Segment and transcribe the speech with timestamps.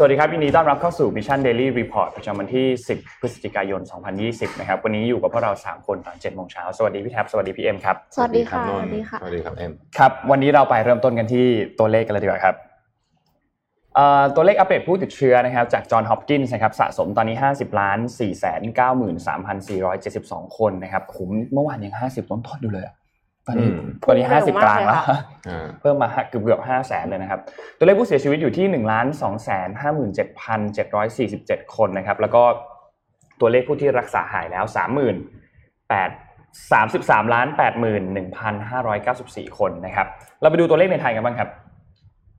[0.00, 3.80] สวัสดีครับยินดีต้อนรับเข้าสู่ Mission Daily Report ประจำวันที่ 10 พฤศจิกายน
[4.20, 11.46] 2020 นะครับ วันนี้อยู่กับพวกเรา 3 คนตอน7โมงเช้า สวัสดีพี่แท็บ สวัสดีพี่เอ็มครับ สวัสดีค่ะนสนวัท์สดีค่ะ สวัสดีครับเอ็ม ครับ วันนี้เราไปเริ่มต้นกันที่
[11.78, 12.54] ตัวเลขกันเลยดีกว่าครับ
[13.94, 18.22] เอ่อตัวเลขอัปเดตผู้ติดเชื้อนะครับ จากจอห์นฮอปกินส์นะครับ สะสมตอนนี้ 50ล้าน4 9
[19.26, 22.97] 3 4 7 2 คนนะครับผมเมื่อวานยัง 50 ต้นๆอยู่เลยอะ
[23.48, 27.40] ตอนนี้อืมตอนนี้พุ่งเร็ว50กลางมากเลยแล้วค่ะอ่าเพิ่มมาเกือบเกือบห้าแสนเลยนะครับ
[27.78, 32.42] ตัวเลขผู้เสียชีวิตอยู่ที่หนึ่งล้านสองแสนห้าหมื่นเจ็ดพันเจ็ดร้อยสี่สิบเจ็ดคนนะครับ แล้วก็
[33.40, 35.16] ตัวเลขผู้ที่รักษาหายแล้วสามหมื่น
[35.88, 36.10] แปด
[36.72, 40.06] สามสิบสามล้านแปดหมื่นหนึ่งพันห้าร้อยเก้าสิบสี่คนนะครับ
[40.40, 41.50] เราไปดูตัวเลขในไทยกันบ้างครับ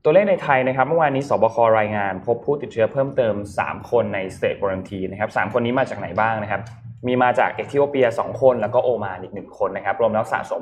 [0.03, 6.61] ตัวเลขในไทยนะครับ เมื่อวานนี้สบครายงาน พบผู้ติดเชื้อเพิ่มเติม 3 คนใน State Quarantine นะครับสามคนนี้มาจากไหนบ้างนะครับ
[7.07, 10.61] มีมาจากเอธิโอเปีย 2 คน แล้วก็โอมานอีก 1 คนนะครับ รวมแล้วสะสม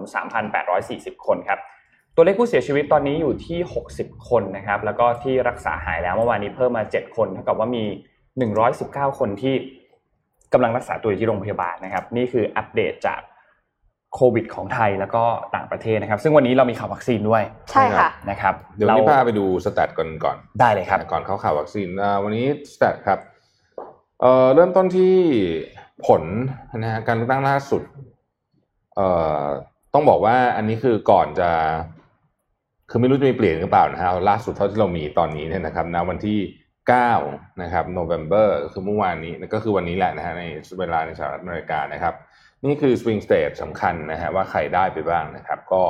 [0.63, 1.59] 3,840 คนครับ
[2.15, 3.59] ตัวเลขผู้เสียชีวิตตอนนี้อยู่ที่
[3.93, 7.83] 60 คนนะครับ แล้วก็ที่รักษาหายแล้วเมื่อวานนี้เพิ่มมา 7 คนเท่ากับว่ามี
[8.51, 9.55] 119 คนที่
[10.53, 13.21] กำลังรักษาตัวอยู่ที่โรงพยาบาลนะครับ นี่คืออัปเดตจาก
[14.15, 15.23] โควิดของไทยแล้วก็
[15.55, 23.19] ต่างประเทศนะครับ ซึ่งวันนี้เรามีข่าววัคซีนด้วยใช่ค่ะนะครับเดี๋ยววันนี้พาไปดูสแตทก่อนก่อนได้เลยครับก่อนเข้าข่าววัคซีนอ่าวันนี้stat ครับ
[24.21, 25.15] เอ่อเริ่มต้นที่
[26.05, 26.23] ผล
[26.77, 27.83] นะฮะการเลือกตั้งล่าสุด
[28.95, 29.07] เอ่
[29.41, 29.43] อ
[29.93, 31.49] ต้องบอกว่าอันนี้คือก่อนจะ
[32.89, 36.39] คือไม่รู้จะมีเปลี่ยนหรือเปล่านะฮะล่าสุดเท่าที่เรามีตอนนี้เนี่ยนะครับณวันที่
[36.99, 40.43] 9นะครับโนเวม ber คือเมื่อวานนี้ก็คือวันนี้แหละนะฮะใน
[40.79, 42.13] เวลาในสหรัฐอเมริกานะครับ
[42.65, 45.83] นี่คือ swing state สำคัญนะฮะว่าใครได้ไปบ้างนะครับ ก็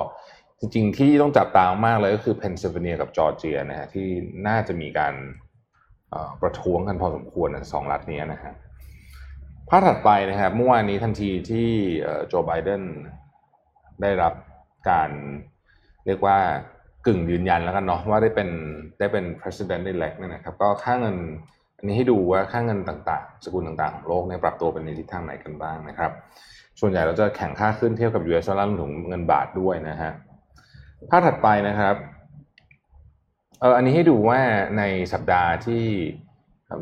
[0.60, 4.08] จริงๆที่ต้องจับตามากเลยก็คือเพนซิลเวเนียกับจอร์เจียนะฮะที่
[4.48, 5.14] น่าจะมีการ
[6.42, 8.54] ประท้วงกันพอสมควรนะสองรัฐนี้นะฮะ
[9.70, 11.70] ภาพถัดไปนะครับเมื่อวานนี้ทันทีที่
[12.28, 12.84] โจไบเดน
[14.02, 14.34] ได้รับ
[14.90, 15.10] การ
[16.06, 16.38] เรียกว่า
[17.06, 18.50] กึ่งยืนยันแล้วกันเนาะว่าได้เป็น
[19.00, 21.16] ได้เป็น president elect เนี่ยนะครับก็ค่าเงิน
[21.78, 26.12] อันนี้ให้ดูว่าค่าเงินต่างๆ สกุลต่างๆของโลกเนี่ยปรับตัวเป็นในทิศทางไหนกันบ้างนะครับ
[26.80, 30.12] ส่วนใหญ่เราจะแข่งค่าขึ้นเทียบกับ US ดอลลาร์รวมถึงเงินบาทด้วยนะฮะ
[31.10, 31.96] ภาพถัดไปนะครับ
[33.60, 34.40] เอออันนี้ให้ดูว่า
[34.78, 35.84] ในสัปดาห์ที่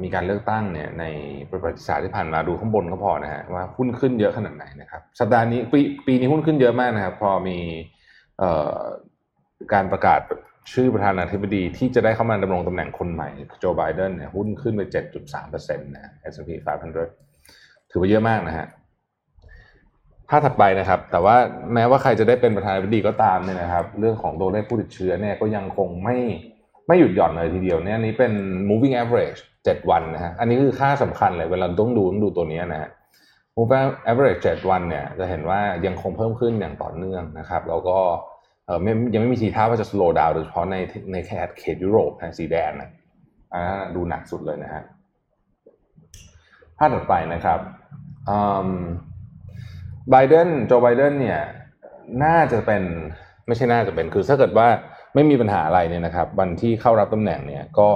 [0.04, 1.06] มีการเลือกตั้งเนี่ยใน
[1.50, 7.58] ประวัติศาสตร์ที่ผ่านมาดูข้างบนก็พอนะฮะว่าหุ้นขึ้นเยอะขนาดไหนนะครับ สัปดาห์นี้ปีปีนี้หุ้นขึ้นเยอะมากนะครับ พอมี
[8.42, 8.44] อ
[8.78, 8.80] อ
[9.74, 10.20] การประกาศ
[10.74, 13.30] ชื่อประธานาธิบดีที่จะได้เข้ามาดำรงตำแหน่งคนใหม่
[13.60, 14.82] โจไบเดนเนี่ยหุ้นขึ้นไป
[15.30, 16.50] 7.3%นะ S&P
[17.26, 18.68] 500 ถือว่าเยอะมากนะฮะ
[20.30, 21.36] ภาพถัดไปนะครับ แต่ว่า
[21.74, 26.18] แม้ว่าใครจะได้เป็นประธานาธิบดีก็ตามเนี่ยนะครับ เรื่องของตัวเลขผู้ติดเชื้อเนี่ยก็ยังคงไม่
[26.88, 28.32] ไม่หยุดหย่อนเลยทีเดียวเนี่ยอันนี้เป็น
[28.70, 32.90] moving average 7 วันนะฮะอันนี้คือค่าสำคัญเลยเวลาต้องดูต้องดูตัวนี้นะฮะ
[33.58, 37.98] moving average 7 วันเนี่ยจะเห็นว่ายังคงเพิ่มขึ้นอย่างต่อเนื่องนะครับ แล้วก็
[38.66, 40.76] เออไม่ยังไม่มีทีท่าว่าจะ slow down โดยเฉพาะใน
[41.12, 42.90] ในแคเขตยุโรปนะสีแดงนะ
[43.52, 44.84] อันนั้นดูหนักสุดเลยนะฮะ
[46.78, 47.60] ภาพถัดไปนะครับ
[48.30, 48.70] อืม
[50.12, 51.42] ไบเดนโจไบเดนเนี่ย
[52.24, 52.84] น่าจะเป็น
[53.48, 54.68] ไม่ใช่น่าจะเป็นคือถ้าเกิดว่า
[55.16, 57.90] ไม่มีปัญหาอะไรเนี่ยนะครับวันที่เข้ารับตำแหน่งเนี่ยก็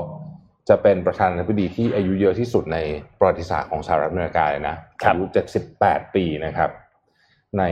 [0.70, 2.78] จะเป็นประธานาธิบดีที่อายุเยอะที่สุดใน
[3.18, 5.26] ประวัติศาสตร์ของสหรัฐอเมริกาเลยนะครับอายุ
[5.70, 6.70] 78 ปีนะครับ
[7.60, 7.64] ใน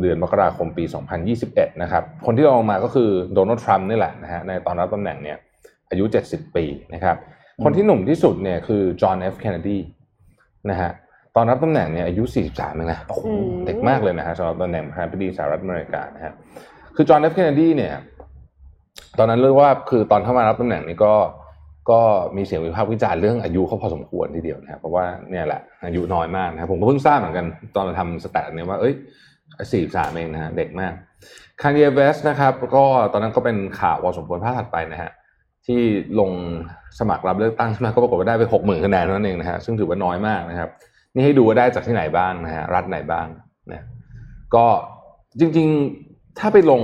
[0.00, 0.84] เดือนมกราคมปี
[1.32, 5.38] 2021 นะครับ คนที่รองมาก็คือโดนัลด์ทรัมป์นี่แหละนะฮะในตอนรับตำแหน่งเนี่ย
[5.90, 6.64] อายุ 70 ปี
[6.94, 7.16] นะครับ
[7.64, 9.78] คนที่หนุ่มที่สุดเนี่ยคือจอห์นเอฟเคนเนดี
[10.70, 10.90] นะฮะ
[11.36, 16.32] ตอนรับตำแหน่งเนี่ยอายุ 43เองนะอืมอืมเด็กมากเลยนะฮะสำหรับตำแหน่งประธานาธิบดีสหรัฐอเมริกานะฮะ
[16.96, 17.94] คือจอห์นเอฟเคนเนดีเนี่ย
[19.18, 21.14] ตอนนั้นเรียกว่าคือตอนเข้ามารับตำแหน่งนี้ก็
[21.90, 22.00] ก็
[22.36, 28.94] มีเสียงวิพากษ์วิจารณ์เรื่องอายุเขาพอสมควรทีเดียวนะครับเพราะว่าเนี่ยแหละอายุน้อยมากนะครับผมก็เพิ่งทราบเหมือนกันตอนเราทำ stat เนี่ยว่าเอ้ย
[29.72, 30.92] สี่สามเองนะฮะเด็กมาก
[31.60, 35.10] คานเยเวสนะครับก็ตอนนั้นก็เป็นข่าวพอสมควรภาพถัดไปนะฮะ
[35.66, 35.80] ที่
[36.20, 36.30] ลง
[36.98, 40.70] สมัครรับเลือกตั้งใช่ไหมก็ปรากฏว่าได้ไปหกหมื่นคะแนนนั้นเองนะฮะซึ่งถือว่าน้อยมากนะครับ
[41.14, 43.26] นี่ให้ดูว่าได้จากที่ไหนบ้างนะฮะรัฐไหนบ้าง
[43.70, 43.84] นะ
[44.54, 44.66] ก็
[45.40, 46.82] จริงๆ ถ้าไปลง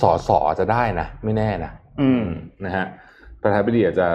[0.00, 2.24] สอสอจะได้นะ ไม่แน่นะอืม
[2.64, 2.86] นะฮะ
[3.42, 4.08] ประธานาธิบดีอาจจะ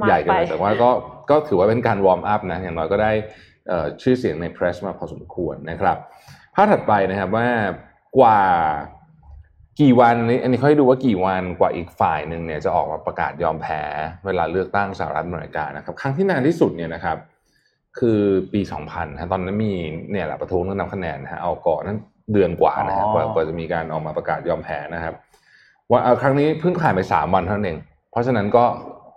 [0.00, 0.90] มากใหญ่เกันไปแต่ว่าก็
[1.30, 3.12] ก็ถือว่าเป็นการวอร์มอัพนะ อย่างน้อยก็ได้
[3.68, 5.96] เอ่อชื่อเสียงในเพรสมาพอสมควรนะครับ
[6.54, 7.46] ภาพถัดไปนะครับว่า
[8.18, 8.40] กว่า
[9.80, 13.82] กี่วันนี้อันนี้เขาให้ดูว่ากี่วันกว่าอีกฝ่ายหนึ่งเนี่ยจะออกมาประกาศยอมแพ้
[14.26, 17.18] เวลาเลือกตั้งสหรัฐอเมริกานะครับ ครั้งที่นานที่สุดเนี่ยนะครับ
[17.98, 18.20] คือ
[18.52, 19.74] ปี 2000นะตอนนั้นมี
[20.10, 21.98] เนี่ยแหละประท้วงเรื่องนับคะแนนนะฮะเอาก่อนนั้น
[22.32, 25.14] เดือนกว่านะฮะอ๋อกว่ากว่าจะมีการออกมาประกาศยอมแพ้นะครับ
[25.90, 27.78] ว่าเอาครั้งนี้เพิ่งผ่านไปสามวันเท่านั้นเอง
[28.10, 28.64] เพราะฉะนั้นก็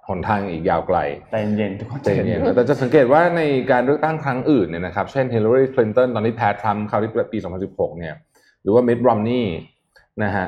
[0.10, 0.98] หนทางอีกยาวไกล
[1.31, 7.38] ใจเย็นๆทุกคนใจเย็นๆแต่จะสังเกตว่าในการเลือกตั้งครั้งอื่นเนี่ยนะครับ เช่นฮิลลารีคลินตันตอนที่แพ้ทรัมป์คราวที่ปี
[7.69, 8.15] 2016 เนี่ย
[8.63, 9.57] หรือว่ามิตต์รอมนีย์
[10.24, 10.48] นะฮะ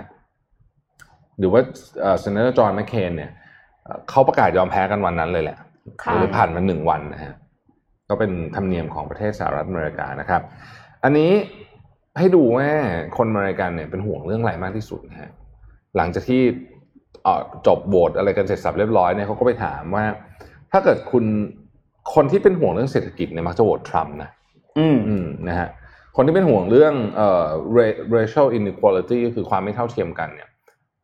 [1.40, 1.62] หรือว่า
[2.02, 3.32] เอ่อ Senator จอห์นแมคเคนเนี่ย
[3.84, 5.58] เอ่อเขาประกาศยอมแพ้กันวันนั้นเลยแหละ
[6.04, 7.34] ค่ะหรือผ่านมาหนึ่งวันนะฮะ
[8.10, 10.42] ก็เป็นธรรมเนียมของประเทศสหรัฐอเมริกานะครับ
[11.04, 11.32] อันนี้
[12.20, 12.68] ให้ดูว่า
[13.18, 15.32] คนอเมริกันเนี่ยเป็นห่วงเรื่องอะไรมากที่สุดนะฮะ
[15.98, 16.42] หลังจากที่
[17.24, 20.06] เอ่อจบโหวตอะไรกันเสร็จสรรพเรียบร้อยเนี่ยเขาก็ไปถามว่า
[20.72, 21.26] ถ้าเกิดคุณ
[22.14, 24.30] คนที่เป็นห่วงเรื่องเศรษฐกิจเนี่ยมักจะโหวตทรัมป์นะ
[24.78, 25.70] อืมอืมนะฮะ
[26.16, 27.46] คนที่เป็นห่วงเรื่องเอ่อ
[27.78, 30.50] ra- racial inequality ก็คือความไม่เท่าเทียมกันเนี่ย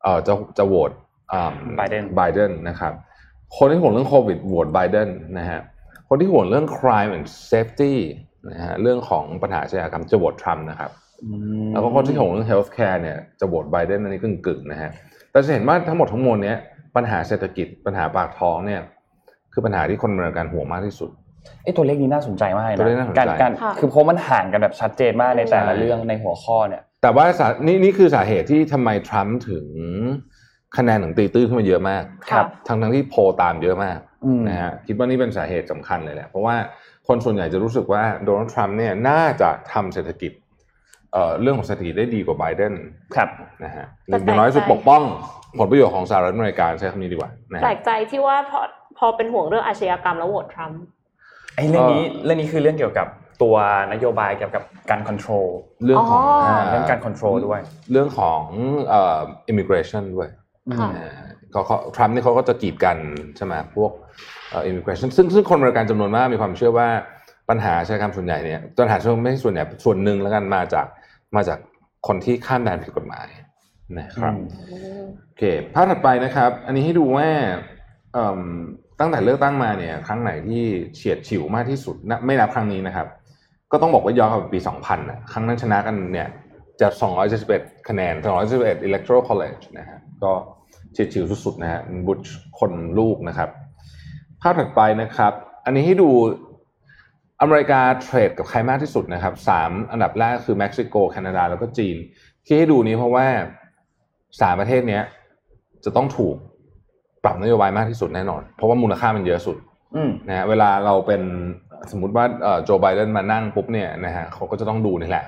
[0.03, 0.91] เอ่อจะจะโหวต
[1.31, 2.93] อ่า Biden ไบเดนนะครับ
[3.57, 5.61] คนที่ห่วงเรื่องโควิดโหวตไบเดนนะฮะ
[6.09, 7.95] คนที่ห่วงเรื่อง crime and safety
[8.49, 10.91] นะฮะเรื่องของปัญหาอาชญากรรมจะโหวตทรัมป์นะครับ
[11.73, 14.91] แล้วก็คนที่ห่วงเรื่อง healthcare เนี่ยจะโหวตไบเดนอันนี้กึ่งๆนะฮะ
[15.31, 16.57] แต่จะเห็นว่าทั้งหมดทั้งมวลเนี้ย
[16.95, 18.81] ปัญหาเศรษฐกิจปัญหาปากท้องเนี่ย
[19.53, 21.09] คือปัญหาที่คนอเมริกันห่วงมากที่สุด
[21.63, 29.65] ไอ้ตัวเลขนี้น่าสนใจมากเลยตัวเลขนะน่าสนใจการการค่ะคือเพราะมันห่างกันแบบชัดเจนมากในแต่ละใช่เรื่องในหัวข้อเนี่ย แต่ว่าสานี่นี่คือสาเหตุที่ทำไมทรัมป์ถึง
[30.77, 36.55] คะแนนถึงตีตื้นขึ้นมาเยอะมากครับทั้งทั้งที่โพลตามเยอะมากอืมนะฮะคิดว่านี่เป็นสาเหตุสำคัญเลยแหละเพราะว่า
[37.07, 40.31] คนส่วนใหญ่จะรู้สึกว่าโดนัลด์ทรัมป์เนี่ยน่าจะทำเศรษฐกิจ
[41.13, 42.73] เอ่อเรื่องของเศรษฐกิจได้ดีกว่าไบเดน
[43.15, 43.29] ครับ
[43.63, 45.01] นะฮะแต่อย่างน้อยที่สุดแปลกใจปกป้อง
[45.59, 48.59] ผลประโยชน์ของสหรัฐอเมริกาใช้คำนี้ดีกว่านะแปลฮะกใจที่ว่าพอ
[48.97, 50.81] พอเป็นห่วงเรื่องอาชญากรรมแล้วโหวตทรัมป์
[51.55, 53.07] ไอ้เรื่องนี้เอ่อเรื่องนี้คือเรื่องเกี่ยวกับ
[53.43, 53.55] ตัว
[53.93, 55.47] นโยบายเกี่ยวกับการ control
[55.85, 57.59] เรื่องของอ๋ออ่าเรื่องการ control ด้วย
[57.91, 58.41] เรื่องของ
[58.89, 59.19] เอ่อ
[59.51, 60.29] immigration ด้วย
[60.77, 61.11] ค่ะอ่า
[61.51, 62.97] เขาเขาทรัมป์นี่เขาก็จะกีดกัน
[63.37, 64.00] ใช่ไหมพวกเอ่อ
[64.69, 66.89] immigration ซึ่งซึ่งคนอเมริกันจำนวนมากมีความเชื่อว่า
[67.49, 70.87] ปัญหาอาชญากรรมส่วนใหญ่เนี่ยปัญหาไม่ใช่ส่วนใหญ่ส่วนหนึ่งแล้วกันมาจาก
[71.35, 71.59] มาจาก
[72.07, 73.27] คนที่ข้ามแดนผิดกฎหมาย
[73.99, 74.41] นะครับอื
[75.01, 75.43] มโอเค
[75.73, 77.29] ภาพถัดไปนะครับ อันนี้ให้ดูว่า
[78.13, 78.41] เอิ่ม
[78.99, 80.63] ตั้งแต่เลือกตั้งมาเนี่ยครั้งไหนที่
[80.95, 83.07] เฉียดฉิวมากที่สุดนะไม่นับครั้งนี้นะครับ
[83.71, 86.27] ก็ต้องบอกว่าย้อนกลับไปปี 2000นะครั้งนั้นชนะกันเนี่ย
[86.81, 86.87] จะ
[87.37, 88.13] 271คะแนน
[88.51, 90.31] 271 electoral college นะฮะก็
[90.93, 92.21] เฉียดฉิวสุดๆนะฮะบุช
[92.59, 93.49] คนลูกนะครับ
[94.41, 95.33] ภาพถัดไปนะครับ
[95.65, 96.09] อันนี้ให้ดู
[97.41, 101.95] อเมริกาเทรดกับใครมากที่สุดนะครับสามอันดับแรกคือเม็กซิโกแคนาดาแล้วก็จีน
[102.45, 103.25] ที่ให้ดูนี้เพราะว่า
[104.41, 105.03] สามประเทศเนี้ย
[105.85, 106.35] จะต้องถูก
[107.23, 109.57] ปรับนโยบายมากที่สุดแน่นอน เพราะว่ามูลค่ามันเยอะสุด
[109.95, 111.21] อืมนะฮะเวลาเราเป็น
[111.91, 115.25] สมมุติว่าเอ่อโจไบเดนมานั่งปุ๊บเนี่ยนะฮะเขาก็จะต้องดูนี่แหละ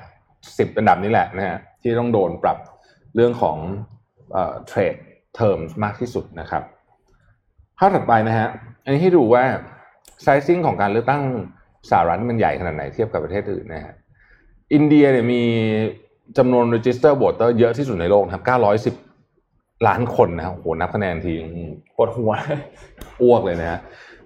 [0.58, 2.58] สิบอันดับนี้แหละนะฮะที่ต้องโดนปรับ
[3.14, 3.56] เรื่องของ
[4.32, 4.94] เอ่อเทรด
[5.36, 6.62] เทอมมากที่สุดนะครับ
[7.78, 8.48] ภาพถัดไปนะฮะ
[8.84, 9.44] อันนี้ให้ดูว่า
[10.22, 11.22] ไซซิ่งของการเลือกตั้ง
[11.90, 13.94] สหรัฐนี่มันใหญ่ขนาดไหนเทียบกับประเทศอื่นนะฮะ
[14.74, 15.42] อินเดียเนี่ยมี
[16.38, 18.44] จำนวน register voter เยอะที่สุดในโลกนะครับ
[19.18, 21.34] 910 ล้านคนนะครับโอ้โหนับคะแนนที
[21.96, 22.32] ปวดหัว
[23.22, 23.78] อ้วกเลยนะฮะ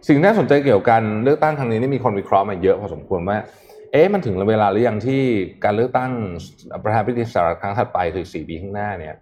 [0.06, 3.38] สิ่งที่น่าสนใจเกี่ยวกับการเลือกตั้งครั้งนี้นี่มีคนวิเคราะห์มาเยอะพอสมควรว่า
[3.92, 5.22] เอ๊ะมันถึงเวลาหรือยังที่
[5.64, 6.10] การเลือกตั้ง
[6.82, 9.14] ประธานาธิบดีสหรัฐครั้งถัดไปคือสี่ปีข้างหน้าเนี่ย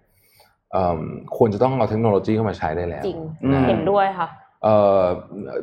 [0.71, 0.99] เอิ่ม
[1.37, 4.27] ควรจะต้องเอาเทคโนโลยีเข้ามาใช้ได้แล้วจริงอืมเห็นด้วยค่ะ
[4.67, 5.03] เอ่อ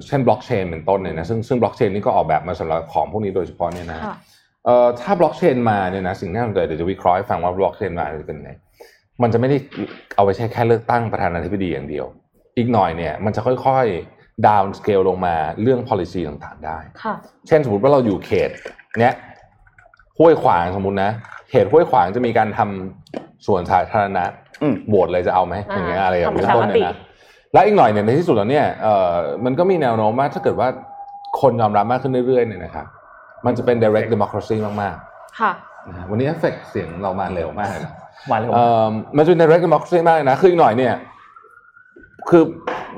[0.07, 4.17] เช่นบล็อกเชนเป็นต้นเนี่ยนะซึ่งซึ่งบล็อกเชนนี่ก็ออกแบบมาสำหรับของพวกนี้โดยเฉพาะเนี่ยนะค่ะ
[4.65, 8.53] เอ่อถ้าบล็อกเชนมาเนี่ยนะสิ่งที่น่าสนใจเดี๋ยวจะวิเคราะห์ให้ฟังว่าบล็อกเชนมาจะเป็นไง
[9.23, 9.57] มันจะไม่ได้
[10.17, 12.07] เอาไปใช้แค่เลือกตั้งประธานาธิบดีอย่างเดียว
[12.57, 17.15] อีกหน่อยเนี่ยมันจะค่อยๆ down scale ลงมาเรื่อง policy ต่างๆได้ค่ะ
[17.49, 18.51] เช่นสมมติว่าเราอยู่เขต
[19.01, 19.15] เนี้ย
[20.19, 21.11] ห้วยขวางสมมตินะ
[21.51, 24.25] เขตห้วยขวางจะมีการทำสวนสาธารณะ
[24.63, 26.95] อืมโหวตเลยจะเอาไหมอย่างเงี้ยอะไรอย่างเงี้ยทำประชาต้นเนี่ยมตินะ
[27.55, 29.13] และอีกหน่อยเนี่ยในที่สุดแล้วเนี่ยเอ่อ
[29.45, 30.69] มันก็มีแนวโน้มว่าถ้าเกิดว่า
[31.41, 32.87] คนยอมรับมากขึ้นเรื่อยๆเนี่ยนะครับ
[33.47, 34.97] มันจะเป็น direct democracy มาก
[35.41, 37.93] ค่ะๆนะฮะวันนี้เอฟเฟกต์เสียงเรามาเร็วมากเลยนะ
[38.31, 40.95] มาเลยผมเอ่อมันจะเป็น direct democracy มากเลยนะคืออีกหน่อยเนี่ย
[42.31, 42.43] คือ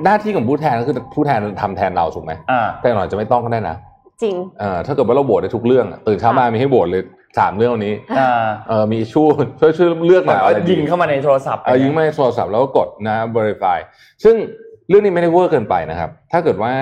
[0.05, 3.77] หน้าที่ของผู้แทนก็คือผู้แทนทำแทนเราถูกไหมอ่าแต่อีกหน่อยจะไม่ต้องก็ได้นะ
[4.23, 7.03] จริงเอ่อถ้าเกิดว่าเราโหวตได้ทุกเรื่องอะตื่นเช้ามามีให้โหวตเลย
[7.38, 9.23] สามเรื่องนี้อ่าเออมีชู
[9.61, 13.78] ช่วยช่วยเลือกหน่อยแบบเอาว่าอะไรดียิงเข้ามาในโทรศัพท์เออยิงมาในโทรศัพท์แล้วก็กดนะ verify
[14.25, 14.35] ซึ่ง
[14.88, 16.73] เรื่องนี้ไม่ได้เวอร์เกินไปนะครับ ถ้าเกิดว่า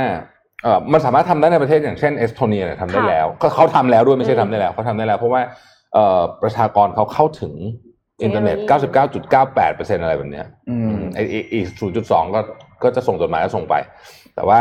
[0.62, 5.40] เออมันสามารถทำได้ในประเทศอย่างเช่นเอสโตเนียเนี่ยทำได้ค่ะแล้วก็เขาทำแล้วด้วยไม่ใช่อืมทำได้แล้วเขาทำได้แล้ว เพราะว่า
[5.94, 7.54] เอ่อประชากรเขาเข้าถึง
[8.22, 8.56] อินเทอร์เน็ต
[9.30, 12.40] 99.98%อะไรแบบเนี้ยอืมไอ้ไอ้อีกศูนย์จุดสองก็
[12.82, 13.74] ก็จะส่งจดหมายแล้วส่งไป
[14.34, 14.58] แต่ว่า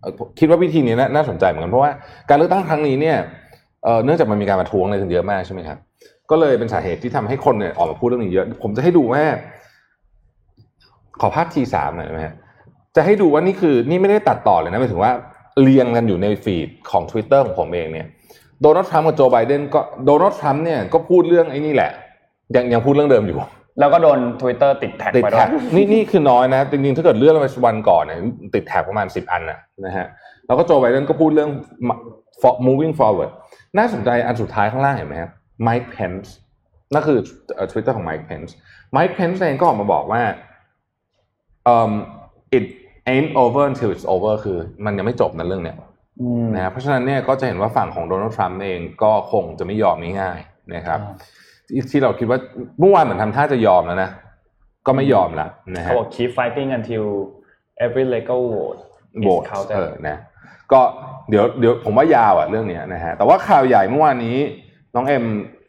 [0.00, 1.90] เอ่อคิดว่าวิธีนี้น่าน่าสนใจเหมือนกันเพราะว่า
[2.28, 3.18] การเลือกตั้งครั้งนี้เนี่ย
[3.84, 5.78] เอ่อเนื่องจากมันมีการประท้วงอะไรกันเยอะมากใช่ไหมครับ
[6.30, 9.22] ก็เลยเป็นสาเหตุที่ทำให้คนเนี่ยออกมาพูดเรื่องนี้เยอะ ผมจะให้ดูว่า
[11.20, 12.34] ขอภาพทีสามหน่อยได้ไหมฮะ
[12.96, 15.12] จะให้ดูว่านี่คือ นี่ไม่ได้ตัดต่อเลยนะหมายถึงว่า
[15.62, 18.06] เรียงกันอยู่ในฟีดของ Twitter ของผมเองเนี่ย
[18.62, 21.90] โดนัลด์ทรัมป์กับโจไบเดนก็โดนัลด์ทรัมป์เนี่ยก็พูดเรื่องไอ้นี่แหละ
[22.56, 23.38] ยังยังพูดเรื่องเดิมอยู่
[23.80, 28.18] แล้วก็โดน Twitter ติดแท็กติดไปด้วแท็กนี่นี่คือน้อยนะ จริงๆ ถ้าเกิดเลื่อนไปวันก่อนเนี่ย
[28.54, 30.06] ติดแท็กประมาณสิบอันนะนะฮะ
[30.46, 31.50] แล้วก็โจไบเดนก็พูดเรื่อง
[32.40, 33.30] for- moving forward
[33.78, 35.32] น่าสนใจอันสุดท้ายข้างล่างเห็นไหมครับ
[35.66, 36.28] Mike Pence
[36.92, 37.18] นั่นคือ
[37.72, 38.50] ทวิตเตอร์ของ Mike Pence
[38.96, 40.22] Mike Pence เองก็ออกมาบอกว่า
[41.74, 41.92] um,
[42.56, 42.64] it
[43.12, 45.76] ain't over until it's over คือมันยังไม่จบนะเรื่องเนี้ย
[46.20, 50.98] อืมนะครับเพราะฉะนั้นเนี่ยก็จะเห็นว่าฝั่งของโดนัลด์ทรัมป์เองก็คงจะไม่ยอมง่ายๆนะครับ
[51.68, 52.38] ที่ที่เราคิดว่า
[52.80, 54.10] เมื่อวานเหมือนทำท่าจะยอมแล้วนะ
[54.86, 57.04] ก็ไม่ยอมแล้วนะฮะเขาบอก keep fighting until
[57.84, 58.80] every legal vote
[59.16, 60.16] is โหวต counted เออนะ
[60.72, 60.80] ก็
[61.30, 64.36] เดี๋ยวเดี๋ยวผมว่ายาวอะเรื่องเนี้ยนะฮะแต่ว่าข่าวใหญ่เมื่อวานนี้
[64.94, 65.24] น้องเอ็ม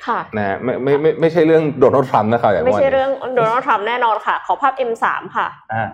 [0.08, 5.06] ค่ะนะฮะไม่ไม่ไม่ไม่ใช่เรื่องโดนัลด์ทรัมป์นะข่าวใหญ่ไม่เมื่อวานใช่นี้เรื่องโดนัลด์ทรัมป์แน่นอนค่ะ ขอภาพ M3
[5.38, 5.88] ค่ะอ่า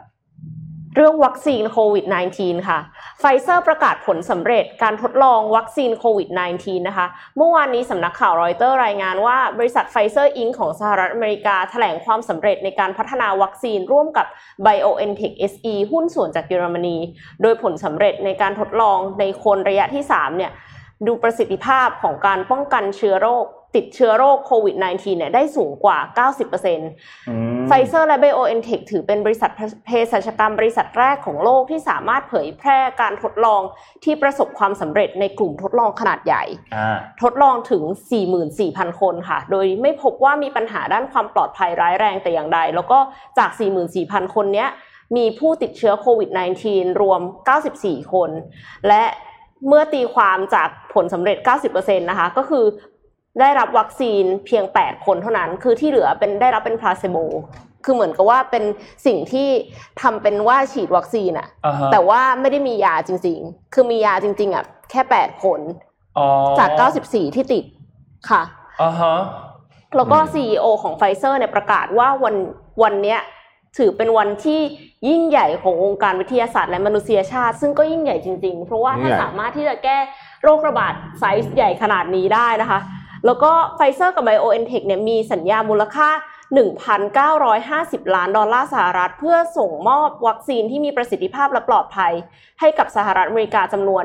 [0.99, 2.05] เรื่องวัคซีนโควิด
[2.37, 2.79] -19 ค่ะ
[3.19, 10.49] ไฟเซอร์ประกาศผลสำเร็จการทดลองวัคซีนโควิด -19 นะคะ เมื่อวานนี้สำนักข่าวรอยเตอร์รายงานว่า บริษัทไฟเซอร์ Inc.
[10.59, 14.27] ของสหรัฐอเมริกาแถลงความสำเร็จในการพัฒนาวัคซีนร่วมกับ
[14.65, 16.97] BioNTech SE หุ้นส่วนจากเยอรมนี
[17.41, 20.51] โดยผลสำเร็จในการทดลองในคนระยะที่ 3 เนี่ย
[21.07, 23.45] ดูประสิทธิภาพของการป้องกันเชื้อโรค
[23.77, 29.51] ติดเชื้อโรคโควิด -19 เนี่ยได้สูงกว่า 90%อืมไฟเซอร์และ BioNTech ถือเป็นบริษัท
[29.85, 33.61] เภสัชกรรมบริษัทแรกของโลกที่สามารถเผยแพร่การทดลอง
[34.03, 36.43] ที่ประสบความสำเร็จในกลุ่มทดลองขนาดใหญ่
[36.75, 37.83] อ่าทดลองถึง
[38.41, 42.99] 44,000 คนค่ะ โดยไม่พบว่ามีปัญหาด้านความปลอดภัยร้ายแรงแต่อย่างใด แล้วก็
[43.37, 43.49] จาก
[43.93, 44.69] 44,000 คนเนี้ย
[45.17, 46.29] มีผู้ติดเชื้อโควิด
[46.65, 47.21] -19 รวม
[47.67, 48.29] 94 คน
[48.87, 49.03] และ
[49.67, 51.37] เมื่อตีความจากผลสำเร็จ
[51.69, 52.65] 90%นะคะ ก็คือ
[53.39, 57.17] ได้รับวัคซีนเพียง 8 คนเท่านั้น คือที่เหลือเป็นได้รับเป็นพลาเซโบ
[57.85, 58.63] คือเหมือนกับว่าเป็น
[59.05, 59.49] สิ่งที่
[60.01, 65.59] ทำเป็นว่าฉีดวัคซีนอะอ่าฮะแต่ว่าไม่ได้มียาจริง ๆ คือมียาจริง ๆอะแค่ 8 คน
[66.17, 66.27] อ๋อ
[66.59, 66.69] จาก
[67.03, 67.63] 94 ที่ติด
[68.29, 68.41] ค่ะ
[68.81, 69.15] อ่าฮะ
[69.95, 72.35] แล้วก็อืม CEO ของไฟเซอร์เนี่ยประกาศว่าวัน
[72.83, 73.19] วันเนี้ย
[73.77, 74.59] ถือเป็นวันที่
[75.09, 79.97] ยิ่งใหญ่ขององค์การวิทยาศาสตร์และมนุษยชาติ ซึ่งก็ยิ่งใหญ่จริง ๆ เพราะว่าถ้าสามารถที่จะแก้
[80.43, 82.79] โรคระบาดไซส์ใหญ่ขนาดนี้ได้นะคะ
[83.25, 86.09] แล้วก็ไฟเซอร์กับ BioNTech เทคเนี่ยมีสัญญามูลค่า
[87.27, 92.13] 1,950 ล้านดอลลาร์สหรัฐ เพื่อส่งมอบวัคซีนที่มีประสิทธิภาพและปลอดภัย
[92.59, 94.03] ให้กับสหรัฐอเมริกาจำนวน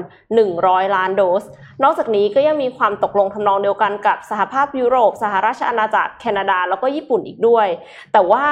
[0.49, 1.45] 100 ล้านโดส
[1.83, 7.67] นอกจากนี้ก็ยังมีความตกลงทำนองเดียวกันกับสหภาพยุโรป สหราชอาณาจักรแคนาดา แล้วก็ญี่ปุ่นอีกด้วย
[8.13, 8.45] แต่ว่า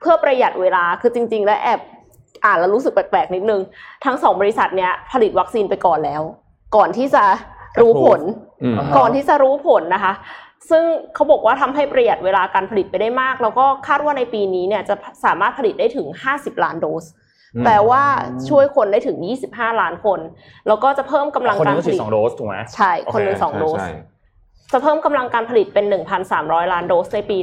[0.00, 1.80] เพื่อประหยัดเวลาคือจริง ๆ และแอบ
[2.44, 3.60] อ่านแล้วรู้สึกแปลกๆ นิดนึง
[4.04, 6.22] ทั้งสองบริษัทเนี้ยผลิตวัคซีนไปก่อนแล้ว
[6.76, 7.24] ก่อนที่จะ
[7.80, 8.20] รู้ผล
[8.62, 10.12] อืมอ่าฮะก่อนที่จะรู้ผลนะคะ
[10.70, 17.04] ซึ่งเขาบอกว่าทำให้ประหยัดเวลาการผลิตไปได้มาก แล้วก็คาดว่าในปีนี้เนี่ยจะสามารถผลิตได้ถึง 50 ล้านโดส
[17.54, 18.02] อืมแปลว่า
[18.48, 19.18] ช่วยคนได้ถึง
[19.50, 20.20] 25 ล้านคน
[20.68, 23.90] แล้วก็จะเพิ่มกำลังคนหกานึรงก็ผฉีดลิตสองโดสถูกไหมใช่คนหนึ่งโอเคสองโดสใช่
[24.72, 25.86] จะเพิ่มกำลังการผลิตเป็น
[26.28, 27.38] 1,300 ล้านโดสในปี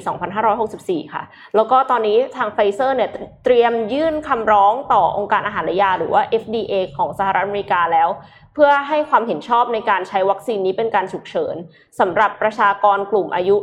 [0.54, 1.24] 2564 ค่ะ
[1.56, 3.10] แล้วก็ตอนนี้ทางไฟเซอร์เนี่ย
[3.44, 8.10] เตรียมยื่นคำร้องต่อองค์การอาหารและยา หรือว่า FDA ของสหรัฐอเมริกาแล้ว
[8.56, 11.56] เพื่อให้ความเห็นชอบในการใช้วัคซีนนี้เป็นการฉุกเฉิน
[12.00, 13.56] สำหรับประชากรกลุ่มอายุ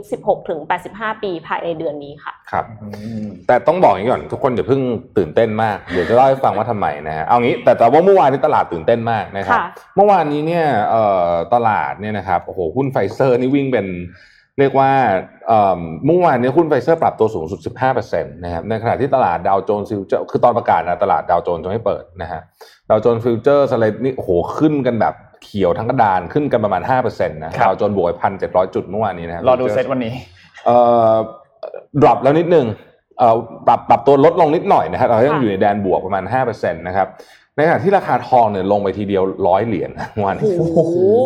[0.59, 2.88] 16-85 ปีภายในเดือนนี้ค่ะ ครับอื
[3.25, 4.80] มแต่ต้องบอกอย่างนี้ก่อนทุกคนอย่าเพิ่ง
[5.16, 9.66] ตื่นเต้นมาก เดี๋ยวจะเล่าให้ฟังว่าทำไมนะฮะเอางี้แต่แต่ว่าเมื่อวานนี้ตลาดตื่นเต้นมากนะครับค่ะ
[9.97, 13.87] เมื่อวานนี้เนี่ยเอ่อตลาดเนี่ยนะครับโอ้โหหุ้นไฟเซอร์นี่วิ่งเป็น
[14.59, 14.91] เรียกว่า
[15.47, 17.61] เอ่อเมื่อวานนี้หุ้นไฟเซอร์ปรับตัวสูงสุด
[17.97, 22.41] 15%นะครับในขณะที่ตลาดดาวโจนส์ฟิวเจอร์คือตอนประกาศนะตลาดดาวโจนส์จะไม่เปิดนะฮะ
[22.91, 30.12] ดาวโจนส์ futures ไลด์นี่โอ้โหขึ้นกันแบบเขียวทั้งกระดานขึ้นกันประมาณ5%นะครับดาวโจนส์บวกไปพันเจ็ดร้อยจุดเมื่อวานนี้นะครับรอดูเซตวันนี้
[30.67, 30.77] เอ่
[31.12, 31.15] อ
[32.02, 32.67] drop แล้วนิดนึง
[33.19, 33.37] เอ่อ
[33.67, 37.09] ปรับปรับตัวลดลงนิดหน่อยนะครับเรายังค่ะอยู่ในแดนบวกประมาณ5%นะครับ
[37.59, 40.79] ในขณะที่ราคาทองเนี่ยลงไปทีเดียวร้อยเหรียญเมื่อวานนี้โอ้โห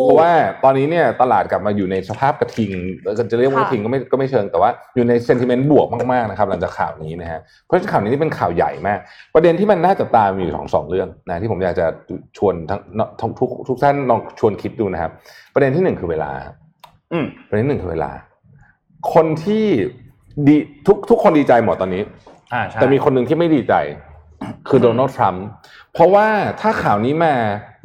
[0.03, 0.31] เพราะว่า
[0.63, 2.71] ตอนนี้เนี่ยตลาดกลับมาอยู่ในสภาพกระทิง
[3.31, 8.99] จะเรียกว่าค่ะกระทิงก็ไม่ก็ไม่เชิงแต่ว่าอยู่ในเซนติเมนต์บวกมากๆนะครับหลังจากข่าวนี้นะฮะเพราะฉะนั้นข่าวนี้นี่เป็นข่าวใหญ่มาก
[9.35, 11.85] ประเด็นที่มันน่าจะตามมีอยู่สองสองเรื่องนะที่ผมอยากจะ
[12.37, 12.79] ชวนทั้ง
[13.19, 15.11] ทั้งทุกทุกท่านลองชวนคิดดูนะครับ
[15.53, 16.31] ประเด็นที่หนึ่งคือเวลา
[17.13, 18.11] อืมประเด็นที่หนึ่งคือเวลา
[19.13, 19.65] คนที่
[20.47, 20.55] ดี
[20.87, 22.03] ทุกทุกคนดีใจหมดตอนนี้
[22.53, 23.75] อ่าใช่แต่มีคนหนึ่งที่ไม่ดีใจ
[24.67, 25.45] คือโดนัลด์ทรัมป์
[25.93, 26.27] เพราะว่า
[26.61, 27.33] ถ้าข่าวนี้มา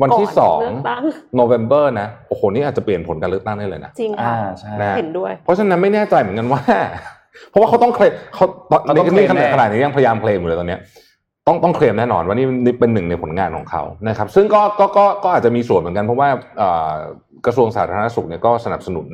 [0.02, 6.62] วันที่สองก่นเลือกตั้งโนเวม ber นะโอ้โหนี่อาจจะเปลี่ยนผลการเลือกตั้งได้เลยนะจริงอ่าค่ะใช่นะเห็นด้วย เพราะฉะนั้นไม่แน่ใจเหมือนกันว่า
[7.50, 10.80] เพราะว่าเขาต้องเคลมเขาตอนเขาต้องนี่เคลมขนาดแน่ขนาดนี้ยังพยายามเคลมอยู่เลยตอนเนี้ย
[11.46, 16.92] ต้องต้องเคลมแน่นอนว่านี่นี่เป็นหนึ่งในผลงานของเขานะครับ ซึ่งก็ก็ก็ก็อาจจะมีส่วนเหมือนกันเพราะว่าเอ่อ
[17.46, 19.08] กระทรวงสาธารณสุขเนี่ยก็สนับสนุน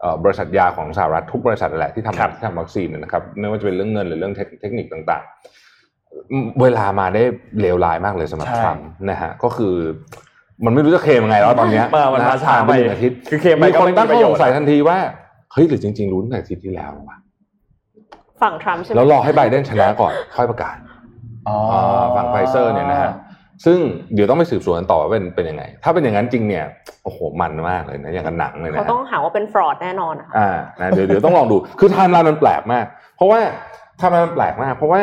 [0.00, 5.65] เอ่อบริษัทยาของสหรัฐทุกบริษัทนั่นแหละที่ทำครับที่ทำวัคซีนเนยนะครับไม่ว่าจะเป็นเรื่องเงินหรือเรื่องเทคเทคนิคต่างๆอืม
[6.62, 7.22] เวลามาได้
[7.60, 9.74] เลวร้ายมากเลยสำหรับใช่ทรัมป์นะฮะก็คือ
[10.64, 14.98] มันไม่รู้จะเคลมยังไงแล้วตอนเนี้ยมามันะมาช้าผ่นไปหนึ่งอาทิตย์คือเคลมไปมีก็คนไม่มีตั้งประข้อโยสชงน์สัยทันทีว่า
[15.52, 17.18] เฮ้ยหรือจริง ๆ รู้ตั้งแต่อาทิตย์ที่แล้ววะ
[18.42, 20.76] ฝั่งทรัมป์ใช่ไหมแล้วรอให้ไบเดนชนะก่อนค่อยประกาศ
[21.48, 21.56] อ๋อ
[22.16, 23.12] ฝั่งไฟเซอร์เนี่ยนะฮะ
[23.64, 23.78] ซึ่ง
[24.14, 26.64] เดี๋ยวต้องไปสืบสวนกันต่อว่าเป็นเป็นยังไง ถ้าเป็นอย่างนั้นจริงเนี่ย
[27.04, 33.40] โอ้โหมันมากเลยนะอย่างกับหนังเลยนะเขาฮะต้องหาว่าเป็นฟรอดแน่นอนอะอ่านะเดี๋ยวเดี๋ยวต้องลองดูคือไทม์ไลน์มันแปลกมาก เพราะว่า
[33.98, 35.00] ไทม์ไลน์มันแปลกมาก เพราะว่า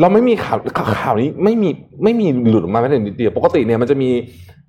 [0.00, 1.70] เราไม่มีข่าวข่าวข่าวนี้ไม่มี
[2.04, 4.10] ไม่มีหลุดออกมาแม้แต่นิดเดียวปกติเนี่ยมันจะมี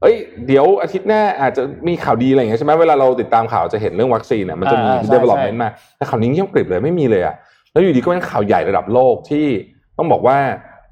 [0.01, 0.15] เอ้ย
[0.47, 7.35] เดี๋ยวอาทิตย์หน้าอาจจะมีข่าวดีอะไรอย่างเงี้ยใช่ไหมเวลาเราติดตามข่าวจะเห็นเรื่องวัคซีนเนี่ยมันจะมีอ่าใช่ development ใช่มาแต่ข่าวนี้เงียบกริบเลยไม่มีเลยอะ
[7.71, 9.45] แล้วอยู่ดีก็เป็นข่าวใหญ่ระดับโลกที่
[9.97, 10.37] ต้องบอกว่า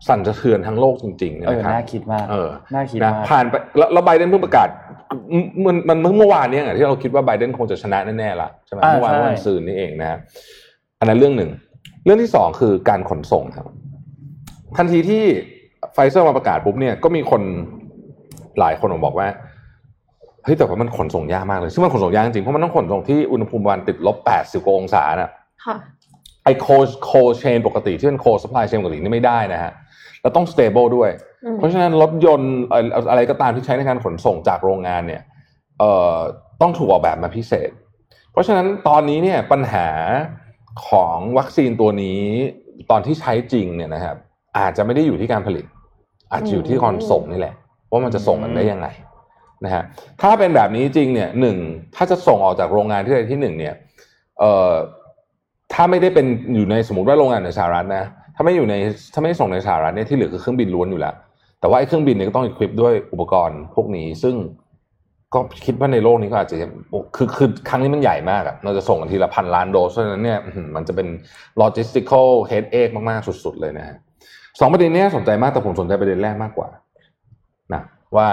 [0.08, 4.68] สั่นสะเทือนทั้งโลกจริงๆเออนะครับน่าคิดมากเออน่าคิดนะมากผ่านไปแล้วแล้วไบเดนเพิ่งประกาศ
[5.66, 10.20] มันมันมันเมื่อวานเนี้ที่เราคิดว่าไบเดนคงจะชนะแน่ๆละใช่ไหมอ่าเมื่อวานใช่เมื่อวันซืนนี่เองนะฮะ
[11.00, 11.52] อันนั้นเรื่องหนึ่ง
[12.06, 13.66] เรื่องที่สองคือการขนส่งครับ
[14.78, 15.24] ทันทีที่
[15.94, 17.42] ไฟเซอร์มาประกาศปุ๊บเนี่ยก็มีคน
[18.60, 19.28] หลายคนบอกว่า
[20.44, 25.32] เฮ้ยแต่ว่ามันขนส่งยากมากเลยซึ่งมันขนส่งยากจริงๆเพราะมันต้องขนส่งที่อุณหภูมิวันติดลบแปดสิบกว่าองศาน่ะ
[25.66, 25.76] ค่ะ
[26.44, 26.68] ไอ cold
[27.04, 29.72] cold chain ปกติที่เป็น cold supply chain ปกตินี่ไม่ได้นะฮะ
[30.22, 31.10] แล้วต้อง stable ด้วย
[31.44, 35.22] อืมเพราะฉะนั้นรถยนต์เอ่ออะไรก็ตามที่ใช้ในการขนส่งจากโรงงานเนี่ย
[35.80, 36.16] เอ่อ
[36.62, 37.70] ต้องถูกออกแบบมาพิเศษ
[38.32, 39.88] เพราะฉะนั้นตอนนี้เนี่ยปัญหา
[40.88, 42.22] ของวัคซีนตัวนี้
[42.92, 44.18] ตอนที่ใช้จริงเนี่ยนะครับ
[44.58, 45.66] อาจจะไม่ได้อยู่ที่การผลิต
[46.32, 47.54] อาจจะอยู่ที่การส่งนี่แหละ
[47.92, 48.88] ว่ามันจะส่งกันได้ยังไง
[49.66, 49.84] นะฮะ
[50.22, 51.58] ถ้าเป็นแบบนี้จริงเนี่ยหนึ่ง
[51.96, 53.74] ถ้าจะส่งออกจากโรงงานที่ใดที่หนึ่งเนี่ย
[54.40, 54.74] เอ่อ
[55.74, 56.26] ถ้าไม่ได้เป็น
[56.56, 58.04] อยู่ในสมมติว่าโรงงานในสหรัฐนะ
[58.36, 58.76] ถ้าไม่อยู่ใน
[59.14, 61.16] ถ้าไม่ได้ส่งในสหรัฐเนี่ยที่เหลือคือเครื่องบินล้วนอยู่แล้ว
[61.60, 64.36] แต่ว่าไอ้เครื่องบินเนี่ยก็ต้องอีควิปด้วยอุปกรณ์พวกนี้ ซึ่ง
[65.34, 66.56] ก็คิดว่าในโลกนี้ก็อาจจะ
[66.90, 71.08] โอ้คือคือครั้งนี้มันใหญ่มากอะเราจะส่งกันทีละพันล้านโดสเพราะฉะนั้นเนี่ยอื้อหือมันจะเป็น
[71.62, 73.98] logistical headache มาก ๆ สุด ๆ เลยนะฮะ
[74.60, 76.70] สองประเด็นเนี้ยสนใจมากแต่ผมสนใจประเด็นแรกมากกว่า
[77.74, 77.82] นะ
[78.16, 78.28] ว่า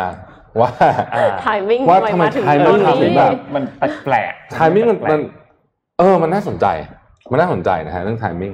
[0.60, 0.70] ว่า
[1.14, 3.64] อ่า timing ว่าทำไมทำไมมาถึง timing ตอนทำถึงนี้แบบมัน
[4.04, 5.20] แปลกๆ timing มันแปลกมัน
[5.98, 6.66] เออ มันน่าสนใจ
[7.30, 8.52] มันน่าสนใจนะฮะเรื่อง timing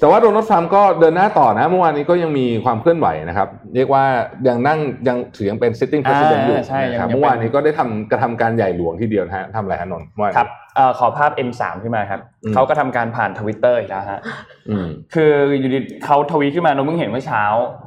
[0.00, 4.04] แต่ว่าโดนัลด์ทรัมป์ก็เดินหน้าต่อนะเมื่อวานนี้ก็ยังมีความเคลื่อนไหวนะครับ เรียกว่า
[4.48, 14.20] ยังนั่งยังถือยังเป็น sitting president อยู่อ่าใช่ยังนะครับยังเป็นเมื่อวานนี้ก็ได้ทำกระทำการใหญ่หลวงทีเดียวนะฮะทำอะไรฮะนนท์เมื่อวานครับเอ่อขอภาพ M3 ขึ้นมาครับอืมเขาก็ทำการผ่านทวิตเตอร์อีกแล้วฮะ
[14.68, 17.42] อืมคืออยู่ดีเขาทวีตขึ้นมาเราเพิ่งเห็นเมื่อเช้า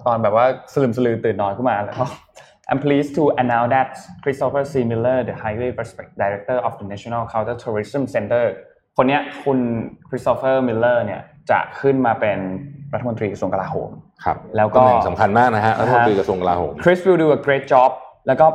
[0.08, 2.06] ตอนแบบว่าสลืมสลือตื่นนอนขึ้นมาแล้วก็
[2.70, 3.90] I'm pleased to announce that
[4.24, 4.74] Christopher C.
[4.92, 8.46] Miller the highly respected director of the National Counterterrorism Center
[8.98, 9.60] คนเนี้ยคุณ
[10.10, 12.40] Christopher Miller เนี่ย จะขึ้นมาเป็น
[12.94, 13.92] รัฐมนตรีกระทรวงกลาโหม
[14.26, 17.92] ครับแล้วก็ตำแหน่งสำคัญมากนะฮะรัฐมนตรีกระทรวงกลาโหม Chris will do a great job
[18.28, 18.48] แล้วก็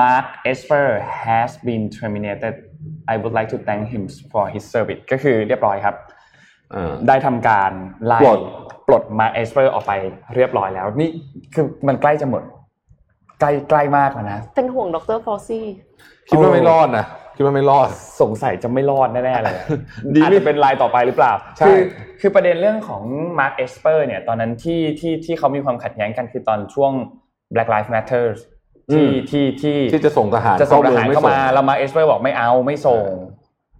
[0.00, 0.88] Mark Esper
[1.24, 2.54] has been terminated
[3.12, 5.96] I would like to thank him for his service ก็คือเรียบร้อยครับ
[6.72, 7.70] เออได้ทำการ
[8.06, 8.40] ไล่ปลด
[8.88, 9.92] ปลดมาร์คเอสเปอร์ออกไป
[10.34, 11.08] เรียบร้อยแล้ว นี่
[11.54, 12.42] คือมันใกล้จะหมด
[13.40, 15.64] ใกล้ใกล้มากแล้วนะ เป็นห่วงดร.ฟอซี่
[16.28, 17.04] คิดว่าไม่รอดนะ
[17.36, 17.88] คิดว่าไม่รอด
[18.20, 19.56] สงสัยจะไม่รอดแน่ๆเลย
[20.14, 21.80] ดีอาจไม่จะเป็นรายต่อไปหรือเปล่าใช่คือ
[22.20, 23.02] คือประเด็นเรื่องของ
[23.38, 26.92] มาร์ e เอสเปอร์เนี่ยตอนนั้นที่ที่ที่เขามีความขัดแย้งกันคือตอนช่วง
[27.54, 28.24] Black Lives Matter
[28.92, 33.06] ที่ที่ที่ที่จะส่งทหารจะส่งทมือหารไม่เข้าส่งมาแล้วมาเอสเปอร์บอกไม่เอาไม่ส่ง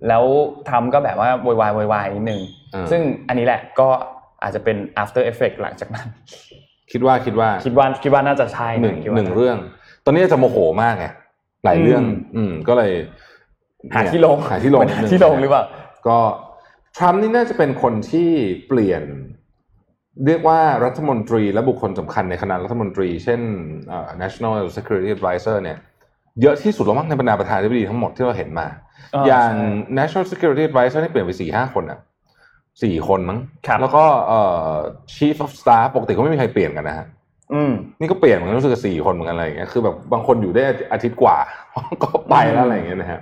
[0.08, 0.24] แล้ว
[0.68, 2.40] ทรัมป์ก็แบบว่าโวยวายโวยวายนิดนึง
[2.74, 3.88] อ่าซึ่งอันนี้แหละก็
[4.42, 6.06] อาจจะเป็น after effect หลังจากนั้น
[6.92, 9.56] คิดว่าคิดว่าคิดว่าคิดว่าน่าจะใช่หนึ่งคิดว่าหนึ่งเรื่อง
[10.04, 11.06] ตอนนี้จะโมโหมากไง
[11.64, 12.92] หลายเรื่อง อืมอืมก็เลย
[13.94, 15.64] หาที่ลงหาที่ลงเหมือนหาที่ลงหรือเปล่า
[16.06, 16.18] ก็
[16.96, 18.30] ทรัมป์นี่น่าจะเป็นคนที่
[18.68, 19.02] เปลี่ยน
[20.26, 23.40] เรียกว่ารัฐมนตรีและบุคคลสำคัญในคณะรัฐมนตรี เช่น
[23.88, 25.78] เอ่อ national security advisor เนี่ย
[26.42, 28.66] เยอะที่สุดแล้วมั้งในบรรดาประธานาธิบดีทั้งหมดที่เราเห็นมา
[29.14, 31.98] อ่าอย่างใช่ national security advisor นี่เปลี่ยนไปสี่ห้าคนอะ
[32.82, 34.40] สี่คนมั้งครับแล้วก็เอ่
[34.72, 34.74] อ
[35.14, 37.06] chief of staff ปกติก็ไม่มีใครเปลี่ยนกันนะฮะ
[37.54, 41.36] อืมนี่ก็เปลี่ยนเหมือนกันรู้สึกสี่คนเหมือนกันอะไรอย่างเงี้ยคือแบบบางคนอยู่ได้อาทิตย์กว่า
[42.02, 43.20] ก็ไปแล้วอะไรอย่างเงี้ยนะฮะ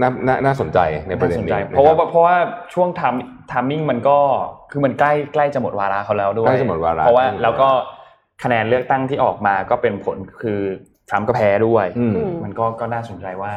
[0.00, 2.36] น่าน่าน่าสนใจในประน่าเด็นสนนี้ใจนคบเพราะว่าเพราะว่า
[2.74, 4.18] ช่วงทำทามมิ่งมันก็
[4.70, 7.68] คือมันใกล้ใกล้จะหมดวาระเขาแล้วด้วยใกล้จะหมดวาระเพราะว่าแล้วก็
[8.42, 10.60] คะแนนเลือกตั้งที่ออกมาก็เป็นผลคือ
[11.08, 13.52] ทรัมป์ก็แพ้ด้วยอืมอืมมันก็ก็น่าสนใจว่า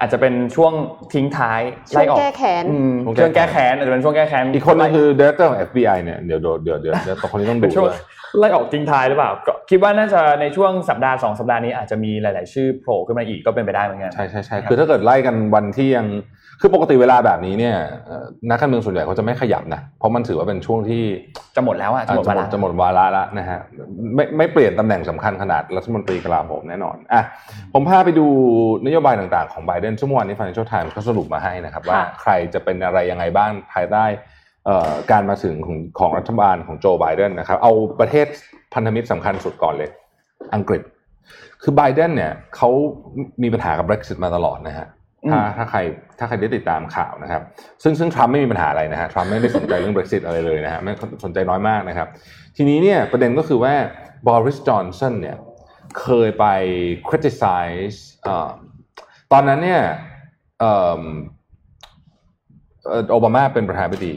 [0.00, 0.72] อาจจะเป็นช่วง
[1.14, 1.60] ทิ้งท้าย
[1.90, 8.00] ช่วไล่งออกแก้แค้นอืมช่วงช่วงแก้แก้แค้แค้นนอาจจะเป็นช่วงแก้แค้นอีกคนนึงคือ director ของ FBI เนี่ยเดี๋ยวเดี๋ยวเดี๋ยวเดี๋ยวเดี๋ยวคนนี้ต้องดูเป็นช่วงด้วย
[8.38, 16.06] ไล่ออกทิ้งท้ายหรือเปล่าก็คิดว่าน่าจะในช่วงสัปดาห์สองสัปดาห์นี้อาจจะมีหลาย ๆ ชื่อโผล่ขึ้นมาอีกก็เป็นไปได้เหมือนกันใช่ใช่ใช่คือถ้าเกิดไล่กันวันที่ยัง
[16.60, 17.76] คือปกติเวลาแบบนี้เนี่ย
[18.50, 21.02] นักการเมืองส่วนใหญ่เขาจะไม่ขยับนะเพราะมันถือว่าเป็นช่วงที่
[21.56, 23.60] จะหมดแล้วอะจะหมดวาระจะหมดวาระแล้วนะฮะ
[24.14, 27.22] ไม่ไม่เปลี่ยนตำแหน่งสำคัญขนาดรัฐมนตรีกลาโหมแน่นอนอะ
[27.72, 28.26] ผมพาไปดู
[28.86, 34.04] นโยบายต่างๆของไบเดนชั่วโมงนี้ Financial Times ก็สรุปมาให้นะครับ ว่าใครจะเป็นอะไรยังไงบ้างภายใต้
[35.10, 38.26] การมาถึงของของรัฐบาลของโจไบเดนนะครับ เอาประเทศ
[38.74, 39.90] พันธมิตรสำคัญสุดก่อนเลย
[40.54, 40.82] อังกฤษ
[41.62, 42.70] คือไบเดนเนี่ยเขา
[43.42, 44.88] มีปัญหากับ Brexit มาตลอดนะฮะ
[45.30, 45.78] ถ้าถ้าใคร
[46.18, 47.42] ถ้าใครได้ติดตามข่าวนะครับ
[47.82, 50.92] ซึ่งซึ่งทรัมป์ไม่มีปัญหาอะไรนะฮะทรัมป์ไม่ได้สนใจเรื่อง Brexit อะไรเลยนะฮะไม่
[51.24, 52.08] สนใจน้อยมากนะครับ
[52.56, 53.74] ทีนี้เนี่ยประเด็นก็คือว่า
[54.28, 55.36] บริสจอนสันเนี่ย
[56.00, 56.46] เคยไป
[57.08, 57.98] criticize
[59.32, 59.82] ตอนนั้นเนี่ย
[63.10, 64.14] โอบามาเป็นประธานาธิบดี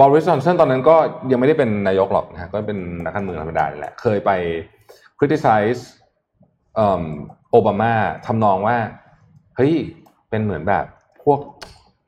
[0.00, 0.96] บริสจอนสันตอนนั้นก็
[1.30, 4.30] ยังไม่ได้เป็นนายกหรอกนะก็เป็นนักการเมืองธรรมดาแหละเคยไป
[5.18, 5.80] criticize
[7.52, 7.92] โอบามา
[8.26, 8.76] ทำนองว่า
[9.56, 9.74] เฮ้ย
[10.30, 10.84] เป็นเหมือนแบบ
[11.22, 11.40] พวก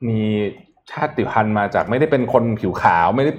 [0.09, 0.21] มี
[0.91, 3.31] ชาติพันธุ์มาจากไม่ได้เป็นคนผิวขาวไม่ได้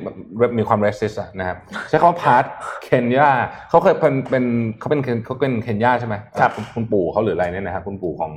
[0.58, 2.44] มีความ racist นะครับใช้คำว่า part
[2.82, 3.30] เคนยา
[3.68, 4.44] เขาเคยเป็นเป็น
[4.78, 8.32] เขาเป็นเขาเป็นเคนยาใช่ไหมครับคุณปู่เขาหรืออะไรเนี่ยนะครับคุณปู่ของ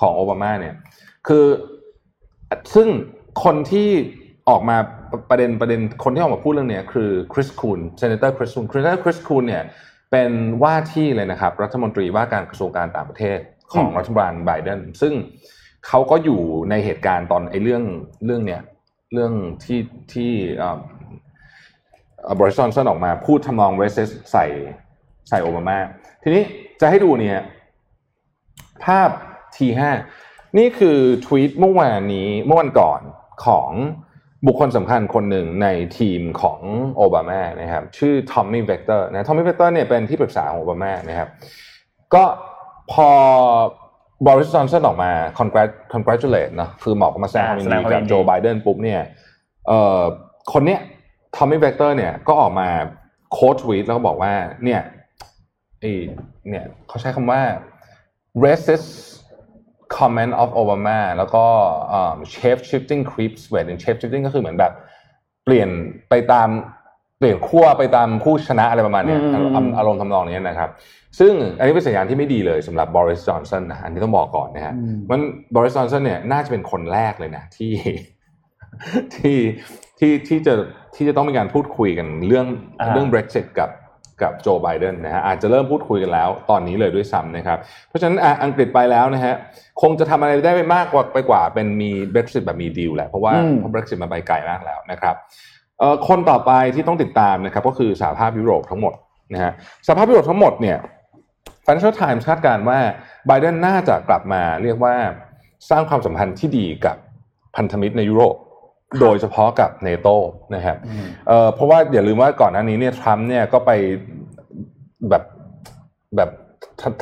[0.00, 0.74] ของโอบามาเนี่ย
[1.28, 1.44] คือ
[2.74, 2.88] ซึ่ง
[3.44, 3.88] คนที่
[4.48, 4.76] ออกมา
[5.30, 9.64] ประเด็นประเด็นคนที่ออกมาพูดเรื่องนี้คือคริสคูน senator คริสคูน senator คริสคูนเนี่ย
[10.10, 13.38] เป็นว่าที่เลยนะครับ รัฐมนตรีว่าการกระทรวงการต่างประเทศ
[13.72, 15.12] ของรัฐบาลไบเดนซึ่ง
[15.88, 17.82] เขาก็อยู่ในเหตุการณ์ตอนไอ้เรื่อง
[18.24, 18.62] เรื่องเนี้ย
[19.12, 19.32] เรื่อง
[19.64, 19.80] ที่
[20.12, 20.32] ที่
[22.40, 24.46] บอริสจอห์นสันออกมาพูดทำนอง racist ใส่
[25.28, 25.78] ใส่โอบามา
[26.22, 26.42] ทีนี้
[26.80, 27.42] จะให้ดูเนี่ย
[28.84, 29.10] ภาพ
[29.56, 29.90] ที่ห้า
[30.58, 33.00] นี่คือทวีตเมื่อวานนี้เมื่อวันก่อน
[33.46, 33.70] ของ
[34.46, 36.60] บุคคลสำคัญคนหนึ่งในทีมของ
[36.96, 41.28] โอบามานะครับชื่อทอมมี่เวกเตอร์นะทอมมี่เวกเตอร์เนี่ยเป็นที่ปรึกษาของโอบามานะครับ
[42.14, 42.24] ก็
[42.92, 43.10] พอ
[44.26, 45.10] บริสจอนสันออกมา
[45.92, 49.00] congratulate นะคือหมอกมาแสดงความยินดีกับโจไบเดนปุ๊บเนี่ย
[49.68, 50.00] เอ่อ
[50.52, 50.80] คนเนี้ย
[51.36, 52.68] ทอมมี่เวกเตอร์เนี่ยก็ออกมา
[53.32, 54.32] โค้ดทวีตแล้วก็บอกว่า
[54.64, 54.80] เนี่ย
[55.80, 55.84] ไอ
[56.48, 57.40] เนี่ยเขาใช้คำว่า
[58.44, 58.88] racist
[59.96, 61.44] comment of Obama แล้วก็
[62.34, 64.72] shape shifting creeps w e t shape shifting ก็คือเหมือนแบบ
[65.44, 65.68] เปลี่ยน
[66.08, 66.48] ไปตาม
[67.18, 69.16] เปลี่ยนขั้วไปตามผู้ชนะอะไรประมาณนี้
[69.78, 70.70] อารมณ์ทำนองนี้นะครับ
[71.18, 74.74] ซึ่งอันนี้เป็นสัญญาณที่ไม่ดีเลยสำหรับบริสจอนสันนะอันนี้ต้องบอกก่อนนะฮะ
[75.10, 75.20] มัน
[75.56, 77.72] บริสจอนสันเนี่ยน่าจะเป็นคนแรกเลยนะที่
[79.14, 79.36] ที่
[79.98, 80.54] ที่ที่จะ
[80.94, 82.46] ที่จะต้องมีการพูดคุยกันเรื่อง
[82.92, 83.70] เรื่อง Brexit กับ
[84.22, 89.34] กับโจไบเดนนะฮะอาจจะเริ่มพูดคุยกันแล้ว ตอนนี้เลยด้วยซ้ำนะครับเพราะฉะนั้นอังกฤษไปแล้วนะฮะ
[89.82, 95.16] คงจะทำอะไรได้ไม่มากกว่าไปกว่าเป็นมี Brexit แบบมีดีลแหละเพราะว่าเพราะ Brexit มาไปไกลมากแล้วนะครับ
[96.08, 98.92] คนต่อไปที่ต้องติดตามนะครับก็คือสหภาพยุโรปทั้งหมด
[99.32, 99.52] นะฮะ
[99.86, 100.78] สหภาพยุโรปทั้งหมดเนี่ย
[101.64, 102.78] Financial Times คาดการณ์ว่า
[103.26, 104.94] ไบเดนน่าจะกลับมาเรียกว่า
[105.70, 106.96] สร้างความสัมพันธ์ที่ดีกับ
[107.56, 108.36] พันธมิตรในยุโรป
[109.00, 110.08] โดยเฉพาะกับเนโต
[110.54, 110.76] นะครับ
[111.28, 113.70] เเพราะว่าอย่าลืมว่าก่อนหน้านี้เนี่ยทรัมป์เนี่ยก็ไป
[115.10, 115.24] แบบ
[116.16, 116.30] แบบ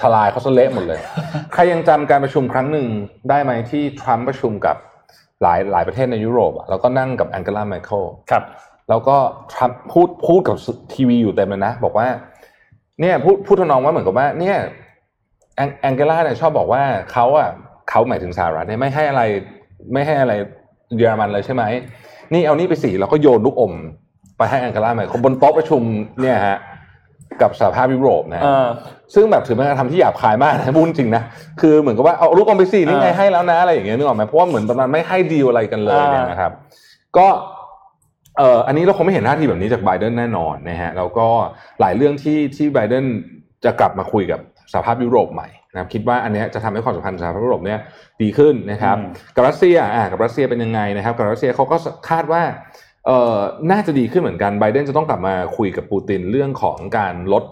[0.01, 1.01] ทลายเขาซะเละหมดเลย
[1.53, 2.87] ใครยังจำการประชุมครั้งหนึ่ง
[3.31, 4.77] ได้ไหมที่ทรัมป์ประชุมกับ
[5.43, 8.43] หลายหลายประเทศในยุโรปอะแล้วก็นั่งกับแองเกลาไมเคิลครับ
[8.89, 9.17] แล้วก็
[9.53, 10.57] ทรัมป์พูดพูดกับ
[10.95, 12.07] ทีวีอยู่เต็มเลยนะ บอกว่า
[13.01, 14.57] เนี่ยพูดพูดทนองว่าเหมือนกับว่า เนี่ย
[15.81, 17.51] แองเกล่าเนี่ยชอบบอกว่าเขาอะ
[17.91, 19.23] เขาหมายถึงสหรัฐเนี่ยไม่ให้อะไร
[19.93, 20.33] ไม่ให้อะไร
[20.97, 21.63] เยอรมันเลยใช่ไหม
[22.33, 23.73] นี่เอานี่ไปสีแล้วก็โยนลูกอม
[24.39, 25.83] ไปให้แองเกล่าใหม่บนโต๊ะประชุม
[26.21, 26.59] เนี่ยฮะ
[27.43, 28.43] กับสหภาพยุโรปนะ
[29.15, 31.23] ซึ่งแบบถือเป็นการทำที่หยาบคายมากนะพูดจริงนะ
[31.61, 36.53] คือเหมือนกับว่าเอาลูกอมไปสีนี่ไงให้แล้วนะอะไรอย่างเงี้ยนึกออกไหมเพราะว่าเหมือนตอนนั้นไม่ให้ดีลอะไรกันเลยเนี่ยนะครับ
[37.17, 37.27] ก็
[38.39, 41.27] เอ่ออันนี้เราคงไม่เห็นท่าทีแบบนี้จากไบเดนแน่นอนนะฮะแล้วก็
[41.81, 43.05] หลายเรื่องที่ที่ไบเดน
[43.65, 44.41] จะกลับมาคุยกับ
[44.73, 47.81] สหภาพยุโรปใหม่นะครับคิดว่าอันนี้จะทำให้ความสัมพันธ์สหภาพยุโรปเนี่ย
[48.23, 48.97] ดีขึ้นนะครับ
[49.35, 51.77] กับรัสเซียอ่ากับรัสเซียเป็นยังไงนะครับกับรัสเซียเขาก็
[52.09, 52.43] คาดว่า
[53.07, 53.37] เอ่อ
[53.71, 57.45] น่าจะดีขึ้นเหมือนกันไบเดนจะต้องกลับมาคุยกับปูตินเรื่องของการลด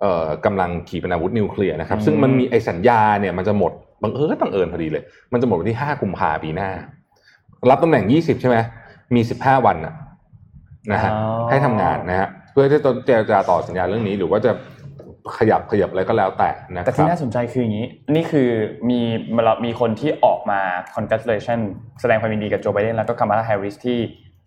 [0.00, 3.72] เอ่อกำลังขีปนาวุธนิวเคลียร์นะครับซึ่งมันมีไอสัญญาเนี่ยมันจะหมด
[4.02, 6.70] บังเอิญบังเอิญพอดีเลย มันจะหมดวันที่ 5 กุมภาปีหน้า
[7.70, 8.56] รับตำแหน่ง 20 ใช่ไหม
[9.14, 9.94] มี 15 วันอะ
[10.92, 11.10] นะฮะ
[11.50, 14.52] ให้ทำงานนะฮะเพื่อที่จะเจรจาต่อสัญญาเรื่องนี้หรือว่าจะ
[15.38, 18.48] ขยับขยับอะไรก็แล้วแต่นะแต่ที่น่าสนใจคืออย่างนี้ นี่คือ
[18.90, 19.00] มี
[19.44, 20.60] เรามีคนที่ออกมา
[20.94, 21.58] congratulation
[22.00, 23.98] แสดงความยินดีกับโจไบเดนแล้วก็คามาลาแฮร์ริสที่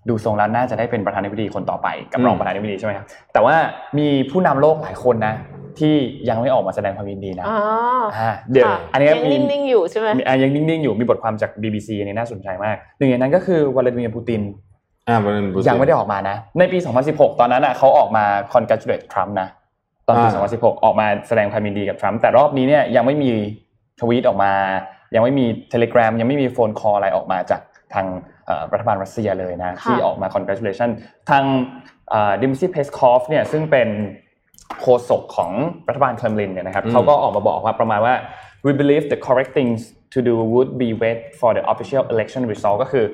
[0.09, 3.55] ดูทรงแล้วน่าจะได้เป็นประธานาธิบดีคนต่อไปกับรองประธานาธิบดีใช่ไหมครับแต่ว่า
[3.97, 5.35] มีผู้นำโลกหลายคนนะ
[5.79, 5.95] ที่
[6.29, 7.45] ยังไม่ออกมาแสดงความยินดีนะ
[8.51, 10.07] เดี๋ยวอันนี้ยังนิ่งๆอยู่ใช่ไหม
[10.43, 14.41] ยังนิ่งๆอยู่มีบทความจาก BBC อันนี้น่าสนใจมากหนึ่งในนั้นก็คือวลาดิเมียร์ปูติน
[15.69, 16.77] ยังไม่ได้ออกมานะ ในปี
[17.09, 19.49] 2016 ตอนนั้นอะเขาออกมา congratulate ทรัมป์นะ
[20.07, 23.31] ตอนปี 2016 ออกมาแสดงความยินดีกับทรัมป์แต่รอบนี้เนี่ยยังไม่มี
[23.99, 24.53] ทวีตออกมา
[25.15, 27.61] ยังไม่มี telegraph ยังไม่มี phone call อะไรออกมาจาก
[27.93, 28.05] ทาง
[28.73, 30.89] รัฐบาลรัสเซียเลยนะค่ะที่ออกมา congratulation
[31.29, 31.43] ทาง
[32.41, 33.89] ดิมิทรีเพสคอฟเนี่ยซึ่งเป็น
[34.79, 35.51] โฆษกของ
[35.87, 38.15] รัฐบาลเครมลินเนี่ยนะครับอืมเขาก็ออกมาบอกว่าประมาณว่า
[38.65, 39.79] we believe the correct things
[40.13, 43.05] to do would be wait for the official election result ก็คือ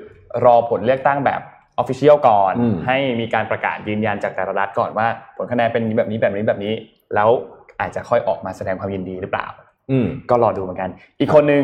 [0.46, 1.42] รอผลเลือกตั้งแบบ
[1.82, 6.74] official ก่อนอืมให้มีการประกาศยืนยันจากแต่ละรัฐก่อนว่า ผลคะแนนเป็นแบบนี้แบบนี้แบบนี้
[7.16, 7.30] แล้ว
[7.80, 9.48] อาจจะค่อยออกมาแสดงความยินดีหรือเปล่า
[9.92, 11.64] อืมก็รอดูเหมือนกัน อีกคนหนึ่ง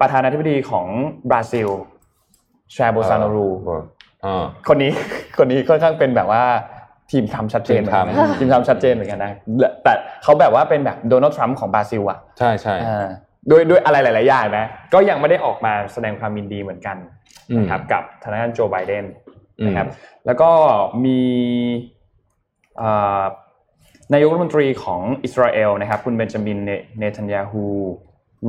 [0.00, 0.86] ประธานาธิบดีของ
[1.30, 1.68] บราซิล
[2.76, 3.48] ชาโบซาโนรู
[4.24, 4.90] อ่าคนนี้
[5.38, 6.42] คนนี้ค่อนข้างเป็นแบบว่า
[7.10, 9.32] ทีมทำชัดเจนเหมือนกันทีมทำนะทีมทำชัดเจนเหมือนกันนะ
[9.84, 13.06] แต่เขาแบบว่าเป็นแบบโดนัลด์ทรัมป์ของบราซิลอะใช่ใช่อ่า
[13.50, 16.96] ด้วยด้วยอะไรหลาย ๆ อย่างนะ ก็ยังไม่ได้ออกมาแสดงความยินดีเหมือนกัน
[17.50, 19.23] อืมนะครับกับทางด้านโจไบเดนอืม
[19.66, 19.86] นะครับ
[20.26, 20.50] แล้วก็
[21.04, 21.20] มี
[22.80, 23.22] อ่า
[24.12, 27.64] นายกรัฐมนตรีของอิสราเอลนะครับคุณเบนจามินเนเนทันยาฮู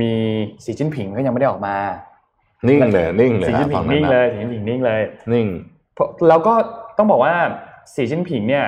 [0.00, 0.12] มี
[0.64, 1.76] สีจิ้นผิงก็ยังไม่ได้ออกมา
[2.68, 5.46] นิ่งเลยนิ่งเลยสีจิ้นผิงฝั่งนั้นิ่งเลยนะสีจิ้นผิงนิ่งเลยนิ่ง
[5.94, 6.54] เพราะแล้วก็
[6.98, 7.34] ต้องบอกว่า
[7.94, 8.66] สีจิ้นผิงเนี่ย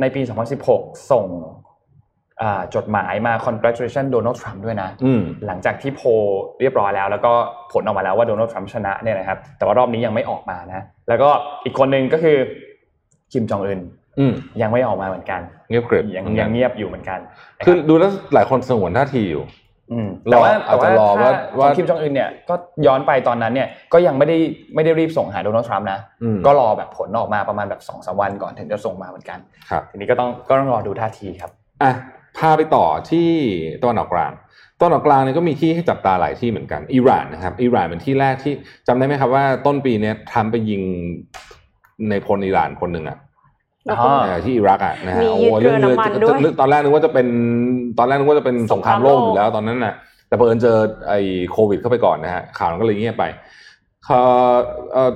[0.00, 0.20] ในปี
[0.66, 1.54] 2016 ส่งอ่า
[2.74, 6.08] จดหมายมา congratulation โดนัลด์ทรัมป์ด้วยนะอืมหลังจากที่โพล
[6.60, 7.32] เรียบร้อยแล้ว แล้วก็
[7.72, 11.28] ผลออกมาแล้วว่าโดนัลด์ทรัมป์ชนะเนี่ยนะครับแต่ว่ารอบนี้ยังไม่ออกมานะ แล้วก็
[11.64, 12.36] อีกคนหนึ่งก็คือ
[13.32, 13.80] คิมจองอึน
[14.18, 17.18] อืมยังไม่ออกมาเหมือนกัน เงียบกริบยังยังเงียบอยู่เหมือนกัน
[17.58, 19.44] นะคือรับดูแล้วหลายคนสงวนท่าทีอยู่
[19.92, 22.54] อืมรอแต่ว่าอาจจะรอแต่ว่าถ้ว่าของคิมจองอึนเนี่ยก็
[22.86, 24.36] ย้อนไปตอนนั้นเนี่ยก็ยังไม่ได้
[24.74, 29.38] ไม่ได้รีบส่งหาโดนัลด์ทรัมป์นะอืมก็รอแบบผลออกมาประมาณแบบสองสามวันก่อนถึงจะส่งมาเหมือนกัน
[29.70, 31.50] ครับทีนี้ก็ต้องก็ต้องรอดูท่าทีครับ
[31.82, 31.92] อะ
[32.38, 33.28] พาไปต่อที่
[33.82, 34.32] ตะวันออกกลาง
[34.78, 38.52] ตะวันออกกลางเนี่ยก็มีที่ให้จับตาหลายที่เหมือนกันอิหร่านนะครับอิหร่านเป็นที่แรกที่
[38.86, 40.82] จำได้ไหมครับว่าต้นปีเนี้ยทรัมป์ไปยิง
[42.10, 43.18] ในพลอิหร่านคนหนึ่งอะ
[43.86, 47.26] แล้วก็อ๋อเออที่อิรักอะนะฮะมีโอ้ยึดเรือเรื่องน้ำมันจะด้วยจะตอนแรกนึกว่าจะเป็น
[47.98, 49.94] ตอนแรกนึกว่าจะเป็นสงครามโลกสงครามโลกอยู่แล้วตอนนั้นน่ะ
[50.28, 50.76] แต่เผอิญเจอ
[51.08, 53.24] ไอ้โควิดเข้าไปก่อนนะฮะข่าวมันก็เลยเงียบไป
[54.06, 54.18] เอ่
[54.54, 54.56] อ
[54.92, 55.10] เอ่อ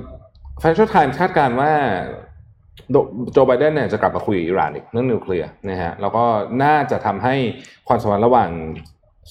[0.61, 1.71] Financial Times คาดการณ์ว่า
[2.91, 2.95] โด
[3.33, 6.23] โจไบเดนเนี่ยจะกลับมาคุยกับอิหร่านอีกเรื่องนิวเคลียร์นะฮะแล้วก็
[6.63, 7.35] น่าจะทำให้
[7.87, 8.49] ความสัมพันธ์ระหว่าง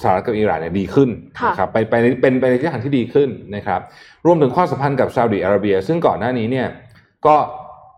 [0.01, 3.81] สหรัฐกับอิหร่านเนี่ยดีขึ้นค่ะนะครับไปไปในเป็นไปในทิศทางที่ดีขึ้นนะครับ
[4.27, 6.67] รวมถึงความสัมพันธ์กับซาอุดิอาระเบีย ซึ่งก่อนหน้านี้เนี่ย
[7.27, 7.37] ก็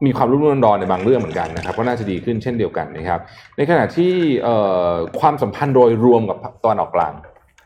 [0.05, 3.21] มีความรุ่มรุ่นรอนในบางเรื่องเหมือนกันนะครับก็น่าจะดีขึ้นเช่นเดียวกันนะครับ
[3.57, 4.13] ในขณะที่
[4.45, 4.57] เอ่
[4.89, 7.15] อความสัมพันธ์โดยรวมกับตอนออกกลาง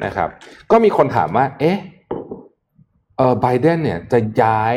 [0.05, 0.29] นะครับ
[0.71, 1.79] ก็มีคนถามว่า เอ๊ะ
[3.17, 4.75] เออไบเดนเนี่ยจะย้าย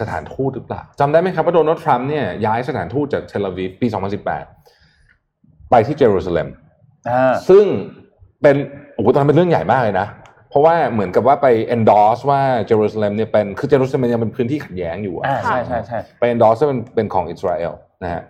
[0.00, 3.86] สถานทูตหรือเปล่าจำได้ไหมครับว่าโดนัลด์ทรัมป์เนี่ยย้ายสถานทูตจากเทลอาวีฟปี
[4.58, 6.48] 2018 ไปที่เยรูซาเล็ม
[7.10, 7.64] อ่าซึ่ง
[8.42, 8.56] เป็น
[8.94, 10.08] โอ้โหตอนนั้นเป็นเรื่องใหญ่มากเลยนะ
[10.50, 17.72] เพราะว่าเหมือนกับว่าไป endorse ว่าเยรูซาเล็มเนี่ยเป็นคือเยรูซาเล็มยังเป็นพื้นที่ขัดแย้งอยู่อะอ่าใช่ใช่ใช่ไป endorse ว่าเป็นเป็นของอิสราเอล
[18.04, 18.22] นะฮะ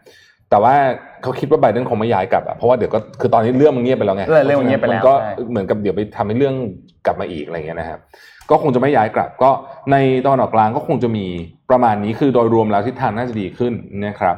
[0.50, 0.74] แต่ว่า
[1.22, 6.54] เขาคิดว่าไบเดนคงไม่ย้ายกลับอะเพราะว่าเดี๋ยวก็คือตอนนี้เรื่องมันเงียบไปแล้วไงเรื่องเรื่องมันเงียบไปแล้วมันก็ใช่เหมือนกับเดี๋ยวไปทำให้เรื่อง
[7.06, 8.00] กลับมาอีกอะไรเงี้ยนะครับ
[8.50, 9.50] ก็คงจะไม่ย้ายกลับ ก็
[9.92, 11.26] ในตอนออกกลางก็คงจะมี
[11.70, 13.72] ประมาณนี้คือโดยรวมแล้วทิศทางน่าจะดีขึ้น
[14.06, 14.36] นะครับ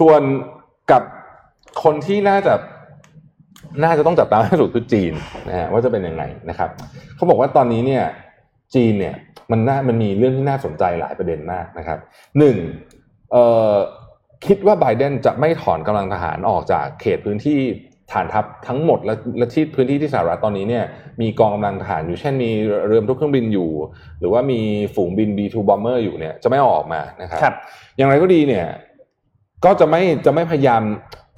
[0.00, 0.20] ส่วน
[0.90, 1.02] กับ
[1.82, 2.54] คนที่น่าจะ
[3.84, 5.12] น่าจะต้องจับตามที่สุดคือจีน
[5.48, 6.70] นะฮะว่าจะเป็นยังไงนะครับ
[7.16, 8.04] เขาบอกว่าตอนนี้เนี่ย
[8.74, 9.14] จีนเนี่ย
[9.50, 11.98] มันน่ามันมีเรื่องที่น่าสนใจหลายประเด็นมากนะครับ
[12.38, 12.56] หนึ่ง
[14.46, 17.60] คิดว่าไบเดนจะไม่ถอนกำลังทหารออกจากเขตพื้นที่
[18.12, 20.84] ฐานทัพทั้งหมดและและที่พื้นที่ที่สหรัฐตอนนี้เนี่ย
[21.20, 22.50] มีกองกำลังทหารอยู่เช่นมี
[22.86, 23.70] เรือบรรทุกเครื่องบินอยู่
[24.20, 24.60] หรือว่ามี
[24.94, 27.54] ฝูงบิน B2 bomber อยู่เนี่ยจะไม่เอาออกมานะครับครับ
[27.96, 28.66] อย่างไรก็ดีเนี่ย
[29.64, 30.82] ก็จะไม่จะไม่พยายาม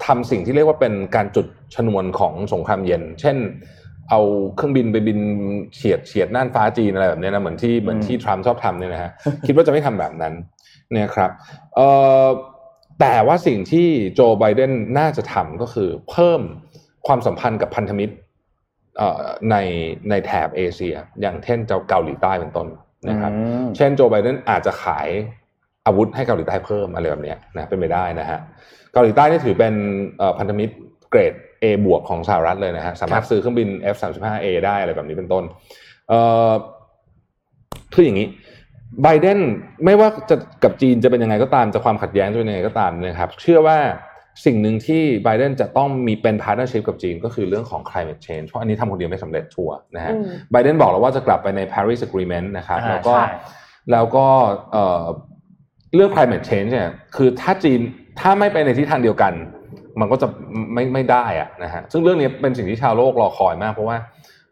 [0.05, 3.37] ทำสิ่งที่เรียกว่าเป็นการจุดชนวนของสงครามเย็น เช่น
[4.09, 4.21] เอา
[4.55, 5.19] เครื่องบินไปบิน
[5.75, 9.11] เฉียดเฉียดน่านฟ้าจีนอะไรแบบเนี้ยนะเหมือนที่เหมือนที่ทรัมป์ชอบทำเนี่ยนะฮะ
[9.45, 10.33] คิดว่าจะไม่ทำแบบนั้น
[10.91, 11.31] เนี่ยครับ
[11.75, 11.87] เอ่
[12.25, 12.27] อ
[12.99, 16.41] แต่ว่าสิ่งที่โจไบเดนน่าจะทำก็คือเพิ่ม
[17.07, 18.13] ความสัมพันธ์กับพันธมิตร
[18.97, 19.55] เอ่อใน
[20.09, 22.67] ในแถบเอเชีย อย่างเช่นเจ้าเกาหลีใต้เป็นต้น
[23.09, 25.07] นะครับอืมเช่นโจไบเดนอาจจะขาย
[25.85, 28.39] อาวุธให้เกาหลีใต้เพิ่มอะไรแบบเนี้ยนะเป็นไปได้นะฮะ
[28.93, 29.73] เกาหลีใต้นี่ถือเป็น
[30.17, 30.73] เอ่อพันธมิตร
[31.09, 31.33] เกรด
[31.63, 35.43] A บวกของสหรัฐเลยนะฮะสามารถซื้อเครื่องบิน F-35A ได้อะไรแบบนี้เป็นต้น
[36.09, 36.51] เอ่อ
[37.93, 38.27] คืออย่างนี้
[39.03, 39.39] ไบเดน
[39.85, 43.77] ไม่ว่าจะกับจีนจะเป็นยังไงก็ตามจะความขัดแย้งจะเป็นยังไงก็ตามนะครับเชื่อว่า
[44.45, 53.27] สิ่งหนึ่งที่ไบเดนจะต้องมีเป็นพาร์ n เนอร์ชิพกับจีนก็คือเรื่องของ climate change เพราะอันนี้ทำคนเดียวไม่สำเร็จชัวร์นะฮะอืมไบเดนบอกแล้วว่าจะกลับไปใน Paris Agreement นะครับอ่าแล้วก็ใช่
[53.91, 54.25] แล้วก็
[54.71, 55.03] เอ่อ
[55.95, 57.79] เรื่อง climate change เนี่ยคือถ้าจีน
[58.19, 59.33] ถ้าไม่ไปในทิศทางเดียวกัน
[59.99, 60.27] มันก็จะ
[60.73, 63.97] ไม่ไม่ได้อะนะฮะซึ่งเรื่องนี้เป็นสิ่งที่ชาวโลกรอคอยมาก เพราะว่า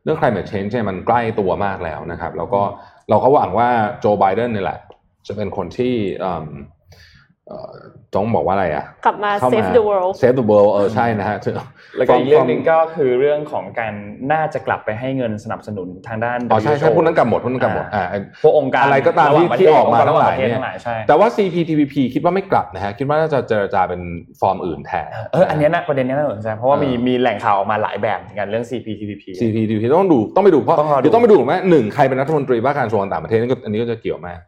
[0.04, 2.62] เรื่อง climate change เนี่ยมันใกล้ตัวมากแล้วนะครับ แล้วก็
[3.10, 4.80] เราก็หวังว่าโจไบเดนนี่แหละ
[5.28, 5.94] จะเป็นคนที่
[6.24, 6.26] อ
[8.16, 11.56] ต้องบอกว่าอะไรอะ กลับมาเข้า save the world save the world เออใช่นะฮะถึง
[11.98, 13.94] แล้วก็อีกเรื่องหนึ่งก็คือเรื่องของการ
[14.32, 18.06] น่าจะกลับไปให้เงินสนับสนุนทางด้านอ๋อใช่ใช่ WHO พวกนั้นกลับหมดพวกนั้นกลับหมดอ่า
[18.44, 24.02] พวกองค์การอะไรก็ตามที่ระหว่งประเทศที่ออกมาทั้งหลายระว่ประเทศเนี่ยทั้งหลายใช่แต่ว่า CPTPP คิดว่าไม่กลับนะฮะคิดว่าน่าจะเจรจาเป็น
[24.40, 34.40] ฟอร์มอื่นแทนเอออันเนี้ยนะประเด็นเนี้ยน่าสนใจเพราะว่าเออมีมีแหล่งข่าวออกมาหลายแบบเหมือนกันเรื่อง CPTPP CPTPP ต้องดูต้องไปดูเพราะต้องรอดูเดี๋ยวต้องไปดูว่าหนึ่งใครเป็นรัฐมนตรีว่าการกระทรวงต่างประเทศนี่ก็อันนี้ก็จะเกี่ยวมาก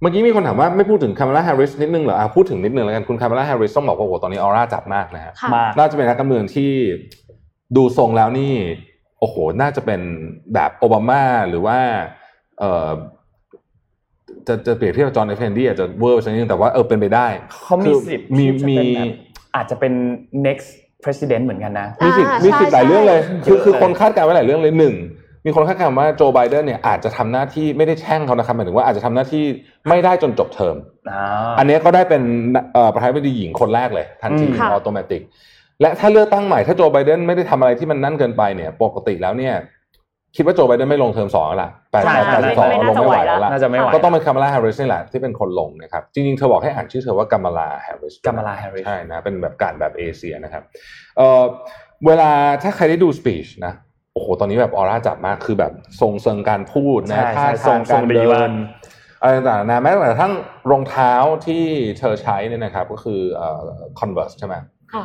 [0.00, 6.70] เมื่อกี้มีคนถามว่าไม่พูดถึงคามาลาแฮร์ริสนิดนึงเหรออะพูดถึงนิดนึงแล้วกันคุณคามาลาแฮร์ริสต้องบอกว่าโอ้โหตอนนี้ออร่าจับมากนะฮะค่ะมากน่าจะเป็นนักการเมืองที่
[7.76, 8.54] ดูทรงแล้วนี่
[9.20, 10.00] โอ้โห น่าจะเป็น
[10.54, 11.78] แบบโอบามาหรือว่า
[12.58, 12.90] เออ
[14.46, 17.26] จะจะเปรียบเทียบกับจอห์นเอฟเคนเนดี้อาจจะเวอร์สักนิดนึงแต่ว่าเออเป็นไปได้
[17.62, 19.06] เขามีคือสิทธิ์มีที่จะมีเป็นแบบ
[19.56, 19.92] อาจจะเป็น
[20.46, 20.68] next
[21.04, 24.94] president เหมือนกันนะ มีสิทธิ์อ่ามีสิทธิ์ใช่หลายเรื่องเลยใช่คือคือเยอะเลยคนคาดการณ์ไว้หลายเรื่องเลยหนึ่ง
[25.44, 29.44] มีคนคาดการณ์ว่าโจไบเดนเนี่ยอาจจะทำหน้าที่ไม่ได้แช่งเขานะครับหมายถึงว่าอาจจะทำหน้าที่
[29.88, 30.76] ไม่ได้จนจบเทอม
[31.10, 31.22] อ่า
[31.58, 32.22] อันนี้ก็ได้เป็น
[32.74, 35.22] เอ่อประธานาธิบดีหญิงคนแรกเลย ทันทีอืมค่ะ automatic
[35.80, 39.54] และถ้าเลือกตั้งใหม่ถ้าโจไบเดนไม่ได้ทำอะไรที่มันนั่นเกินไปเนี่ย ปกติแล้วเนี่ย
[40.36, 50.62] คิดว่าโจไบเดนไม่ลงเทอมสองแล้วล่ะแปดใช่แปดใช่สองไม่ลงน่าจะไม่ไหวไหวแล้วล่ะน่าจะไม่ไหวก็ต้องเป็นคามาลาแฮร์ริสนี่แหละที่เป็นคนลงนะครับ จริงๆ เธอบอกให้อ่านชื่อเธอว่ากัมมาลาแฮร์ริส Kamala Harris ใช่นะเป็นแบบการแบบเอเชียนะครับ
[51.16, 51.42] เอ่อ
[52.06, 52.30] เวลา
[52.62, 53.72] ถ้าใครได้ดูสปีชนะ
[54.12, 58.52] โอ้โหตอนนี้แบบออร่าจับมากคือแบบทรงเซิงการพูดนะใช่ท่าใช่ทรงทางการทรงดีเดิมากน
[59.20, 60.32] อะไรต่างๆนะแม้แต่กระทั่ง
[60.70, 61.12] รองเท้า
[61.46, 61.64] ที่
[61.98, 63.60] เธอใช้เนี่ยนะครับ ก็คือเอ่อ
[64.00, 64.54] Converse ใช่ไหม
[64.94, 65.04] ค่ะ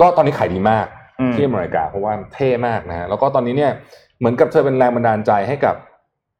[0.00, 0.86] ก็ตอนนี้ขายดีมาก
[1.20, 3.72] อืมที่อเมริกาเพราะว่าเท่มากนะฮะแล้วก็ตอนนี้เนี่ย
[4.18, 5.76] เหมือนกับเธอเป็นแรงบันดาลใจให้กับ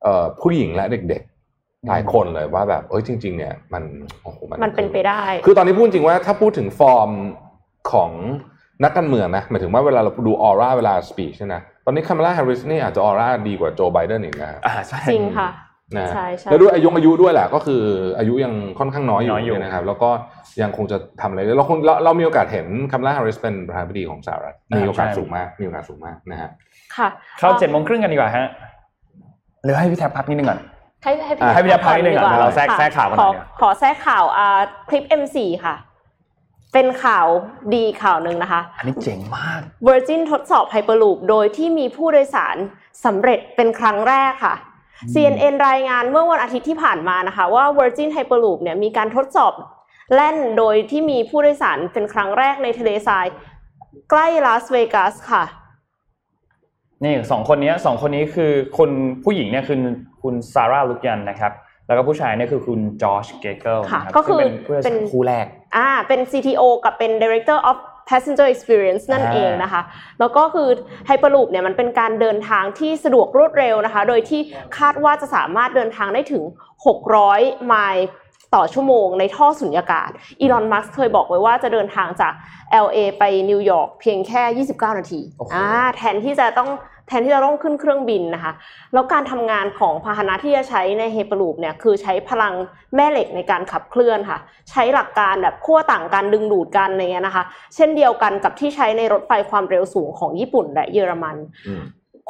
[0.02, 3.82] เอ่อผู้หญิงและเด็กๆ หลายคนเลยว่าแบบเอ้ยจริง ๆ เนี่ยมัน
[4.22, 7.10] โอ้โหมันเป็นไปได้ คือตอนนี้พูดจริงว่าถ้าพูดถึงฟอร์ม
[7.92, 8.10] ของ
[8.84, 15.48] นักการเมืองนะหมายถึงว่าเวลาเราดูออร่าเวลา speech เนี่ยนะ ตอนนี้คามาลาแฮร์ริสนี่อาจจะออร่าดีกว่าโจไบเดนอีกนะอ่าใช่จริงค่ะ
[15.96, 17.82] นะใช่ใช่แล้วด้วยอายุอายุด้วยแหละก็คือ
[18.18, 20.10] อายุยังค่อนข้างน้อยอยู่น้อยอยู่นะครับ แล้วก็
[20.62, 26.50] ยังคงจะทำอะไรได้เราคงเราเรามีโอกาสเห็นคามาลาแฮร์ริสเป็นประธานาธิบดีของสหรัฐมีโอกาสสูงมากมีโอกาสสูงมากนะฮะ
[26.96, 28.46] ค่ะเข้าเจ็ดโมงครึ่งกันดีกว่าฮะ
[29.64, 30.60] หรือให้พี่แท็บพักนิดนึงก่อน
[31.02, 35.74] ให้ให้อะให้พี่แท็บพักนิดนึงก่อนดีเดี๋ยวเราแทรกค่ะแทรกข่าวกันขหน่ออยเนี่ยขอแทรกข่าวอ่าคลิป M4 ค่ะ
[36.72, 37.26] เป็นข่าว
[37.74, 42.56] ดีข่าวหนึ่งนะคะ อันนี้เจ๋งมาก Virgin ทดสอบ Hyperloop โดยที่มีผู้โดยสาร
[43.04, 44.54] สำเร็จเป็นครั้งแรกค่ะ
[45.12, 49.52] CNN รายงานเมื่อวันอาทิตย์ที่ผ่านมานะคะว่า Virgin Hyperloop เนี่ยมีการทดสอบ
[50.14, 53.26] แล่นโดยที่มีผู้โดยสารเป็นครั้งแรกในทะเลทราย
[54.10, 55.44] ใกล้ลาสเวกัสค่ะ
[57.04, 58.90] นี่สองคนนี้สองคนนี้คือคน
[59.24, 59.78] ผู้หญิงเนี่ยคือ
[60.22, 61.52] คุณซาร่าลุกยันนะครับ
[61.90, 67.76] แล้วก็ผู้ชายเนี่ยคือคุณจอชเกเกิลค่ะนะครับก็คือซึ่งเป็นผู้โดยเป็สารนคู่แรกอ่าเป็น CTO กับเป็น Director of
[68.08, 69.82] Passenger Experience นั่นอ่าเองนะคะ
[70.20, 70.68] แล้วก็คือ
[71.08, 74.40] Hyperloop เนี่ยมันเป็นการเดินทางที่สะดวกรวดเร็วนะคะ โดยที่
[74.78, 76.42] คาดว่าจะสามารถเดินทางได้ถึง
[77.04, 78.06] 600 ไมล์
[78.54, 82.32] ต่อชั่วโมงในท่อสุญญากาศ อีลอน มัสเคยบอกไว้ว่าจะเดินทางจาก
[82.84, 84.42] LA ไปนิวยอร์กเพียงแค่
[84.76, 86.70] 29 นาทีโอ้โหอ่าแทนที่จะต้อง
[87.10, 88.52] แทนที่จะต้องขึ้นเครื่องบินนะคะ
[88.92, 92.54] แล้วการทำงานของพาหนะที่จะใช้ใน Hyperloop เนี่ยคือใช้พลัง
[92.94, 94.38] แม่เหล็กในการขับเคลื่อนค่ะ
[94.70, 97.44] ใช้หลักการแบบขั้วต่างกันดึงดูดกันอะไรเงี้ยนะคะ
[97.74, 101.36] เช่นเดียวกันกับที่ใช้ในรถไฟความเร็วสูงของญี่ปุ่นและเยอรมัน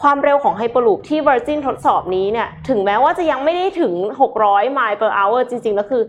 [0.03, 3.93] ความเร็วของ Hyperloop ที่ Virgin ทดสอบนี้เนี่ย ถึงแม้ว่าจะยังไม่ได้ถึง
[4.35, 6.03] 600 ไมล์ per hour จริงๆ แล้วคือ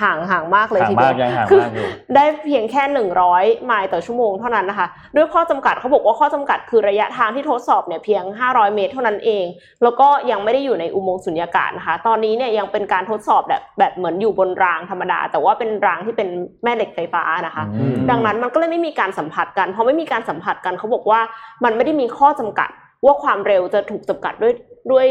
[0.00, 2.82] ห่างห่างมากเลยห่างทีเดีมายกวยังห่างคือมากอยู่ได้เพียงแค่
[3.24, 9.44] 100 ไมล์ต่อชั่วโมงเท่านั้นนะคะ ด้วยข้อจำกัดเขาบอกว่าข้อจำกัดคือระยะทางที่ทดสอบเนี่ยเพียง 500 เมตรเท่านั้นเอง
[9.82, 16.28] แล้วก็ยังไม่ได้อยู่ในอุโมงค์สุญญากาศนะคะ ตอนนี้เนี่ยยังเป็นการทดสอบแบบแบบเหมือนอยู่บนรางธรรมดา แต่ว่าเป็นรางที่เป็น
[16.64, 21.20] แม่เหล็กไฟฟ้านะคะอืมดังนั้นมันก็เลยไม่มีการสัมผัสกันพอไม่มีการสัมผัสกันเขาบอกว่า
[21.64, 22.70] มันไม่ได้มีข้อจำกัด
[23.04, 24.52] ว่าความเร็วจะถูกจำกัดด้วย
[24.92, 25.06] ด้วย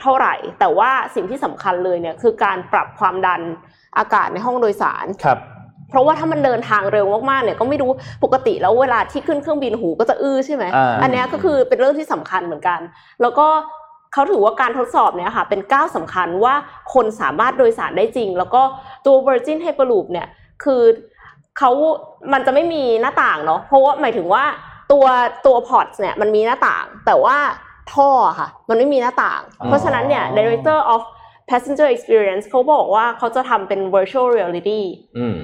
[0.00, 3.40] เท่าไหร่ แต่ว่าสิ่งที่สำคัญเลยเนี่ยคือการปรับความดัน
[3.98, 5.38] อากาศในห้องโดยสารครับ
[5.90, 7.90] เพราะว่าถ้ามันเดินทางเร็วมากๆเนี่ยก็ไม่รู้
[8.24, 12.80] ปกติแล้วเวลาที่ขึ้นเครื่องบินหูก็จะอื้อใช่ไหมอ่าอันเนี้ยก็คือเป็นเรื่องที่สำคัญเหมือนกัน
[13.22, 13.46] แล้วก็
[14.12, 16.54] เขาถือว่าการทดสอบเนี่ยค่ะเป็นก้าวสำคัญว่า
[16.94, 18.62] คนสามารถโดยสารได้จริง แล้วก็
[19.06, 20.26] ตัว Virgin Hyperloop เนี่ย
[20.64, 20.82] คือ
[21.58, 21.70] เขา
[22.32, 24.44] มันจะไม่มีหน้าต่างเนาะเพราะว่าหมายถึงว่า
[24.90, 25.04] ตัว
[25.46, 27.36] ตัวพอร์ตเนี่ยมันมีหน้าต่าง แต่ว่า
[27.92, 31.02] ท่ออะค่ะ มันไม่มีหน้าต่างอ๋อเพราะฉะนั้นเนี่ย Director of
[31.48, 34.80] Passenger Experience เขาบอกว่าเขาจะทำเป็น virtual reality
[35.18, 35.38] อืม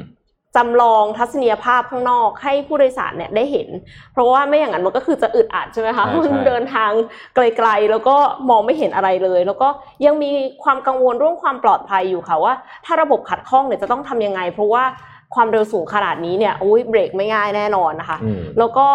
[0.56, 3.68] จำลองทัศนียภาพข้างนอกให้ผู้โดยสารเนี่ยได้เห็น
[4.12, 6.90] เพราะว่าไม่อย่างนั้นมันก็คือจะอึดอัดใช่ไหมคะใช่ใช่มันเดินทาง
[7.34, 8.16] ไกลๆ แล้วก็
[8.50, 9.68] มองไม่เห็นอะไรเลย แล้วก็
[10.06, 10.30] ยังมี
[10.62, 12.52] ความกังวลเรื่องความปลอดภัยอยู่ค่ะว่า
[12.84, 14.84] ถ้าระบบขัดข้องเนี่ยจะต้องทำยังไง เพราะว่า
[15.34, 18.86] ความเร็วสูงขนาดนี้เนี่ยอุ้ยเบรกไม่ง่ายแน่นอนนะคะอืมแล้วก็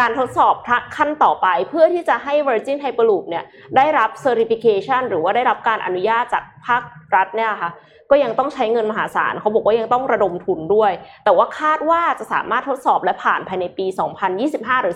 [0.00, 0.54] การทดสอบ
[0.96, 3.44] ขั้นต่อไป เพื่อที่จะให้ Virgin Hyperloop เนี่ย
[3.76, 6.82] ได้รับ Certification หรือว่าได้รับการอนุญาตจากภาค
[7.14, 7.70] รัฐเนี่ยค่ะ
[8.10, 10.92] ก็ยังต้องใช้เงินมหาศาลเขาบอกว่ายังต้องระดมทุนด้วย
[11.24, 13.86] แต่ว่าคาดว่าจะสามารถทดสอบและผ่านภายในปี
[14.34, 14.94] 2025 หรือ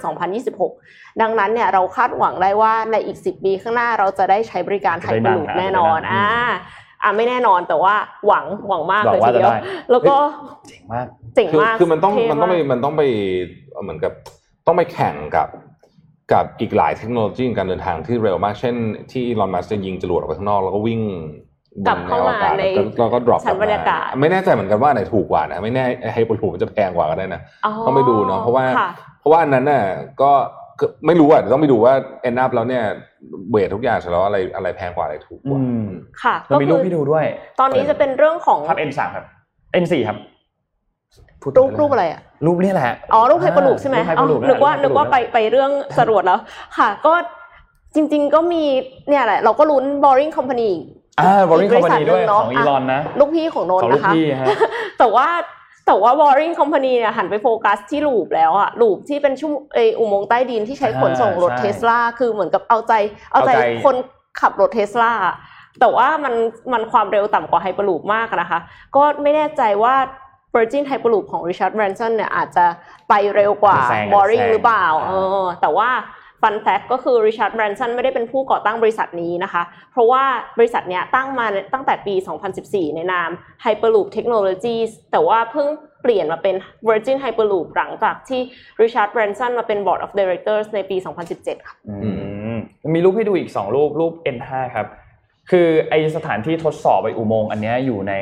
[0.61, 6.29] 2026 ดังนั้นเนี่ยเราคาดหวังได้ว่าในอีก 10 ปีข้างหน้าเราจะได้ใช้บริการไฮเปอร์ลูปแน่นอนอ่า
[7.03, 7.95] อ่าไม่แน่นอนแต่ว่า
[8.27, 9.53] หวังหวังมากเลยทีเดียว
[9.91, 10.17] แล้วก็
[10.67, 13.03] เจ๋งมากเจ๋งคือมากคือมันต้องเท่มันต้องไปากมันต้องไป
[13.83, 14.13] เหมือนกับ
[14.71, 15.49] ต้องไปแข่งกับ
[16.33, 18.75] กับอีกหลายเทคโนโลยีการเดินทางที่เร็วมาก เช่น
[19.11, 21.01] ที่อีลอนมัสจะยิงจรวดออกไปข้างนอกแล้วก็วิ่ง
[21.87, 22.65] กลับเข้ามาใน
[22.99, 27.41] แล้วก็ drop ชั้นบรรยากาศไม่แน่ใจเหมือนกันว่าไหนถูกกว่านะไม่แน่ไฮเปอร์ลูปมันจะแพงกว่าก็ได้นะ
[27.87, 28.87] ต้องไปดูเนาะเพราะว่าค่
[29.21, 29.85] เพราะว่าอันนั้นน่ะ
[30.23, 30.33] ก็
[30.81, 31.93] ก็ไม่รู้อะเดี๋ยวต้องไปดูว่า
[32.29, 32.85] end up แล้วเนี่ย
[33.51, 35.87] เวททุกอย่างเสร็จแล้วอะไรอะไรแพงกว่าอะไรถูกกว่าอืม
[36.23, 37.25] ค่ะเรามีรูปให้ดูด้วย
[37.61, 39.27] ตอนนี้จะเป็นเรื่องของภาพ N3 ครับ
[39.83, 40.40] N4 ครับพูด
[41.45, 42.85] รูปถึงรูปอะไรอะรูปนี่แหละ
[43.15, 46.41] อ๋อรูปไฮเปอร์ลูปใช่ไหมรูปอ๋อ Hyperloop นึกว่ารูปนึกว่า Hyperloop ไปไปเรื่องจรวดแล้ว
[46.79, 47.13] ค่ะ ก็
[47.95, 48.65] จริง ๆ ก็มี
[49.09, 50.71] เนี่ยแหละ เราก็ลุ้น Boring Company
[51.21, 54.47] อ่าบริอีกคบอมริพาษัทนีหนึ่ด้วยงเนอะของอีลอนนะลูกพี่ของนนของท์ลูกนะคะพี่ฮะ
[54.99, 55.29] แต่ว่า
[55.87, 62.93] แต่ว่า Boring Company เนี่ยหันไปโฟกัสที่ลูปแล้วอะลูปที่เป็นชั่วโมงเอออุโมงค์ใต้ดินที่ใช้ขนส่งรถใช่เทสลาคือเหมือนกับเอาใจ
[63.33, 63.97] เอาใจเอาใจคน
[64.41, 65.13] ขับรถเทสลา
[65.81, 66.35] แต่ว่ามัน
[66.73, 68.59] มันความเร็วต่ำกว่าไฮเปอร์ลูปมากอะนะคะ
[68.97, 69.95] ก็ไม่แน่ใจว่า
[70.55, 72.67] Virgin Hyperloop ของ Richard Branson เนี่ยอาจจะ
[73.09, 75.13] ไปเร็วกว่าแซง Boring แซงหรือเปล่าอ่าเอ
[75.45, 75.91] อแต่ว่า
[76.43, 80.23] ฟันแฟกก็คือ Richard Branson ไม่ได้เป็นผู้ก่อตั้งบริษัทนี้นะคะ เพราะว่า
[80.59, 82.15] บริษัทเนี้ยตั้งมาตั้งแต่ปี
[82.57, 83.31] 2014 ในนาม
[83.65, 85.69] Hyperloop Technologies แต่ว่าเพิ่ง
[86.03, 86.55] เปลี่ยนมาเป็น
[86.89, 88.41] Virgin Hyperloop หลังจากที่
[88.81, 90.97] Richard Branson มาเป็น Board of Directors ในปี
[91.33, 92.11] 2017 ค่ะอื
[92.57, 92.59] ม
[92.95, 94.87] มีรูปให้ดูอีก 2 รูปรูป N5 ครับ
[95.51, 98.13] คือไอสถานที่ทดสอบไปอุโมงค์อันเนี้ยอยู่ใน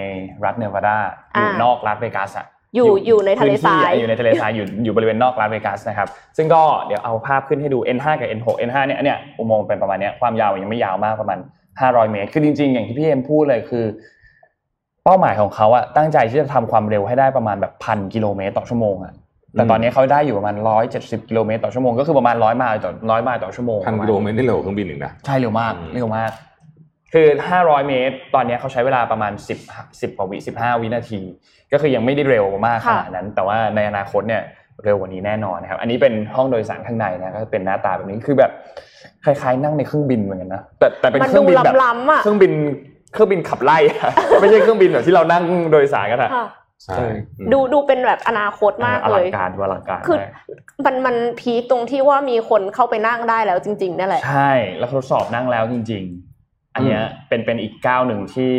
[0.44, 0.96] รัฐเนวาดา
[1.32, 11.38] อยู่อ่านอกรัฐเวกัสอะอยู่อยู่ในทะเลทรายพื้นที่อะอยู่ในทะเลทรายอยู่อยู่บริเวณนอกรัฐเวกัสนะครับซึ่งก็เดี๋ยวเอาภาพขึ้นให้ดู N5 กับ N6 N5 เนี่ยเนี่ยอุโมงค์เป็นประมาณเนี้ยความยาวยังไม่ยาวมากประมาณ
[11.74, 13.84] 500 เมตร คือจริง ๆ อย่างที่พี่เอ็มพูดเลยคือ
[15.04, 19.12] เป้าหมายของเขาอะตั้งใจที่จะทำความเร็วให้ได้ประมาณแบบพันกิโลเมตรต่อชั่วโมงอะ
[19.52, 20.54] แต่ตอนนี้เขาได้อยู่ประมาณ
[20.92, 26.30] 170กิโลเมตรต่อชั่วโมงก็คือประมาณ100ไมล์ต่อ100ไมล์ต่อชั่วโมงพันกิโลเมตรนี่เร็วกว่าเครื่องบินอีกนะใช่เร็วมากอืมเร็วมาก
[27.12, 27.26] คือ
[27.58, 29.32] 500 เมตร ตอนนี้เขาใช้เวลาประมาณ
[29.66, 31.20] 10 10กว่าวิ15 วินาที
[31.72, 34.42] ก็คือยังไม่ได้เร็วมากขค่ะนาดนั้น แต่ว่าในอนาคตเนี่ย
[34.84, 38.50] เร็วกว่านี้แน่นอนนะครับ อันนี้เป็นห้องโดยสารข้างในนะก็เป็นหน้าตาแบบนี้คือแบบ
[39.24, 42.52] คล้ายๆ นั่งในเครื่องบินเหมือนกันนะแต่แต่เป็นมันเครื่องบินแบบดูล้ำๆอะเครื่องบิน
[43.12, 46.48] เครื่องบินขับไล่อะไม่ใช่เครื่องบินแบบที่เรานั่งโดยสารกันอะค่ะ
[46.84, 47.06] ใช่ใช่
[47.38, 56.27] อืมดูดูเป็นแบบอนาคตมากอเลลัยงการดูอลังการคือมากมันมันพีคตรงที่ว่ามีคนเข้าไปนั่งได้แล้วจริงๆนั่นแหละใช่ แล้วทดสอบนั่งแล้วจริง ๆ
[56.78, 58.52] อันเนี้ยเป็นเป็นอีกก้าวหนึ่งที่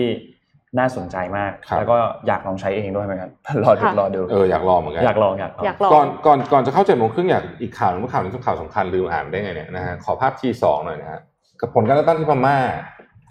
[0.79, 1.97] น่าสนใจมากครับแล้วก็
[2.27, 3.31] อยากลองใช้เองด้วยเหมือนกัน
[3.63, 11.19] รอดูค่ะรอดูเอออยากลองเหมือนกันอยากลองอยากลองอยากลองก่อนก่อนก่อนจะเข้าเจ็ดโมงครึ่งอยากอีกข่าวหนึงข่าวหนึงข่าวสำคัญลืมอ่านได้ไงเนี่ยนะฮะขอภาพทีสองหน่อยนะฮะ
[11.61, 12.57] กับผลการเลือกตั้งที่พม่า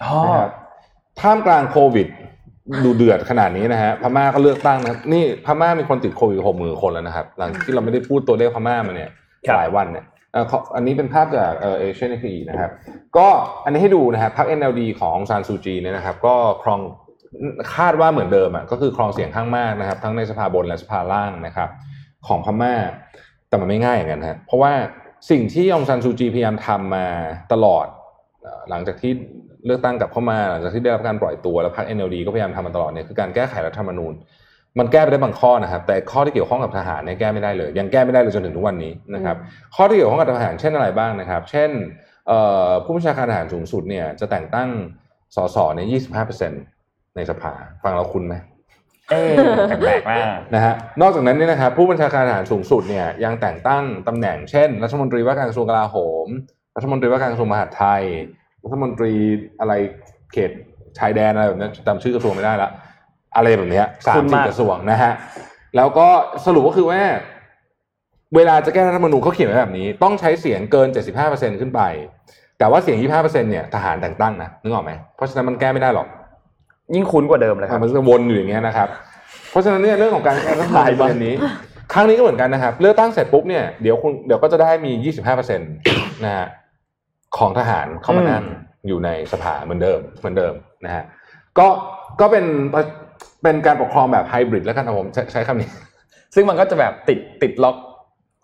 [0.05, 0.51] อ๋อนะครับ
[1.21, 2.09] ท่ามกลางโควิด
[2.85, 9.11] ดูเดือดขนาดนี้นะฮะพม่าก็เลือกตั้งนะครับนี่พม่ามีคนติดโควิดหกหมื่นคนแล้วนะครับ หลังที่เราไม่ได้พูดตัวเลขพม่ามาเนี่ย
[9.47, 12.71] ครับหลายวันเนี่ยเอันนี้เป็นภาพจากเอเชียนทีนะครับ
[13.17, 13.29] ก็
[13.65, 16.81] อันนี้ให้ดูนะครับพรรค NLD ขององซานซูจีเนี่ยนะครับ ก็ครอง
[17.77, 21.69] คาดว่าเหมือนเดิมอะก็คือครองเสียงข้างมากนะครับ ทั้งในสภาบนและสภาล่างนะครับ
[22.27, 22.75] ของพม่า
[23.49, 24.73] แต่มันไม่ง่ายอย่างนั้นฮะเพราะว่า
[25.31, 27.07] สิ่งที่องซานซูจีพยายามทำมา
[27.53, 27.87] ตลอด
[28.71, 29.13] หลังจากที่
[29.67, 34.13] เลือกตั้งกลับเข้ามาหลังจากที่ได้รับการปล่อยตัวแล้วพรรค NLD ก็พยายามทำมาตลอดเนี่ยคือการแก้ไขรัฐธรรมนูญ
[34.79, 39.37] มันแก้ไปได้บางข้อนะครับ แต่ข้อที่เกี่ยวข้องกับทหารเนี่ยแก้ไม่ได้เลย ยังแก้ไม่ได้เลยจนถึงทุกวันนี้นะครับ
[39.77, 41.71] ข้อที่เกี่ยวข้องกับทหารเช่นอะไรบ้างนะครับ เช่น
[42.29, 44.69] เอ่อผู้บัญชาการทหารสูงสุดเนี่ยจะแต่งตั้ง
[45.37, 45.87] สสเนี่ย
[46.53, 47.53] 25%ในสภา
[47.83, 48.35] ฟังเราคุณไหม
[49.11, 49.35] เอ๊ะ
[49.83, 55.97] แปลกๆมากนะฮะ นอกจากนั้นเนี่ยนะครับผู้บัญชาการทหารสูงสุดเนี่ยยังแต่งตั้งตำแหน่งเช่น รัฐมนตรีว่าการกระทรวงกลาโห
[56.27, 56.27] ม
[56.77, 58.03] รัฐมนตรีว่าการกระทรวงมหาดไทย
[58.65, 59.13] รัฐมนตรี
[59.61, 59.73] อะไร
[60.33, 60.51] เขต
[60.99, 62.71] ชายแดนอะไรแบบนี้จำชื่อกระทรวงไม่ได้ละ
[63.37, 65.13] อะไรแบบเนี้ยสาคุมณสิบมากกระทรวงนะฮะ
[65.77, 66.09] แล้วก็
[66.47, 67.01] สรุปก็คือว่า
[68.37, 70.89] เวลาจะแก้รัฐธรรมนูญเขาเขียนไว้แบบนี้ ต้องใช้เสียงเกิน
[71.25, 71.81] 75%ขึ้นไป
[72.59, 76.07] แต่ว่าเสียง 25%เนี่ยทหารแต่งตั้งนะนึกออกไหมเพราะฉะนั้นมันแก้ไม่ได้หรอก
[76.95, 78.89] ยิ่งคุ้นกว่าเดิมเลยครับมันจะวนอยู่อย่างเงี้ยนะครับ
[79.51, 81.35] เพราะฉะนั้นเนี่ยเรื่องของการแก้รัฐธรรมนูญหายในไปประเด็นนี้
[81.93, 85.11] ครั้งนี้ก็เหมือนกันนะครับ เลือกตั้งเสร็จปุ๊บเนี่ยเดี๋ยวคุณเดี๋ยวก็จะได้มี
[85.45, 86.47] 25%นะฮะ
[87.37, 88.45] ของทหารเข้ามานั่ง
[88.87, 90.55] อยู่ในสภาเหมือนเดิมเหมือนเดิม
[90.85, 91.05] นะฮะ
[91.59, 91.69] ก็
[92.21, 92.45] ก็เป็น
[93.43, 95.69] เป็นการปกครองแบบไฮบริดแล้วกันนะผมใช้ใช้คำนี้
[96.35, 97.77] ซึ่งมันก็จะแบบติดติดล็อก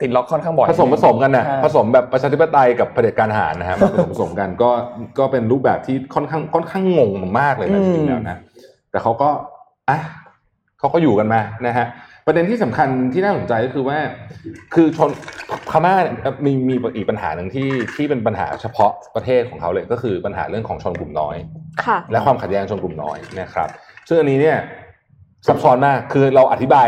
[0.03, 4.71] ติดล็อกค่อนข้างบ่อยผสมผสมกันนะใช่ผสมแบบประชาธิปไตยกับเผด็จการทหารนะครับผสมผสมกันก็
[5.19, 7.11] ก็เป็นรูปแบบที่ค่อนข้างค่อนข้างงง
[7.41, 8.39] มากเลยนะจริงๆแล้วนะ
[8.91, 9.29] แต่เขาก็
[9.91, 9.99] อะ
[10.79, 11.87] เขาก็อยู่กันมานะฮะ
[12.27, 13.99] ประเด็นที่สำคัญที่น่าสนใจก็คือว่า
[14.75, 15.11] คือชน
[15.85, 16.17] ม่าเนี่ย
[16.47, 21.37] มีมีอีกปัญหาหนึ่งที่ที่เป็นปัญหาเฉพาะประเทศของเขาเลยก็คือปัญหาเรื่องของชนกลุ่มน้อย
[21.85, 23.69] ค่ะและความขัดแย้งชนกลุ่มน้อยนะครับ
[24.09, 24.59] ซึ่งอันนี้เนี่ย
[25.47, 26.87] ซับซ้อนมากคือเราอธิบาย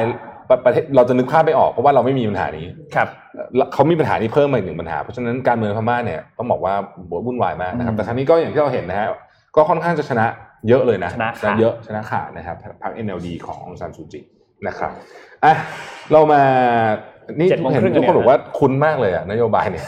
[0.48, 3.08] ประประเทศเราจะนึกภาพไม่ออกเพราะว่าเราไม่มีปัญหานี้ครับ
[3.56, 6.74] แล้วเขามีปัญหานี้เพิ่มมาอีกหนึ่งปัญหา เพราะฉะนั้นการเมืองพม่าเนี่ยต้องบอกว่า
[7.26, 9.08] วุ่นวายมากนะครับอืมแต่ครั้งนี้ก็อย่างที่เราเห็นนะฮะ
[9.56, 10.26] ก็ค่อนข้างจะชนะ
[10.68, 14.20] เยอะเลยนะชนะขาดเยอะชนะขาดนะครับพรรค NLD ขององซานซูจี
[14.66, 14.90] นะครับ
[15.44, 15.54] อะ
[16.12, 16.42] เรามา
[17.38, 19.84] นี่เจ็ดโมงเห็นครึ่งทุกคนเนี่ยบอกว่าคุ้นมากเลยอะนโยบายเนี่ย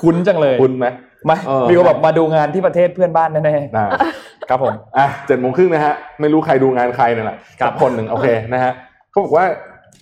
[0.00, 0.86] คุ้นจังเลยคุ้นไหม
[1.28, 8.72] มาเออมีก็แบบมาดูงานที่ประเทศเพื่อนบ้านแน่อ่าๆครับผมอะเจ็ดโมงครึ่งนะฮะไม่รู้ใครดูงานใครนั่นแหละครับสักคนหนึ่งโอเคนะฮะ
[9.10, 9.44] เขาบอกว่า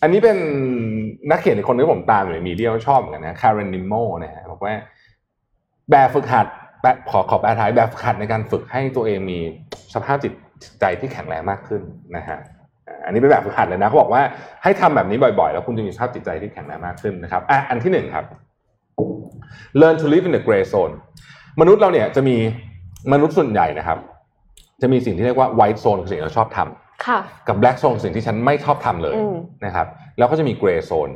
[0.02, 0.36] อันนี้เป็น
[1.30, 3.92] นักเขียนอีกคนนึงที่ผมตามอยู่ในมีเดียชอบเหมือนกันนะคาร์เรนนิโม
[4.22, 4.74] นะฮะบอกว่า
[5.90, 6.46] แบบฝึกหัด
[6.82, 9.38] แบบขอขอแปลท้ายแบบฝึกหัดในการฝึกให้ตัวเองมี
[9.94, 10.32] สภาพจิต
[10.80, 11.82] ใจที่แข็งแรงมากขึ้น
[12.16, 12.38] นะฮะ
[12.88, 14.22] อ่าอันนี้เป็นแบบฝึกหัดเลยนะเขาบอกว่า
[14.62, 18.24] ให้ทำแบบนี้บ่อยๆ แล้วคุณจะมีสภาพจิตใจที่แข็งแรงมากขึ้นนะครับอะอันที่หนึ่งครับ
[19.80, 20.92] learn to live in the gray zone
[21.60, 22.36] มนุษย์เราเนี่ยจะมี
[23.12, 23.98] มนุษย์ส่วนใหญ่นะครับ
[24.82, 29.36] จะมีสิ่งที่เรียกว่า white zone คือสิ่งที่เราชอบทำค่ะกับ black zone คือสิ่งที่ฉันไม่ชอบทำเลยอืม
[29.66, 29.86] นะครับ
[30.18, 31.12] แล้วก็จะมี gray zone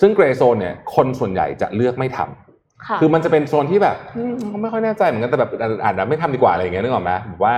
[0.00, 7.54] ซึ่ง gray zone เนี่ยคนส่วนใหญ่จะเลือกไม่ทำค่ะคือมันจะเป็นโซนที่แบบอืมไม่ค่อยแน่ใจเหมือนกันแต่แบบอาจอาจจะไม่ทำดีกว่าอะไรอย่างเงี้ยนึกออกไหมแบบว่า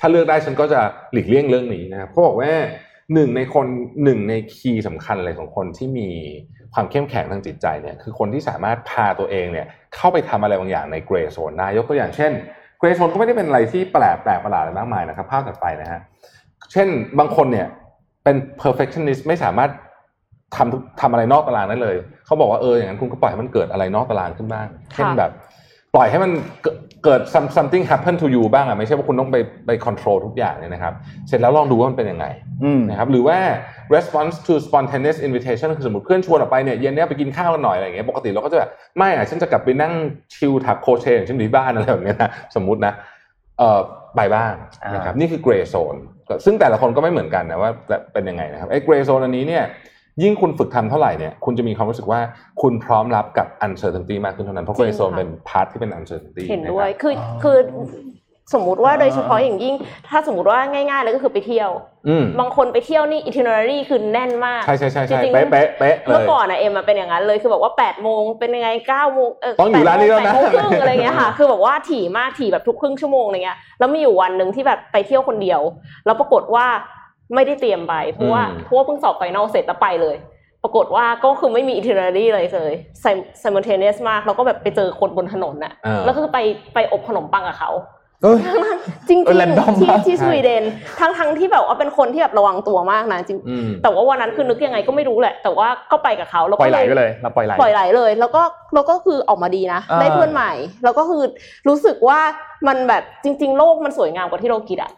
[0.00, 0.80] ถ้าเลือกได้ฉันก็จะ
[1.12, 2.50] หลีกเลี่ยงเรื่องนี้นะครับเขาบอกว่า
[3.14, 3.66] หนึ่งในคน
[4.04, 6.08] หนึ่งในคีย์สำคัญเลยของคนที่มี
[6.74, 12.32] ความเข้มแข็งทางจิตใจเนี่ยคือคนที่สามารถพาตัวเองเนี่ยเข้าไปทำอะไรบางอย่างในเกรย์โซนได้ยกตัวอย่างเช่น
[12.78, 16.00] เกรย์โซนก็ไม่ได้เป็นอะไรที่แปลกแปลกประหลาดอะไรมากมายนะครับภาพถัดไปนะฮะ
[16.72, 16.88] เช่น
[17.18, 17.66] บางคนเนี่ย
[18.24, 19.70] เป็น perfectionist ไม่สามารถ
[20.56, 21.96] ทำทุกทำอะไรนอกตารางได้เลย
[22.26, 25.30] เขาบอกว่าเอออย่างนั้นคุณก็ปล่อยให้มันเกิดอะไรนอกตารางขึ้นบ้างเช่นแบบ
[25.94, 26.30] ปล่อยให้มัน
[26.62, 29.36] เกิดเกิด some- something happen to you บ้างอะไม่ใช่ว่าคุณต้องไป
[29.66, 30.94] ไป control ทุกอย่างเนี่ยนะครับ
[31.28, 32.26] เสร็จแล้วลองดูว่ามันเป็นยังไง
[32.62, 33.38] อืมนะครับหรือว่า
[33.94, 39.92] response to spontaneous invitation คือสมมติเพื่อนชวนออกไปเนี่ยเย็นเนี้ยไปกินข้าวกันหน่อยอะไรอย่างเงี้ยปกติเราก็จะแบบไม่อะฉันจะกลับไปนั่ง
[40.34, 42.92] ชิลถักโครเชต์อย่างเช่นอยู่ที่บ้านอะไรแบบเนี้ยนะสมมุตินะ
[43.58, 43.80] เอ่อ
[44.16, 44.52] ไปบ้าง
[44.94, 47.70] นะครับนี่คือ gray zone ก็ซึ่งแต่ละคนก็ไม่เหมือนกันนะว่า
[48.12, 49.64] เป็นยังไงนะครับไอ้ gray zone อันนี้เนี่ย
[50.22, 52.20] ยิ่งคุณฝึกทำเท่าไหร่เนี่ยคุณจะมีความรู้สึกว่า
[52.62, 57.56] คุณพร้อมรับกับ uncertainty มากขึ้นเท่านั้นเพราะ gray zone เป็นพาร์ทที่เป็น uncertainty เห็นด้วยะครับคือคือ
[58.54, 59.74] สมมุติว่าโดยเฉพาะอย่างยิ่ง
[60.08, 61.70] ถ้าสมมติว่าง่ายๆเลยก็คือไปเที่ยว
[62.08, 75.60] อืมบางคนไปเที่ยวนี่ itinerary คือแน่นมากใช่ใช่ใช่ใช่จริงๆเป๊ะเป๊ะเป๊ะเลเมื่อก่อนอะเอ็มอะเป็นอย่างนั้นเลยคือแบบว่า8ปดโมงเป็นยังไง9ก้าโมงเออต้องอยู่ร้านนี้แล้วนะแปดโมงครึ่งอะไรเงี้ยค่ะ คือแบบว่าถี่มากถี่แบบทุกครึ่งชั่วโมงอะไรเงี้ยแล้วมีอยู่วันหนึ่งที่แบบไปเที่ยวคนเดียว
[76.06, 76.66] แล้วปรากฏว่า
[77.34, 80.16] ไม่ได้เตรียมไปเพราะว่าอืมเพราะว่าเพิ่งสอบ final เสร็จแล้วไปเลย
[80.62, 86.38] ปรากฏว่าก็คือไม่มี itinerary เลยเลย sim- simultaneous มากแล้วก็แบบไปเจอคนบนถนนน่ะเออแล้วก็คือไป
[86.74, 87.70] ไปอบขนมปังกับเขา
[88.22, 88.40] เอ้ย
[89.08, 90.62] จริงเออ random ๆที่มากที่สวีเดน
[91.00, 98.42] ทั้งทั้งที่แบบว่าเป็นคนที่แบบระวังตัวมากนะจริงอืมแต่ว่าวันนั้นคือนึกยังไงก็ไม่รู้แหละ แต่ว่าก็ไปกับเขาแล้วปล่ก็อยไหลไปเลยเราปล่อยไหลปล่อยไหลเลย แล้วก็
[98.74, 100.52] แล้วก็คือออกมาดีนะอ่าได้เพื่อนใหม่
[100.84, 101.22] แล้วก็คือ
[101.68, 102.18] รู้สึกว่า
[102.68, 104.90] มันแบบจริง ๆ โลกมันสวยงามกว่าที่เราคิดอะ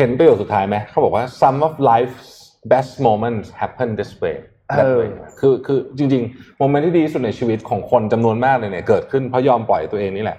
[0.00, 2.28] เห็นประโยคสุดท้ายไหมเขาบอกว่า some of life's
[2.72, 4.36] best moments happen this way
[4.76, 5.08] that เออ way
[5.40, 10.38] คือคือจริงๆโมเมนต์ที่ดีที่สุดในชีวิตของคนจำนวนมากเลยเนี่ยเกิดขึ้นเพราะยอมปล่อยตัวเองนี่แหละ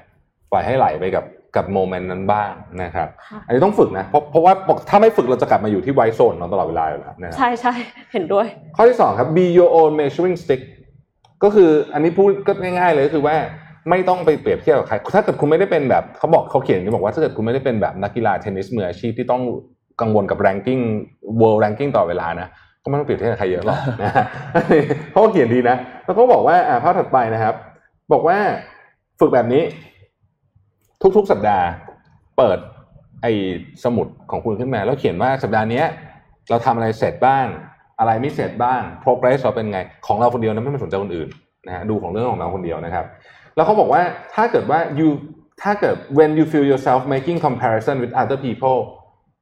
[0.52, 2.52] ปล่อยให้ไหลไปกับกับโมเมนต์นั้นบ้าง
[2.84, 7.74] นะครับค่ะอันนี้ต้องฝึกนะ เพราะเพราะว่าปกถ้าไม่ฝึกเราจะกลับมาอยู่ที่ไวโซนเราตลอดเวลาอยู่แล้วนะครับใช่ใช่
[8.12, 8.46] เห็นด้วย
[8.76, 10.62] ข้อที่สองครับ be your own measuring stick
[11.44, 13.36] ก็คืออันนี้พูดก็ง่ายๆเลยก็คือว่า
[13.90, 19.42] ไม่ต้องไปเปรียบเทียบกับใคร ถ้าเกิดคุณไม่ได้เป็นแบบเขาบอกเขาเขียนอย่างนี้บอกว่าถ้าเกิดคุณไม่ได้เป็นแบบนักกีฬาเทนนิสมืออาชีพที่ต้อง
[20.02, 20.82] กังวลกับ ranking
[21.42, 22.48] world ranking ต่อเวลานะ
[22.84, 24.12] ก็ไม่ต้องเปรียบเทียบกับใครเยอะหรอกนะ
[25.12, 27.56] เขาเขียนดีนะ แล้วเขาบอกว่าอ่าภาพถัดไปนะครับ
[28.14, 28.38] บอกว่า
[29.20, 29.64] ฝึกแบบนี้
[31.16, 31.66] ทุกๆสัปดาห์
[32.38, 32.60] เปิด
[33.22, 33.32] ไอ้
[33.84, 35.84] สมุดของคุณขึ้นมา แล้วเขียนว่าสัปดาห์นี้
[36.50, 37.46] เราทำอะไรเสร็จบ้าง
[38.00, 41.30] อะไรไม่เสร็จบ้าง progress เราเป็นไง ของเราคนเดียวนะไม่ไปสนใจคนอื่น
[41.68, 43.06] นะฮะดูของเรื่องของเราคนเดียวนะครับ
[43.56, 44.02] แล้วเขาบอกว่า
[44.36, 45.10] ถ้าเกิดว่า you
[45.62, 48.78] ถ้าเกิด when you feel yourself making comparison with other people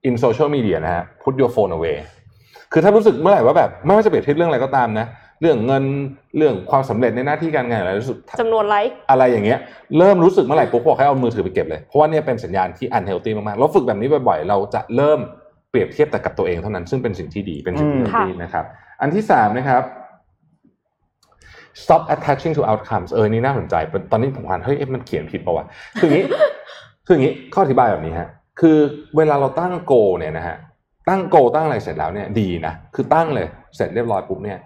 [0.07, 1.97] in social media นะฮะ put your phone away
[2.73, 5.07] คือถ้ารู้สึกเมื่อไหร่ว่าแบบไม่ว่าจะเปรียบเทียบเรื่องอะไรก็ตามนะ
[5.41, 5.83] เรื่องเงิน
[6.37, 9.59] เรื่องความสำเร็จในหน้าที่การงานอะไรรู้สึกจำนวนไลค์อะไรอย่างเงี้ย
[9.97, 15.19] เริ่มรู้สึกเมื่อไหร่ปุ๊บบอกให้เอามือถือไปเก็บเลย เพราะว่าเนี่ยเป็นสัญญาณที่ unhealthy มากๆแล้วฝึกแบบนี้บ่อยๆ เราจะเริ่ม
[15.69, 18.65] เปรียบเทียบแต่กับตัวเองเท่านั้นซึ่งเป็นสิ่งที่ดีเป็นสิ่งที่อืม healthy นะครับ
[19.01, 19.83] อันที่สามนะครับ
[21.83, 23.75] stop attaching to outcomes เออนี่น่าสนใจ
[24.11, 25.65] ตอนนี้ผมอ่านเฮ้ยเอ๊ะมันเขียนผิดเปล่าวะ
[25.99, 26.25] คืออย่างนี้
[27.05, 28.77] คืออย่างนี้ข้ออธิบายแบบนี้ฮะ คือ
[29.17, 30.57] เวลาเราตั้งโกเนี่ยนะฮะ
[31.09, 34.59] ตั้งโกตั้งอะไรเสร็จแล้วเนี่ยดีนะ คือตั้งเลย เสร็จเรียบร้อยปุ๊บเนี่ย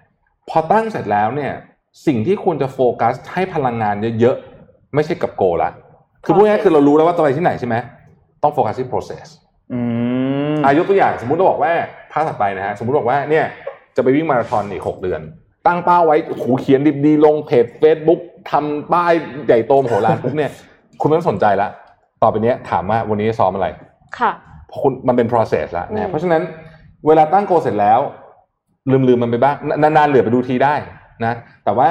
[0.50, 1.52] พอตั้งเสร็จแล้วเนี่ย
[2.08, 5.70] สิ่งที่ควรจะโฟกัสให้พลังงานเยอะๆ ไม่ใช่กับโกละ
[6.26, 7.76] คือพูดง่ายๆคือเรารู้แล้วว่าจะไปที่ไหนใช่ไหม
[8.44, 9.26] ต้องโฟกัสที่ process
[9.74, 9.80] อื
[10.54, 11.74] มอายกตัวอย่างสมมุติเราบอกว่า
[12.12, 13.46] ภาพถัดไปนะฮะ สมมุติบอกว่าเนี่ย
[13.96, 15.22] จะไปวิ่งมาราธอนอีกหกเดือน
[15.68, 18.20] ตั้งเป้าไว้หูเขียนดิบดีลงเพจ Facebook
[18.52, 19.14] ทำป้าย
[19.46, 20.52] ใหญ่โตมโหฬารปุ๊บเนี่ย
[21.02, 21.70] คุณไม่ต้องสนใจละ
[22.24, 23.68] ต่อไปเนี้ยถามว่าวันนี้ซ้อมอะไร
[24.20, 24.32] ค่ะ
[24.68, 26.42] เพราะคุณมันเป็น process แล้วอืนะมเพราะฉะนั้น
[27.08, 28.00] เวลาตั้งโกเสร็จแล้ว
[28.92, 30.76] ลืมลืมมันไปบ้างนนานๆเหลือไปดูทีได้
[31.26, 31.34] นะ
[31.66, 31.90] แต่ว่า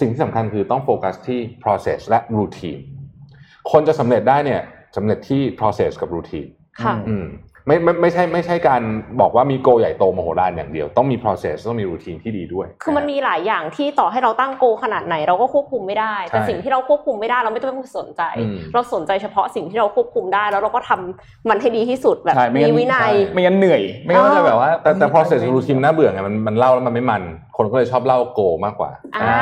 [0.00, 2.80] สิ่งที่สำคัญคือต้องโฟกัสที่ process และ routine
[3.72, 4.60] คนจะสำเร็จได้เนี่ย
[4.96, 6.48] สำเร็จที่ process กับ routine
[6.82, 7.26] ค่ะอืม
[7.66, 8.82] ไม่ไม่ไม่ใช่ไม่ใช่การ
[9.20, 25.80] บอกว่ามีโกใหญ่โตมโหฬารอย่างเดียว ต้องมี process ต้องมี routine ที่ดีด้วย คือมันมีหลายอย่างที่ต่อให้เราตั้ง goal ขนาดไหน เราก็ควบคุมไม่ได้ แต่ใช่สิ่งที่เราควบคุมไม่ได้เราไม่ต้องไปสนใจอืมเราสนใจเฉพาะสิ่งที่เราควบคุมได้ แล้วเราก็ทำมันให้ดีที่สุดแบบใช่ไม่มีงั้นวินัยไม่งั้นเหนื่อย ไม่งั้นจะแบบว่าแต่แต่ process กับ routine
[25.84, 27.22] น่าเบื่อไงมันมันเล่าแล้วมันไม่มัน
[27.56, 29.36] คนก็เลยชอบเล่า goal มากกว่าอ่า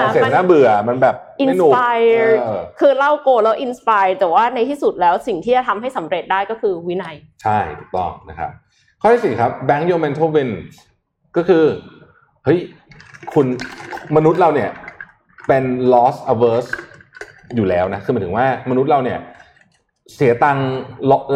[0.00, 2.00] process มันน่าเบื่อมันแบบ inspire ไม่สนุก
[2.40, 8.50] เออคือเล่า goal แล้ว inspire แต่ว่าในที่สุดแล้วสิ่งที่จะทำให้สำเร็จได้ก็คือวินัย ใช่ถูกต้องนะครับ
[9.00, 10.74] ข้อที่สี่ครับ bank your mental wins
[11.36, 11.64] ก็คือ
[12.44, 12.58] เฮ้ย
[13.34, 13.46] คุณ
[14.16, 14.70] มนุษย์เราเนี่ย
[15.48, 16.70] เป็น loss averse
[17.54, 19.18] อยู่แล้วนะ คือหมายถึงว่ามนุษย์เราเนี่ย
[20.14, 20.68] เสียตังค์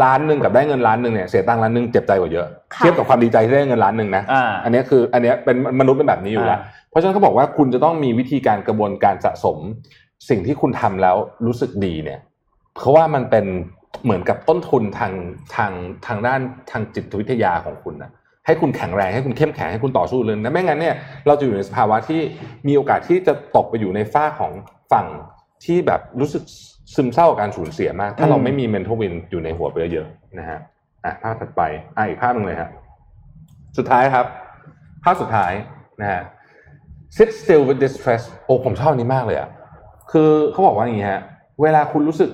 [0.02, 9.58] ล้านหนึ่งกับได้เงินล้านหนึ่งเนี่ยเสียตังค์ล้านหนึ่งเจ็บใจกว่าเยอะค่ะเทียบกับความดีใจที่ได้เงินล้านหนึ่งนะอ่าอันเนี้ยคืออันเนี้ยเป็นมนุษย์เป็นแบบนี้อยู่แล้วอ่าเพราะฉะนั้นเขาบอกว่าคุณจะต้องมีวิธีการกระบวนการสะสม
[10.28, 11.16] สิ่งที่คุณทำแล้ว
[11.46, 12.20] รู้สึกดีเนี่ย
[12.76, 13.46] เพราะว่ามันเป็น
[14.04, 15.12] เหมือนกับต้นทุนทาง
[15.56, 15.72] ทาง
[16.06, 16.40] ทางด้าน
[16.70, 18.10] ทางจิตวิทยาของคุณนะ
[18.46, 20.94] ให้คุณแข็งแรงให้คุณเข้มแข็งให้คุณต่อสู้เลยนะไม่งั้นเนี่ย
[21.26, 22.20] เราจะอยู่ในสภาวะที่
[22.66, 24.52] มีโอกาสที่จะตกไปอยู่ในฝ้าของ
[24.92, 25.06] ฝั่ง
[25.64, 26.42] ที่แบบรู้สึก
[26.94, 30.58] ซึมเศร้ากับการสูญเสียมาก ถ้าเราอืมไม่มี mental win อยู่ในหัวไปเยอะๆนะฮะ
[31.04, 31.62] อะภาพถัดไป
[31.96, 32.70] อะอีกภาพหนึ่งเลยครับ
[33.78, 34.26] สุดท้ายครับ
[35.04, 35.52] ภาพสุดท้าย
[36.00, 36.22] นะฮะ
[37.16, 39.48] sit still with distress โอ้ผมชอบอันนี้มากเลยอะ
[40.12, 41.22] คือเขาบอกว่าอย่างนี้ฮะ
[41.62, 42.30] เวลาคุณรู้สึก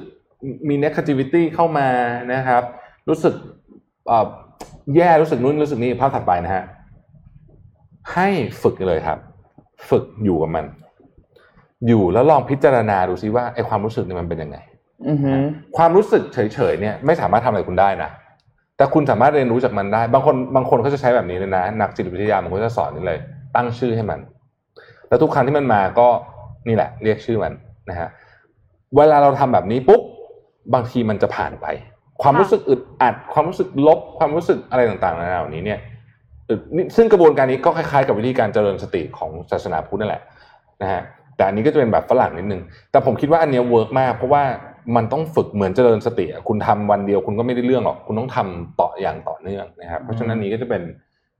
[0.68, 1.88] มี negativity เข้ามา
[2.32, 2.62] นะครับ
[3.08, 3.34] รู้สึก
[4.08, 4.26] เอ่อ
[4.96, 6.64] แย่รู้สึกนู้นรู้สึกนี้ภาพถัดไปนะฮะ
[8.14, 8.28] ให้
[8.62, 9.18] ฝึกเลยครับ
[9.90, 10.64] ฝึกอยู่กับมัน
[11.88, 14.56] อยู่แล้วลองพิจารณาดูซิว่าไอความรู้สึกเนี่ยมันเป็นยังไง
[15.08, 15.40] อือหือ
[15.76, 18.10] ความรู้สึกเฉยๆเนี่ยไม่สามารถทำอะไรคุณได้นะ
[18.76, 23.18] แต่คุณสามารถเรียนรู้จากมันได้ บางคนบางคนเขาจะใช้แบบนี้เลยนะ นักจิตวิทยาบางคนจะสอนนี่เลย
[23.54, 24.18] ตั้งชื่อให้มัน
[25.08, 26.08] แล้วทุกครั้งที่มันมาก็
[26.68, 27.52] นี่แหละ เรียกชื่อมัน
[27.90, 28.08] นะฮะ
[28.96, 30.02] เวลาเราทำแบบนี้ปุ๊บ
[30.74, 31.66] บางทีมันจะผ่านไป
[32.22, 35.78] ความรู้สึกอึดอัด ความรู้สึกลบ ความรู้สึกอะไรต่างๆนานาเหล่านี้เนี่ย
[36.48, 40.22] อึดนี่ซึ่งกระบวนการนี้ก็คล้ายๆ กับวิธีการเจริญสติของศาสนาพุทธนั่นแหละ
[40.82, 41.02] นะฮะ
[41.36, 44.44] แต่อันนี้ก็จะเป็นแบบฝรั่งนิดนึง แต่ผมคิดว่าอันเนี้ย work มาก เพราะว่า
[44.96, 50.82] มันต้องฝึกเหมือนเจริญสติอะคุณทำวันเดียวคุณก็ไม่ได้เรื่องหรอก คุณต้องทำต่ออย่างต่อเนื่องนะครับ เพราะฉะนั้นนี้ก็จะเป็น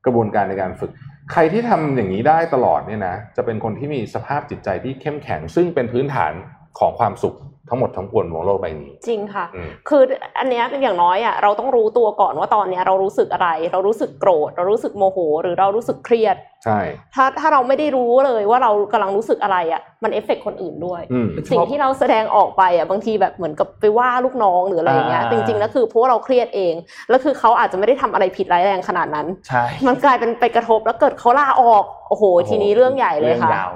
[0.05, 0.91] กระบวนการในการฝึก
[1.33, 6.33] ใครที่ทำอย่างนี้ได้ตลอดเนี่ยนะ จะเป็นคนที่มีสภาพจิตใจที่เข้มแข็ง ซึ่งเป็นพื้นฐาน
[6.79, 7.37] ของความสุข
[7.69, 10.03] ทั้งหมดทั้งปวงของโลกใบนี้ จริงค่ะอืมคือ
[10.39, 16.81] อันเนี้ยอย่างน้อยอะเราต้องรู้ตัวก่อนว่าตอนเนี้ยเรารู้สึกอะไร เรารู้สึกโกรธ เรารู้สึกโมโห หรือเรารู้สึกเครียด ใช่
[17.15, 26.75] ถ้าถ้าเราไม่ได้รู้เลยว่าเรากำลังรู้สึกอะไรอะมันเอฟเฟกคนอื่นด้วยอืมสิ่งที่เราแสดงออกไปอะบางทีแบบเหมือนกับไปว่าลูกน้องหรืออะไรอย่างเงี้ยอ่าจริงๆแล้วคือเพราะว่าเราเครียดเอง
[27.09, 33.73] แล้วคือเขาอาจจะไม่ได้ทำอะไรผิดร้ายแรงขนาดนั้นใช่มันกลายเป็นไปกระทบแล้วเกิดเขาลาออกโอ้โห ทีนี้เรื่องใหญ่เลยค่ะรื่องยาว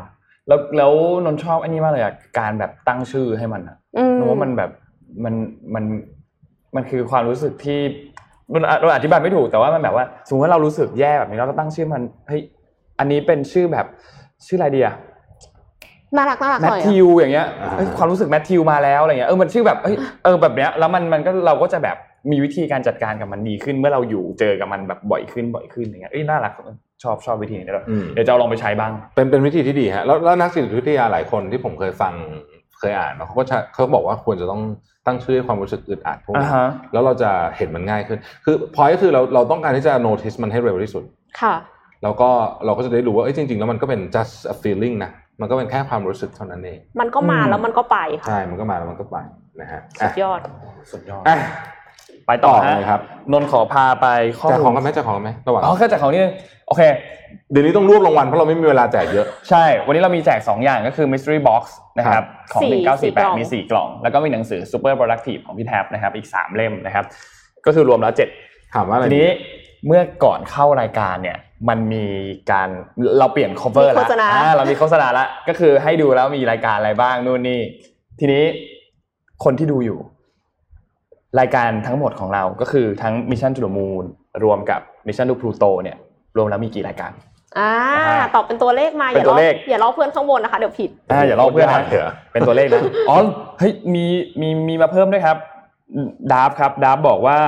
[0.49, 0.93] แล้วแล้ว
[1.25, 4.71] นนท์ชอบอันนี้มากเลยอะการแบบตั้งชื่อให้มันอะอืม นนว่ามันแบบ
[5.25, 5.35] มัน
[5.75, 5.85] มัน
[6.77, 7.81] มันคือความรู้สึกที่
[8.53, 12.43] มันเราอธิบายไม่ถูกแต่ว่ามันแบบว่าสมมติว่าเรารู้สึกแย่แบบนี้เราก็ตั้งชื่อมันเฮ้ย
[12.99, 13.87] อันนี้เป็นชื่อแบบ
[14.47, 14.95] ชื่ออะไรดีอะ
[16.17, 21.97] น่ารักน่ารักแมหทน่อยธิอะวอย่างเงี้ยเอ้ยความรู้สึกแมทธิวมาแล้วอะไรเงี้ยเออมันชื่อแบบเอ้ยเออแบบเนี้ยแล้วมันมันก็เราก็จะแบบ
[22.31, 26.53] มีวิธีการจัดการกับมันดีขึ้น เมื่อเราอยู่เจอกับมันแบบบ่อยขึ้นบ่อยขึ้นอย่างเงี้ยเอ้ยน่ารัก
[27.03, 32.13] ชอบชอบวิธีนี้เดี๋ยวอืมเดี๋ยวจะเอาลองไปใช้บ้าง เป็นเป็นวิธีที่ดีฮะแล้วแล้วนักจิตวิทยาหลายคนที่ผมเคยฟัง
[32.79, 34.63] เคยอ่านเนอะเขาก็จะเขาบอกว่าควรจะต้อง
[35.07, 41.05] ตั้งชื่อให้ความรู้สึกอึดอัดพวกนี้อ่าฮะแล้วเราจะเห็นมันง่ายขึ้น คือพอยก็คือเราเราต้องการที่จะ notice มันให้เร็วที่สุด
[41.41, 41.55] ค่ะ
[42.03, 42.29] แล้วก็
[42.67, 45.11] เราก็จะได้รู้ว่าเอ้ยจริง ๆ แล้วมันก็เป็น just a feeling นะ
[45.41, 49.17] มันก็เป็นแค่ความรู้สึกเท่านั้นเอง มันก็มาอืมแล้วมันก็ไปค่ะ ใช่ มันก็มาแล้วมันก็ไป
[49.61, 50.41] นะฮะ สุดยอด
[50.93, 51.37] สุดยอดอะ
[52.29, 53.01] ไปต่อต่อฮะเลยครับ
[53.33, 54.07] นนท์ขอพาไป
[54.39, 56.35] ข้อแจกมูลของกันไหมแจกของกันไหมระหว่างอ๋อแค่แจกของนี่นึง
[56.69, 56.83] โอเค
[57.51, 61.63] เดี๋ยวนี้ต้องรวบรางวัลเพราะเราไม่มีเวลาแจกเยอะ ใช่ วันนี้เรามีแจก 2 อย่างก็คือ mystery box
[61.99, 67.05] นะครับ ของ สี่สี่กล่อง 1948 มี 4 กล่อง แล้วก็มีหนังสือ super productive ของพี่แท็บนะครับ อีก 3 เล่มนะครับ
[67.67, 68.13] ก็คือรวมแล้ว
[68.43, 69.29] 7 ถามว่าอะไรทีนี้
[69.87, 72.07] เมื่อก่อนเข้ารายการเนี่ย มันมี
[72.51, 72.69] การ
[73.19, 77.61] เราเปลี่ยน cover มีแล้วโฆษณา อ่าเรามีโฆษณาแล้วก็คือให้ดูแล้วมีรายการอะไรบ้างนู่นนี่
[78.21, 78.45] ทีนี้
[79.45, 79.99] คนที่ดูอยู่
[81.41, 84.05] รายการทั้งหมดของเราก็คือทั้ง Mission to the Moon
[84.45, 85.97] รวมกับ Mission to Pluto เนี่ย
[86.37, 87.13] รวมแล้วมีกี่รายการ
[87.59, 87.71] อ่า
[88.07, 93.19] อ่าตอบเป็นตัวเลขมาเป็นอย่าตัวล้อเลขอย่าล้อเพื่อนข้างบนนะคะเดี๋ยวผิดอ่าอย่าลอกเพื่อนได้นะเหรอเป็นตัวเลขนะอ๋อ
[93.59, 94.05] เฮ้ยมี
[94.41, 95.37] มีมีมาเพิ่มด้วยครับ
[96.33, 97.39] ดาฟครับดาฟบอกว่า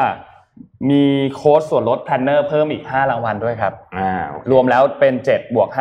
[0.90, 1.04] มี
[1.34, 5.80] โค้ดส่วนลด planner เพิ่มอีก 5 รางวัลด้วยครับอ่าโอเครวมแล้วเป็น 7 บวก5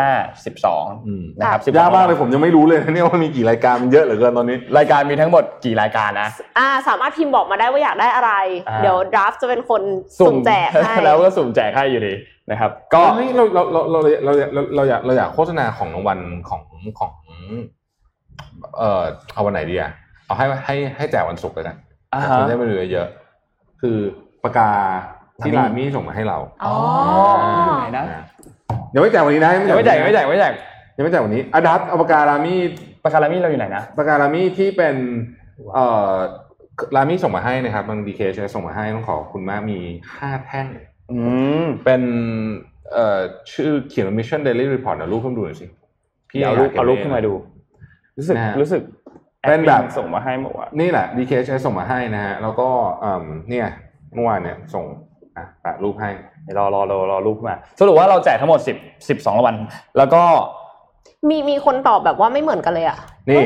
[1.06, 8.32] อืม12 นะครับ12ยากมากเลยผมยังไม่รู้เลยนะเนี่ยว่ามีกี่รายการมันเยอะเหลือเกินตอนนี้ รายการมีทั้งหมดกี่รายการนะอ่าสามารถพิมพ์บอกมาได้ว่าอยากได้อะไร
[8.70, 9.82] อ่าเดี๋ยวดราฟจะเป็นคน
[10.20, 12.14] สุ่มแจกให้แล้วก็สุ่มแจกให้อยู่ดี
[12.52, 16.20] นะครับก็เฮ้ยเราเราเราเราเราเราเราอยากเราอยากโฆษณาของรางวัล
[16.50, 16.62] ของ
[17.00, 17.12] ของ
[18.78, 19.92] เอ่อเอาวันไหนดีอะ
[20.26, 21.78] เอาให้ให้ให้แจกวันศุกร์เลยกัน
[22.14, 23.98] อ่าคฮะนได้ไปดูเยอะๆคือ
[24.44, 24.70] ปากกา
[25.40, 26.76] ที่ลาลามี่มี่ส่งมาให้เราอ๋อ
[27.66, 28.22] อยู่ไหนนะอ่า
[28.92, 30.54] เดี๋ยวไม่แจกวันนี้นะยังไม่แจกยังไม่แจกยังไม่แจก
[30.98, 32.60] ยังไม่แจกวันนี้อะดับเอาปากกาลามี่
[33.04, 34.96] ปากกาลามี่เราอยู่ไหนนะปากกาลามี่ที่เป็น
[35.74, 36.14] เอ่อ
[36.96, 38.22] ลามี่ส่งมาให้นะครับบางดีเค
[38.56, 39.80] ส่งมาให้ต้องขอบคุณมากมี
[40.18, 40.68] ห้าแท่ง
[41.12, 41.20] อื
[41.64, 42.02] มเป็น
[42.94, 43.20] เอ่อ
[43.54, 45.68] ชื่อเขียนว่า Mission Daily Report นะรูปขึ้นดูหน่อยสิ
[46.30, 47.34] พี่เอารูปยกก็บเอารูปไว้ขึ้นมาดู
[48.18, 48.82] รู้สึกนะฮะรู้สึก
[49.48, 52.70] เป็นแบบแอดมิส่งมาให้เมื่อวานนี่แหละ DKH ส่งมาให้นะฮะแล้วก็
[53.04, 53.68] อืมเนี่ย
[54.14, 54.86] เมื่อวานเนี่ยส่ง
[55.38, 56.10] อะแปะรูปให้
[56.44, 58.60] เดี๋ยวรอรอรอรอรูปมาสรุปว่าเราแจกทั้งหมด
[59.08, 59.56] 10 12รางวัล
[59.98, 60.24] แล้วก็
[61.30, 62.98] มีมีคนตอบแบบว่าไม่เหมือนกันเลยอะ
[63.32, 63.46] นี่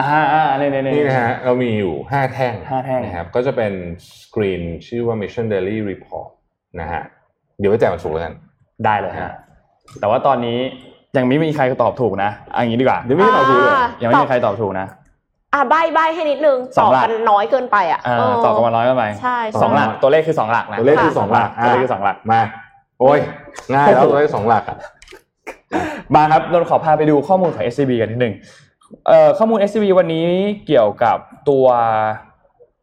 [0.00, 3.72] อ่าอ่านี่นี่นี่นะฮะเรามีอยู่ห้าแท่งห้าแท่งนะครับก็จะเป็น
[4.22, 6.28] สกรีนชื่อว่า Mission Daily Report
[6.80, 7.02] นะฮะ
[7.58, 8.34] เดี๋ยวไปแจกวันศุกร์แล้วกัน
[8.84, 9.32] ได้เลยฮะ
[10.00, 10.58] แต่ว่าตอนนี้
[11.16, 14.86] ยังไม่มีใครตอบถูกนะเอันนี้ดีกว่าเดี๋ยวไม่ได้ตอบถูกเลยอ่ายังไม่มีใครตอบถูกนะ
[15.54, 22.40] อะใบใบให้นิดนึงสตอองบหลัก กันน้อยเกินไปอะอ่าเตอบกันมาร้อยกันไปใช่สองหลักใช่ตัวเลขคือสองหลักนะตัวเลขคือสองหลักตัวเลขคือสองหลักมา
[23.00, 23.18] โอ้ย
[23.72, 24.78] ง่ายแล้วตัวเลขสองหลักอะ
[26.14, 28.34] มาครับนนท์ขอพาไปดูข้อมูลของ SCB กันนิดหนึ่ง
[29.06, 30.26] เอ่อข้อมูล SCB วันนี้
[30.66, 31.16] เกี่ยวกับ
[31.48, 31.66] ตัว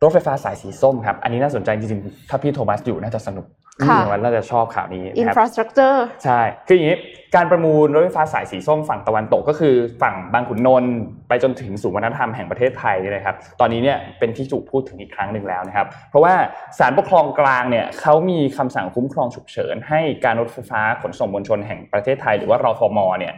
[0.03, 6.97] รถไฟฟ้าสายสีส้มครับ อันนี้น่าสนใจจริงๆ ถ้าพี่โทมัสอยู่น่าจะสนุกค่ะผ มว่าน่าจะชอบข่าวนี้อินนะครับฟราสตรักเจอร์ใช่ คืออย่างนี้
[7.35, 10.93] การประมูลรถไฟฟ้าสายสีส้มฝั่งตะวันตกก็คือฝั่งบางขุนนนท์
[11.27, 16.33] ไปจนถึงศูนย์วัฒนธรรมแห่งประเทศไทยเนี่ยนะครับ ตอนนี้เนี่ยเป็นที่ถูกพูดถึงอีกครั้งหนึ่งแล้วนะครับ เพราะว่า
[16.79, 23.33] ศาลปกครองกลางเนี่ยเขามีคำสั่งคุ้มครองฉุกเฉิน ให้การรถไฟฟ้าขนส่งมวลชนแห่งประเทศไทย หรือว่ารฟมเนี่ย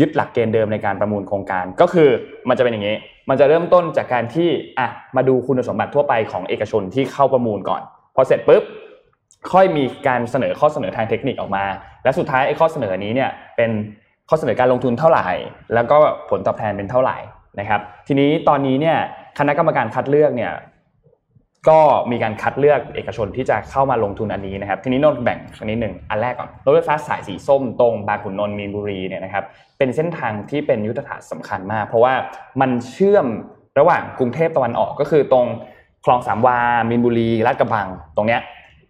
[0.00, 2.08] ยึดหลักเกณฑ์เดิมในการประมูลโครงการก็คือ
[2.48, 2.96] มันจะเป็นอย่างนี้
[3.28, 7.82] มันจะเริ่มต้นจากการที่อะมาดูคุณสมบัติทั่วไปของเอกชนที่เข้าประมูลก่อน
[8.16, 8.62] พอเสร็จปุ๊บ
[9.52, 11.64] ค่อยมีการเสนอข้อเสนอทางเทคนิคออกมา
[12.04, 13.70] และสุดท้ายไอ้ข้อเสนอนี้เนี่ยเป็น
[14.28, 15.28] ข้อเสนอการลงทุนเท่าไหร่
[15.74, 15.96] แล้วก็
[16.30, 17.16] ผลตอบแทนเป็นเท่าไหร่
[17.60, 18.98] นะครับ ทีนี้ตอนนี้เนี่ย
[19.38, 20.52] คณะกรรมการคัดเลือกเนี่ย
[21.68, 21.80] ก็
[22.10, 29.44] มีการคัดเลือกเอกชนที่จะเข้ามาลงทุนอันนี้นะครับ ทีนี้นนแบ่งชนิดหนึ่งอันแรกก่อนรถไฟฟ้าสายสีส้มตรงบางขุนนนท์มีนบุรีเนี่ยนะครับ
[29.78, 32.14] เป็นเส้นทางที่เป็นยุทธศาสตร์สำคัญมาก เพราะว่า
[32.60, 33.26] มันเชื่อม
[33.78, 35.46] ระหว่างกรุงเทพตะวันออกก็คือตรง
[36.04, 36.58] คลองสามวา
[36.90, 38.40] มีนบุรีลาดกระบังตรงเนี้ย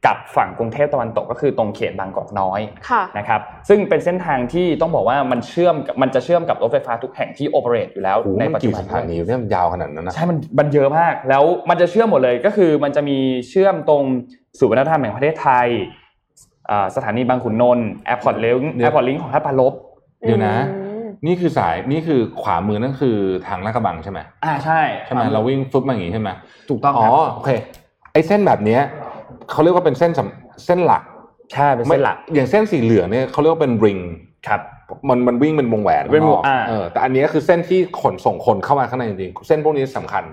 [0.07, 13.19] กับฝั่งกรุงเทพตะวันตกก็คือตรงเขตบางกอกน้อยค่ะนะครับซึ่งเป็นเส้นทางที่ต้องบอกว่ามันเชื่อมกับมันจะเชื่อมกับรถไฟฟ้าทุกแห่งที่โอเปเรตอยู่แล้วโอ้โหในมันปัจจุกี่บัสนถานีเนี่ยมันยาวขนาดนั้นนะใช่มันมันเยอะมาก แล้วมันจะเชื่อมหมดเลยก็คือมันจะมี
[13.49, 14.03] เชื่อมตรง
[14.59, 15.69] ศูนย์วัฒนธรรมแห่งประเทศไทย
[16.71, 19.73] อ่าสถานีบางขุนนนท์แอร์พอร์ตลิงแอร์พอร์ตลิงของท่าปลาลบ
[20.27, 26.31] เดี๋ยวนะอืมนี่คือสายนี่คือขวามือนั่นคือทางลาดกระบังใช่ไหมอ่าใช่ใช่ไหมเราวิ่งฟึบมาอย่างนี้ใช่ไหม
[26.69, 27.51] ถูกต้องอ๋คอรับโอเค
[28.13, 28.81] ไอ้เส้นแบบเนี้ย
[29.51, 31.03] เขาเรียกว่าเป็นเส้นสำเส้นหลัก
[31.53, 33.99] ใช่เป็นเส้นหลักไม่อย่างเส้นสีเหลืองเนี่ยเขาเรียกว่าเป็นริง
[34.49, 34.61] ครับ
[35.09, 40.25] มันมันวิ่งเป็นวงแหวนเป็นวงข้างนอกอ่าเออแต่อันเนี้ยคือเส้นที่ขนส่งคนเข้ามาข้างในจริงๆเส้นพวกนี้สำคัญ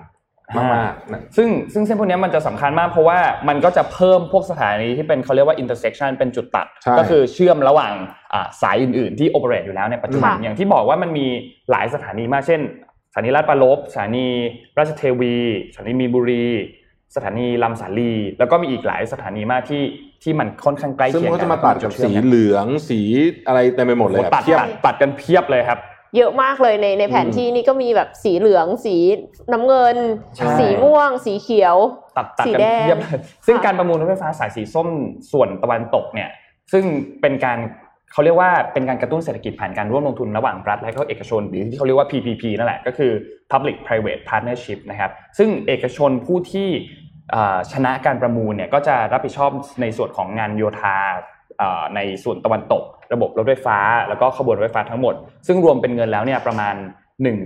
[0.58, 7.93] มากๆนะซึ่งซึ่งเส้นพวกนี้มันจะสำคัญมากเพราะว่ามันก็จะเพิ่มพวกสถานีที่เป็นเขาเรียกว่า intersection เป็นจุดตัดใช่ก็คือเชื่อมระหว่าง
[8.34, 11.28] อ่าสายอื่นๆ ที่ operate อยู่แล้วในปัจจุบันค่ะอย่างที่บอกว่ามันมี
[11.72, 12.62] หลายสถานีมากเช่น
[13.12, 14.28] สถานีลาดปลาลบสถานี
[14.78, 15.36] ราชเทวี
[15.74, 16.48] สถานีมีนบุรี
[17.16, 19.84] สถานีลำสาลี แล้วก็มีอีกหลายสถานีมากที่
[20.24, 22.99] ที่มันค่อนข้างใกล้ซึ่งเคียงมันกัก็จะมาตัดกับสีเหลืองสี
[23.47, 25.80] อะไรเต็มไปหมดเลยโอ้อะตัดเทียบตัดตัดกันเพียบเลยครับ
[26.18, 28.95] เยอะมากเลยในในแผนที่นี่ก็มีแบบสีเหลืองสี
[29.53, 29.97] น้ำเงิน
[30.36, 31.76] ใช่สีม่วง สีเขียว
[32.18, 34.88] ตัดตัดสีกันแดงเพียบเลยซึ่งค่ะการประมูลรถไฟฟ้าสายสีส้ม
[35.32, 36.30] ส่วนตะวันตกเนี่ย
[36.74, 36.84] ซึ่ง
[37.22, 37.58] เป็นการ
[38.16, 43.11] เขาเรียกว่าเป็นการกระตุ้นเศรษฐกิจผ่านการร่วมลงทุนระหว่างรัฐและก็เอกชน หรือที่เขาเรียกว่า PPP นั่นแหละก็คือ
[43.51, 46.70] Public Private Partnership นะครับซึ่งเอกชนผู้ที่
[47.34, 49.51] อ่าชนะการประมูลเนี่ยก็จะรับผิดชอบ
[49.82, 50.97] ในส่วนของงานโยธา
[51.61, 53.78] อ่าในส่วนตะวันตก ระบบรถไฟฟ้า
[54.09, 55.16] แล้วก็ขบวนรถไฟฟ้าทั้งหมด
[55.47, 56.76] ซึ่งรวมเป็นเงินแล้วเนี่ยประมาณ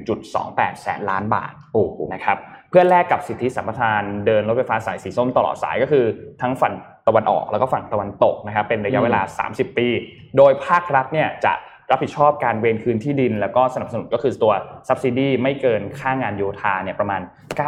[0.06, 2.38] 1.28 แสนล้านบาทโอ้โหนะครับ
[2.70, 6.06] เพื่อแลกกับสิทธิสัมปทานเดินรถไฟฟ้าสายสีส้มตลอดสายก็คือ
[6.42, 6.74] ทั้งฝั่ง
[7.08, 9.88] ตะวันออกแล้วก็ฝั่งตะวันตกนะครับเป็นระยะเวลา 30 ปี
[10.38, 11.54] โดยภาครัฐเนี่ยจะ
[11.92, 14.54] รับผิดชอบการเวรคืนที่ดิน แล้วก็สนับสนุนก็คือตัว
[14.88, 17.22] subsidy ไม่เกินค่างานโยธาเนี่ยประมาณ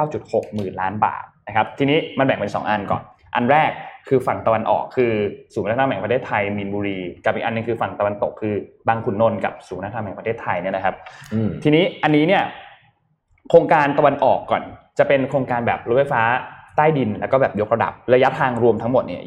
[0.03, 3.03] 9.6 หมื่นล้านบาทนะครับทีนี้มันแบ่งเป็น 2 อันก่อน
[3.35, 3.71] อันแรก
[4.09, 5.11] คือฝั่งตะวันออกคือ
[5.53, 8.53] ศูนย์วัฒนธรรมแห่งประเทศไทยมีนบุรี กับอีกอันหนึงคือฝั่งตะวันตกคือ
[8.87, 10.95] บางขุนนนท์กับศูนย์วัฒนธรรมแห่งประเทศไทยเนี่ยนะครับ
[11.63, 12.43] ทีนี้อันนี้เนี่ย
[13.49, 14.63] โครงการตะวันออกก่อน
[14.99, 16.23] จะเป็นโครงการแบบรถไฟฟ้า
[16.81, 19.21] ต้ต้ดิน แล้วก็แบบยกระดับระยะทางรวมทั้งหมดเนี่ย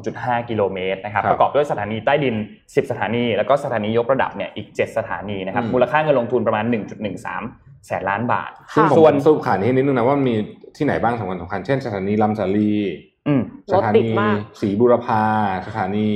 [0.00, 6.64] 22.5 กิโลเมตรนะครับครับประกอบด้วยสถานีใต้ดิน 10 สถานี แล้วก็สถานียกระดับเนี่ยอีก 7 สถานีนะครับอืมมูลค่าเงินลงทุนประมาณ
[7.26, 10.36] 1.13 แสนล้านบาทซึ่งผมส่วนสรุปข่าวนี้นิดนึงนะว่ามันมี
[10.76, 12.72] ที่ไหนบ้างสำคัญสำคัญเช่นสถานีลำสาลี
[13.28, 15.22] อืมสรถถาติดนีมากศรีบุรพา
[15.66, 16.08] สถานี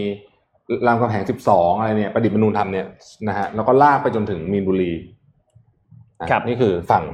[0.87, 2.87] รามคำแหง 12 อะไรเนี่ยประดิษฐ์มนูนธรรมเนี่ย
[3.29, 4.93] นะฮะแล้วก็ลากไปจนถึงมีนบุรี
[6.21, 7.05] อะครับนี่คือฝั่ง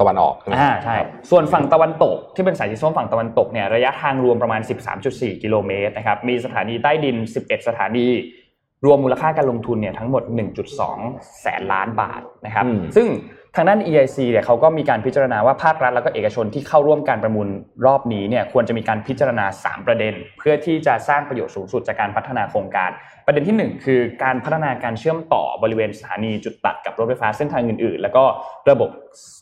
[0.00, 0.96] ตะวันออกใช่ไหมอ่าใช่
[1.30, 4.60] ส่วนฝั่งตะวันตกที่เป็นสายสีส้มฝั่งตะวันตกเนี่ยระยะทางรวมประมาณ
[5.02, 8.06] 13.4 กิโลเมตรนะครับมีสถานีใต้ดิน 11 สถานี
[8.86, 10.22] รวมมูลค่าการลงทุนเนี่ยทั้งหมด
[10.82, 13.08] 1.2 แสนล้านบาทนะครับอืมซึ่ง
[13.56, 17.48] ทางด้าน EIC เนี่ยเขาก็มีการพิจารณาว่าภาครัฐแล้วก็เอกชนที่เข้าร่วมการประมูล
[17.86, 22.90] รอบนี้เนี่ยควรจะมีการพิจารณา 3 ประเด็น เพื่อที่จะสร้างประโยชน์สูงสุดจากการพัฒนาโครงการ
[23.30, 28.24] ประเด็นที่ 1 คือการพัฒนาการเชื่อมต่อบริเวณสถานีจุดตัดกับรถไฟฟ้าเส้นทางอื่น ๆ แล้วก็
[28.70, 28.90] ระบบ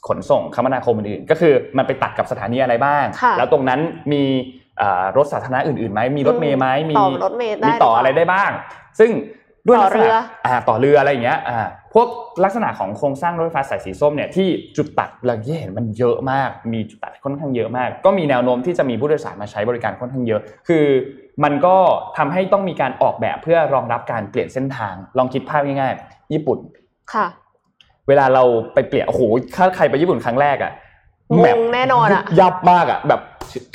[0.09, 3.80] ขนส่งคมนาคมอื่นๆก็คือมันไปตัดกับสถานีอะไรบ้างค่ะแล้วตรงนั้น
[4.12, 4.22] มี
[4.78, 8.51] เอ่อรถสาธารณะอื่นๆไหมมีรถเมล์ไหมมีต่อรถเมล์ได้มีต่อหรือเปล่าอะไรได้บ้าง
[8.99, 9.11] ซึ่ง
[9.66, 10.14] ด้วยต่อลักษณะเรือ
[10.47, 11.59] อ่าต่อเรืออะไรอย่างเงี้ยอ่า
[11.95, 12.09] พวก
[12.45, 20.84] ลักษณะของโครงสร้างรถไฟฟ้าสายสีส้มเนี่ยที่จุดตัดเราที่เห็นมันเยอะมาก มีจุดตัดค่อนข้างเยอะมาก ก็มีแนวโน้มที่จะมีผู้โดยสารมาใช้บริการค่อนข้างเยอะ คือ
[21.45, 21.76] มันก็
[22.16, 26.59] ทำให้ต้องมีการออกแบบเพื่อรองรับการเปลี่ยนเส้นทาง ลองคิดภาพง่ายๆ ญี่ปุ่น
[27.14, 27.26] ค่ะ
[28.09, 29.22] เวลาเราไปเปลี่ยนโอ้โห
[29.57, 30.72] ถ้าใครไปญี่ปุ่นครั้งแรกอะ
[31.36, 33.20] งงแบบแน่นอนอะยุบยับมากอะแบบ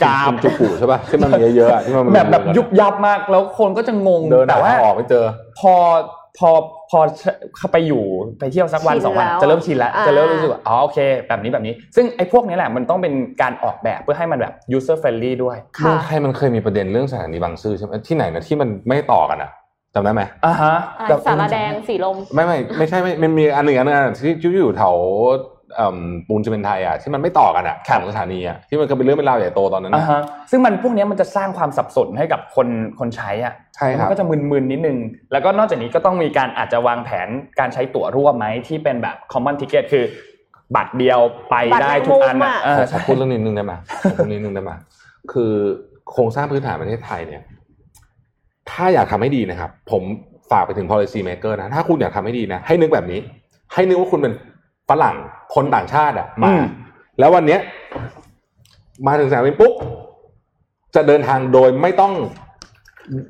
[0.01, 5.25] กราชิบนจูกุใช่ป่ะที่มันมีเยอะๆอะที่มันมีแบบแบบเอะๆยุบยับมากแล้วคนก็จะงงเดินแต่แต่ว่าว่าออกไม่เจอ
[5.59, 5.73] พอ
[6.37, 6.49] พอ
[6.89, 6.99] พอ
[7.57, 8.03] เข้าไปอยู่
[8.39, 19.51] ไปเที่ยวสักวันชินสองวันแล้วจะเริ่มชินแล้วอ่าจะเริ่มรู้สึกว่าอ๋อโอเค แบบนี้แบบนี้ ซึ่งไอ้พวกนี้แหละมันต้องเป็นการออกแบบเพื่อให้มันแบบ user friendly ด้วยเมืองค่ะไทยมันเคยมีประเด็นเรื่องสถานีบางซื่อใช่ไหมที่ไหนนะที่มันไม่ต่อกันอะ
[19.95, 24.95] จำได้ไหมอ่าฮะอะไรแบบสารแดงสีลม ไม่ไม่ไม่ใช่ไม่มันมีอันหนึ่งอันหนึงอะที่ที่อยู่แถว
[25.29, 25.37] เอ่อ
[26.27, 30.21] ปูนซีเมนต์ไทยอะที่มันไม่ต่อกันอะของสถานีอะที่มันก็เป็นเรื่องเป็นราวใหญ่โตตอนนั้นอ่าอะฮะ
[30.51, 32.67] ซึ่งมันพวกนี้มันจะสร้างความสับสนให้กับคน
[32.99, 34.97] คนใช้อะใช่ครับมันก็จะมึนๆนิดนึง
[35.31, 37.27] แล้วก็นอกจากนี้ก็ต้องมีการอาจจะวางแผน
[37.59, 40.05] การใช้ตั๋วร่วมไหมที่เป็นแบบ common ticket คือ
[40.75, 41.19] บัตรเดียว
[41.49, 44.71] ไปบัตรได้แมงทุกอันมุมอะอะเอขออขอพูดเรื่องนี้นึงได้ไหมขอพูดนิดนึงได้ไหม
[45.31, 45.53] คือ
[46.11, 47.41] โครงสร้างพื้นฐานประเทศไทยเนี่ย
[48.71, 50.03] ถ้าอยากทำให้ดีนะครับ ผม
[50.51, 53.19] ฝากไปถึง policy maker นะถ้าคุณอยากทำให้ดีนะให้นึกแบบนี้
[53.73, 54.33] ให้นึกว่าคุณเป็น
[54.89, 55.15] ฝรั่ง
[55.55, 56.63] คนต่างชาติอะมาอืม
[57.19, 57.59] แล้ววันเนี้ย
[59.07, 59.73] มาถึงสนามบินปุ๊บ
[60.95, 62.13] จะเดินทางโดยไม่ต้อง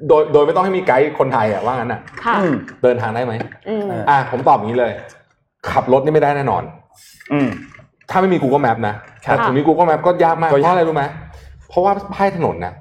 [0.07, 3.33] โดยโดยไม่ต้องให้มีไกด์คนไทยอะว่างั้นอะค่ะอืมเดินทางได้ไหม
[3.69, 4.91] อืมอะผมตอบอย่างนี้เลย
[5.69, 6.63] ขับรถนี่ไม่ได้แน่นอน
[7.33, 7.49] อืม
[8.09, 8.95] ถ้าไม่มี Google Map นะ
[9.25, 11.03] ครัแต่บถึงมี Google Map ก็ยากมากก็เพยากราะอะไรรู้ไหม
[11.69, 12.73] เพราะว่าป้ายถนนนะ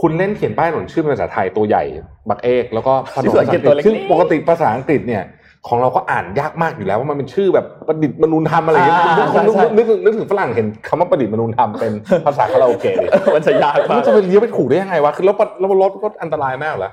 [0.00, 1.82] คุณเล่นเขียนป้ายถนนชื่อเป็นภาษาไทยตัวใหญ่
[2.28, 5.22] บักเอก แล้วก็ถนนชื่อภาษาอังกฤษตัวเล็กๆซึ่งปกติภาษาอังกฤษเนี่ย
[5.68, 11.92] ของเราก็อ่านยากมากอยู่แล้วว่ามันเป็นชื่อแบบประดิษฐ์มนูนธรรมอะไรอย่างเงี้ยอ่านึกใช่ใช่นึกนึกถึงนึกถึงฝรั่งเห็นคำว่าประดิษฐ์มนูนธรรมเป็น
[12.26, 16.92] ภาษาคาราโอเกะเลยมันจะยากมามักนจะไปเลี้ยวไปถูกได้ยังไงวะคือแล้วแล้วรถก็อันตรายมากแล้ว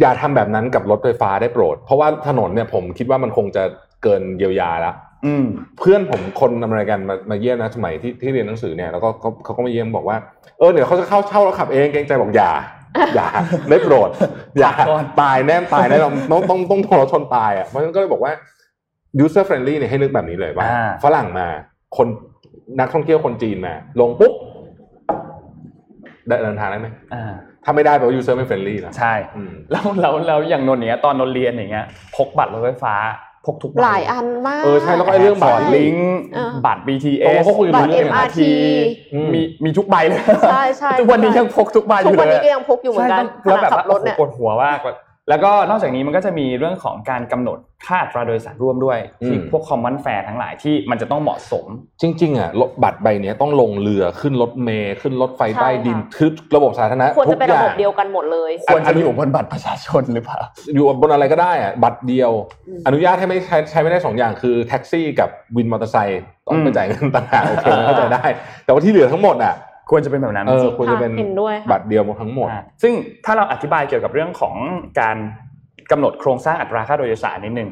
[0.00, 3.62] อย่าทำแบบนั้นกับรถไฟฟ้าได้โปรด เพราะว่าถนนเนี่ยผมคิดว่ามันคงจะ
[4.02, 4.94] เกินเยียวยาแล้ว
[5.26, 5.46] อืม
[5.78, 10.16] เพื่อนผมคนอเมริกันมามาเยี่ยมนะสมัยที่ที่เรียนหนังสือเนี่ยแล้วก็เขาเขาก็มาเยี่ยมบอกว่า
[10.58, 12.50] เออเดี๋ยวเขาจะเข้าเช่าแล้วขับเองเกรงใจบอกอย่า
[13.14, 13.28] อย่า
[13.70, 14.10] ได้โปรด
[14.58, 18.32] อย่าขับก่อนตายแน่ตายแน่เราต้องต้องต้องต้องรถชนตายอะเพราะฉะนั้นก็เลยบอกว่า
[19.24, 21.46] user friendly เนี่ยให้นึกแบบนี้เลยว่าอ่าฝรั่งมา
[21.96, 22.06] คน
[22.80, 24.32] นักท่องเที่ยวคนจีนมาลงปุ๊บ
[26.28, 27.32] ได้เดินทางได้ไหมอ่า
[27.64, 31.86] ถ้าไม่ได้แปลว่า user ไม่ friendly นะใช่อืมแล้วแล้วแล้วอย่างนนท์เนี้ยตอนนนท์เรียนอย่างเงี้ย
[32.16, 32.94] พกบัตรรถไฟฟ้า
[33.46, 38.38] พกทุกใบหลายอันมาก เออใช่แล้วก็ไอ้เรื่องบัตรฟลิงก์เออบัตรเอ BTS อเขาคุยกันบัตรเรื่อง MRT
[39.14, 40.20] อืมมีมีทุกใบเลย
[40.50, 44.78] ใช่ใช่ทุกวันนี้ยังพกทุกใบอทุกยู่วันเลยนี้ก็ยังพกอยู่เหมือนกันใช่แล้วแบบขัว่าบรถเนี่ยโอ้โหปวดหัวมาก
[45.28, 51.64] แล้วก็นอกจากนี้มันก็จะมีเรื่องของการกำหนดค่าอัตราโดยสารร่วมด้วยที่อืมพวก common fare ทั้งหลายที่มันจะต้องเหมาะสม
[52.02, 60.38] จริงๆอะรถบัตรใบเนี้ยต้องลงเรือขึ้นรถเมล์ขึ้นรถไฟใช่ใต้ดินค่ะคือระบบสาธารณะควรทุจะกเป็นอระย่าบบงเดียวกันหมดเลยควรจะอยู่บนบัตรประชาชนหรือเปล่า
[60.74, 62.30] อยู่บนอะไรก็ได้อะบัตรเดียว
[62.68, 68.24] อืมอนุญาตให้ไม่ใช้ใช้ไม่ได้สองอย่างคือแท็กซี่กับวินมอเตอร์ไซค์ต้องไปอืมจ่ายเงินต่างหากโอเคเข้าใจได้
[68.64, 69.54] แต่ว่าที่เหลือทั้งหมดอะ
[69.90, 72.92] ควรจะเป็นแบบนั้นเออจริงควรจะเป็นค่ะเห็นด้วยค่ะบัตรเดียวหมดทั้งหมดอ่าซึ่ง
[73.24, 74.54] ถ้าเราอธิบายเกี่ยวกับเรื่องของ
[75.00, 75.16] การ
[75.90, 77.70] กำหนดโครงสร้างอัตราค่าโดยสารนิดนึง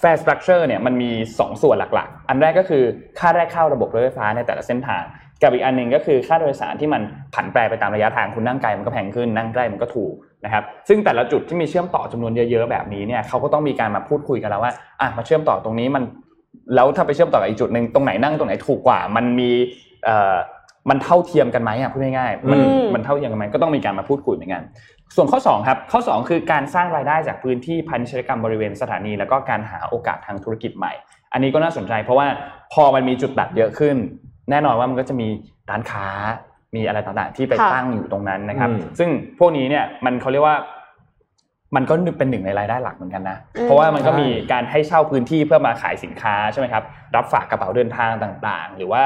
[0.00, 2.82] fare structure เนี่ยมันมี 2 ส่วนหลักๆ อันแรกก็คือ
[3.18, 5.02] ค่าแรกเข้าระบบรถไฟฟ้าในแต่ละเส้นทาง
[5.42, 7.02] กับอีกอันหนึ่งก็คือค่าโดยสารที่มัน
[7.34, 10.12] ผันแปรไปตามระยะทางคุณนั่งไกลมันก็แพงขึ้นนั่งใกล้มันก็ถูก
[10.44, 16.04] นะครับซึ่งแต่ละจุดที่มีเชื่อมต่อจำนวนเยอะๆแบบนี้เนี่ยเขาก็ต้องมีการมาพูดคุยกันแล้วว่าอะมาเชื่อมต่อตรงนี้มัน
[16.74, 19.50] แล้วถ้าไปเชื่อมต่อกับอีกจุดหนึ่งตรงไหนนั่งตรงไหนถูกกว่า มันมี
[20.04, 20.36] เอ่อ
[20.90, 24.62] มันเท่าเทียมกันไหมอะพูดง่ายๆมันอืมมันเท่าเทียมกันไหมก็ต้องมีการมาพูดคุยเหมือนกัน
[25.16, 30.92] ส่วนข้อ2ครับข้อ 2 คือการสร้างรายได้จากพื้นที่พาณิชยกรรมบริเวณสถานี แล้วก็การหาโอกาสทางธุรกิจใหม่
[31.32, 32.26] อันนี้ก็น่าสนใจ เพราะว่า
[32.72, 33.96] พอมันมีจุดตัดเยอะขึ้น
[34.50, 35.28] แน่นอนว่ามันก็จะมี
[35.70, 36.06] ร้านค้า
[36.76, 40.56] มีอะไรต่างๆ ที่ไปค่ะตั้งอยู่ตรงนั้นนะครับอืมซึ่งพวกนี้เนี่ยมันเขาเรียกว่า
[41.76, 46.82] มันก็เป็นหนึ่งในรายได้หลักเหมือนกันนะอืมเพราะว่ามันก็ใช่มีการให้เช่าพื้นที่เพื่อมาขายสินค้าใช่ไหมครับ
[47.16, 49.02] รับฝากกระเป๋าเดินทางต่างๆ หรือว่า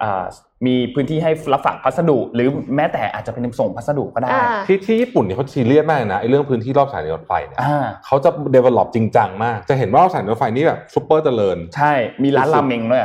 [0.00, 0.24] เอ่อ
[0.66, 11.92] มีพื้นที่ให้รับฝากพัสดุ หรือแม้แต่อาจจะเป็นส่งพัสดุก็ได้อ่าที่ที่ญี่ปุ่นเนี่ยเขาซีเรียสมากเลยนะไอ้เรื่องพื้นที่รอบสถานีรถไฟเนี่ยอ่าเขาจะ develop จริงจังมาก จะเห็นว่ารอบสถานีรถไฟนี่แบบซุปเปอร์เจริญ ใช่
[12.24, 13.02] มีร้านราเมงด้วย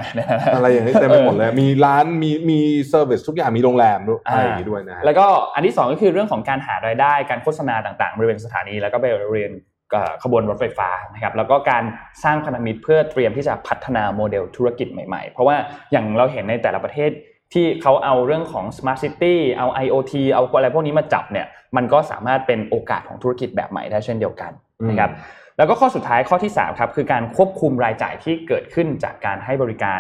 [0.56, 9.52] อะไรอย่างนี้เต็มไปหมดเลย มีร้านมีมีเซอร์วิสทุกอย่างมีโรงแรมด้วยอ่าอะไรอย่างนี้ด้วยนะฮะแล้วก็อันที่สองก็คือเรื่องของการหารายได้การโฆษณาต่างๆบริเวณสถานีแล้วก็บริเวณ
[9.92, 11.84] เอ่อขบวนรถไฟฟ้านะครับแล้วก็การ
[12.24, 15.56] สร้างพันธมิตรเพื่อเตรียมที่จะพัฒนาโมเดลธุรกิจใหม่ๆ เพราะว่า
[15.92, 17.12] อย่างเราเห็นในแต่ละประเทศ
[17.54, 24.52] ที่เขาเอาเรื่องของ smart city เอา IoT เอาอะไรพวกนี้มาจับเนี่ย มันก็สามารถเป็นโอกาสของธุรกิจแบบใหม่ได้เช่นเดียวกัน
[24.90, 25.12] นะครับ
[25.58, 30.00] แล้วก็ข้อสุดท้ายข้อที่3ครับคือการควบคุมรายจ่ายที่เกิดขึ้นจากการให้บริการ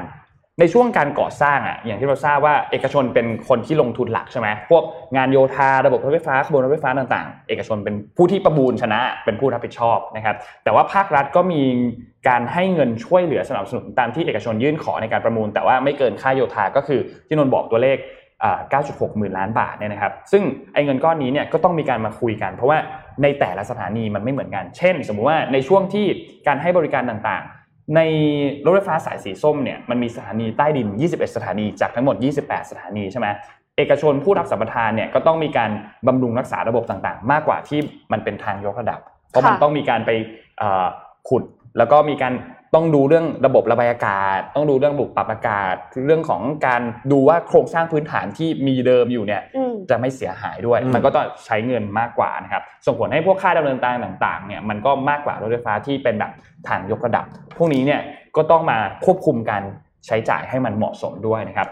[0.60, 4.84] ในช่วงการก่อสร้างอะอย่างที่เราทราบว่าเอกชนเป็นคนที่ลงทุนหลักใช่ไหมพวก
[5.16, 11.62] งานโยธาระบบรถไฟฟ้าขบวนรถไฟฟ้าต่างๆ เอกชนเป็นผู้ที่ประมูลชนะเป็นผู้รับผิดชอบนะครับ แต่ว่าภาครัฐก็มี
[12.28, 17.98] การให้เงินช่วยเหลือสนับสนุนตามที่เอกชนยื่นขอในการประมูล แต่ว่าไม่เกินค่าโยธาก็คือที่นนบอกตัวเลข
[18.54, 20.44] 9.6 หมื่นล้านบาทเนี่ยนะครับ ซึ่ง
[20.74, 22.78] ไอ้เงินก้อนนี้เนี่ยก็ต้องมีการมาคุยกัน เพราะว่า
[23.24, 26.06] ในแต่ละสถานีมันไม่เหมือนกัน เช่น สมมุติว่าในช่วงที่
[26.48, 27.57] การให้บริการต่างๆ
[27.96, 28.00] ใน
[28.66, 33.28] รถไฟฟ้าสายสีส้มเนี่ยมันมีสถานีใต้ดิน 21 สถานีจากทั้งหมด 28 สถานีใช่ไหม
[33.78, 35.70] เอกชนผู้รับสัมปทานเนี่ยก็ต้องมีการ
[36.08, 37.80] บำรุงรักษาระบบต่างๆ มากกว่าที่
[38.12, 40.12] มันเป็นทางยกระดับ เพราะมันค่ะต้องมีการไป
[40.58, 40.88] เอ่อ
[41.30, 41.44] ขุด
[41.78, 42.34] แล้วก็มีการ
[42.76, 45.76] ต้องดูเรื่องระบบระบายอากาศ ต้องดูเรื่องระบบปรับอากาศ
[46.06, 46.82] เรื่องของการ
[47.12, 56.32] ดูว่าโครงสร้างพื้นฐานที่มีเดิมอยู่เนี่ยอืมจะไม่เสียหายด้วยอืมมันก็ต้องใช้เงินมากกว่านะครับ ส่งผลให้พวกค่าดำเนินการต่างๆเนี่ยมันก็มากกว่ารถไฟฟ้าที่เป็นแบบ
[56.68, 57.26] ทางยกระดับ
[57.58, 58.02] พวกนี้เนี่ย
[58.36, 59.64] ก็ต้องมาควบคุมการ
[60.06, 61.68] ใช้จ่ายให้มันเหมาะสมด้วยนะครับ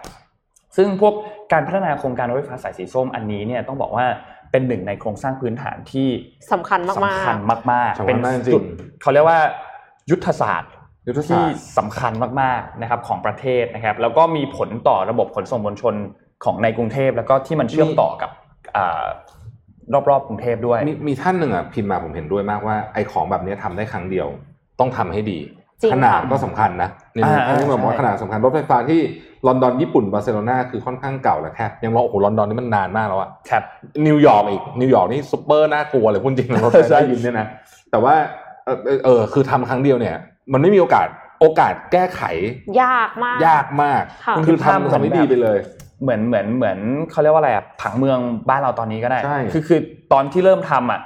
[0.76, 1.14] ซึ่งพวก
[1.52, 4.06] การพัฒนาโครงการรถไฟฟ้าสายสีส้มอันนี้เนี่ยต้องบอกว่า
[4.52, 6.10] เป็นหนึ่งในโครงสร้างพื้นฐานที่
[6.52, 7.38] สำคัญมากสำคัญ
[7.72, 8.64] มากๆสำคัญเป็นมากจริงจุด
[9.02, 9.40] เขาเรียกว่า
[10.12, 10.72] ยุทธศาสตร์
[11.08, 15.96] ยุทธศาที่สตร์สำคัญมากๆนะครับของประเทศนะครับ แล้วก็มีผลต่อระบบขนส่งมวลชน
[16.44, 18.32] ของในกรุงเทพแล้วก็ที่มันเชื่อมต่อกับ
[18.76, 19.06] อ่า
[20.10, 24.28] รอบๆกรุงเทพด้วยมีมีท่านหนึ่งอะพิมพ์มาผมเห็นด้วยมากว่าไอ้ของแบบนี้ทำได้ครั้งเดียว
[24.80, 25.40] ต้องทำให้ดี
[25.82, 29.02] จริงขนาดค่ะก็สำคัญนะเนี่ยอ่าอันนี้บอกว่าใช่ขนาดสำคัญรถไฟฟ้าที่
[29.48, 33.64] ลอนดอนญี่ปุ่นบาร์เซโลนาคือค่อนข้างเก่าแล้วแคบยังรอโอ้โหลอนดอนนี่มันนานมากแล้วอะครับ
[34.08, 37.48] นิวยอร์กอีกนิวยอร์กนี่ซุปเปอร์น่ากลัวเลยพูดจริงนะรถไฟใช่ได้ยินเนี่ยนะ
[37.92, 38.16] แต่ว่า
[38.66, 40.16] เออเออเออคือทำครั้งเดียวเนี่ย
[40.54, 41.08] มันไม่มีโอกาส
[41.42, 42.22] โอกาสแก้ไข
[42.82, 45.58] ยากมาก ยากมากค่ะคือทำทำไม่ดีไปเลย
[46.04, 46.78] เหมือนเหมือนเหมือน
[47.12, 48.20] เขาเรียกว่าอะไรอะผังเมือง
[48.50, 49.80] บ้านเราตอนนี้ก็ได้ใช่คือคือ
[50.14, 51.00] ตอนที่เริ่มทำอะ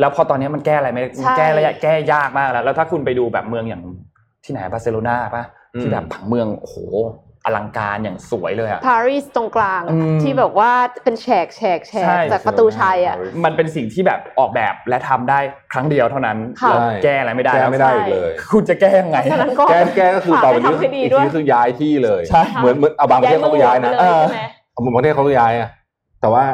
[0.00, 3.82] แล้วพอตอนนี้มันแก้อะไรไม่ใช่แก้ระยะแก้ยากมากแล้วแล้วถ้าคุณไปดูแบบเมืองอย่าง
[4.44, 5.44] ที่ไหนบาร์เซโลนาป่ะ
[5.80, 6.76] ที่แบบผังเมืองโอ้โห
[7.44, 10.70] อลังการอย่างสวยเลยอะปารีสตรงกลางอืมที่แบบว่า
[11.04, 15.38] เป็นแฉกแฉกแฉกใช่จากประตูชัยอะมันเป็นสิ่งที่แบบออกแบบและทำได้
[15.72, 25.68] ครั้งเดียวเท่านั้นค่ะแล้วแก้อะไรไม่ได้แก้แล้วไม่ได้อีกเลย คุณจะแก้ยังไงฉะนั้นก็แก้แก้ก็คือต่อไปนี้ฝากให้ทำให้ดีอีกด้วยทีคือย้ายที่เลยใช่เหมือนเหมือนเอาบางประเทศเขาก็ย้ายนะมือไปเลยใช่ไหมเอาบางประเทศเขาก็ย้ายอะ
[26.20, 26.44] แต่ว่า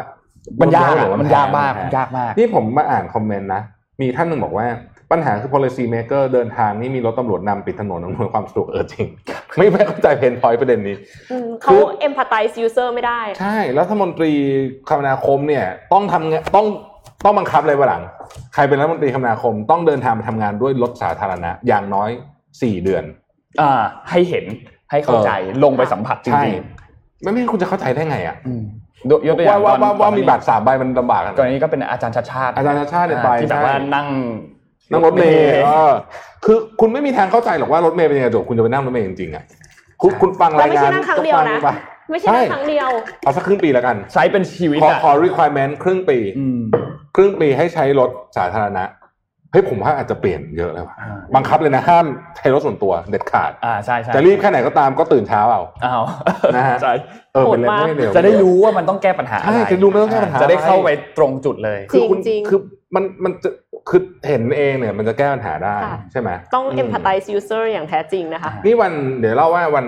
[0.61, 3.63] มัมันยากอะมันยากมากมันยากมากนี่ผมมาอ่านคอมเมนต์นะ
[4.01, 4.67] มีท่านหนึ่งบอกว่า
[5.13, 9.07] ปัญหาคือ policy maker เดินทางนี่มีรถตำรวจนำปิดถนนอำนวยความสะดวกเออจริง
[9.57, 10.97] ไม่ไม่เข้าใจเพนพอยต์ประเด็นนี้
[11.31, 14.33] อืมคืเขาอ empathize user ไม่ได้ ใช่รัฐมนตรี
[14.89, 16.67] คมนาคมเนี่ยต้องทำงานต้อง
[17.25, 18.03] ต้องบังคับเลยวันหลัง
[18.55, 22.11] ใครเป็นรัฐมนตรีคมนาคม ต้องเดินทางไปทำงานด้วยรถสาธารณะ อย่างน้อย
[22.63, 23.05] สี่เดือน
[23.61, 24.45] อ่า ให้เห็น
[24.91, 25.31] ให้เข้าใจ
[25.65, 26.63] ลงไปสัมผัสจใช่ริง
[27.23, 28.63] ไม่ไม่งั้นคุณจะเข้าใจได้ไงอะๆอืม
[29.11, 34.07] ยกยกตัวอย่าว่างว่าตอนว่าว่ามีก่อนหน้บัตรสามใบมันลำบากขนาดก่อนไหนนี้ก็เป็นอาจารย์ชาติชาติอาจารย์ชาติชาติเนี่ยไปที่แบบใช่ว่านั่ง
[34.91, 35.93] นั่งรถเมล์เออ
[36.45, 39.45] คือคุณไม่มีทางเข้าใจหรอกว่ารถเมล์เป็นยังไงจบคุณจะไปนั่งรถเมล์จริงๆอะ
[40.03, 41.69] คุณคุณฟังแล้ราวยไม่งาใช่นนั่งครั้งเดียวนะก็ฟังไป
[42.11, 42.91] ไม่ใช่แค่ครั้งเดียว
[43.25, 46.61] เอาสักครึ่งปีแล้วกัน ใช้เป็นชีวิตขออะขอ requirement ครึ่งปีอืม
[47.17, 48.85] ครึ่งปีให้ใช้รถสาธารณะ
[49.53, 56.03] เฮ้ยผมว่าอาจจะเปลี่ยนเยอะเลยว่ะอ่าบังคับเลยนะห้ามใช้รถส่วนตัวเด็ดขาดอ่าใช่ใช่จะรีบแค่ไหนก็ตามก็ตื่นเช้าเอาอ้าว
[56.57, 56.93] นะฮะใช่
[57.35, 62.61] เออเป็นเรื่องโหดมากไม่เร็วจะได้รู้ว่ามันต้องแก้ปัญหาใช่อะไรจะรู้ไม่ต้องแก้ปัญหาจะได้เข้าอะไรไปตรงจุดเลยคือคุณจริงๆคือ
[62.95, 63.51] มันมันจะ
[63.89, 69.87] คือเห็นเองเนี่ยมันจะแก้ปัญหาได้ค่ะใช่ไหมต้องม empathize user อย่างแท้จริงนะคะนี่วันเดี๋ยวเล่าว่าวัน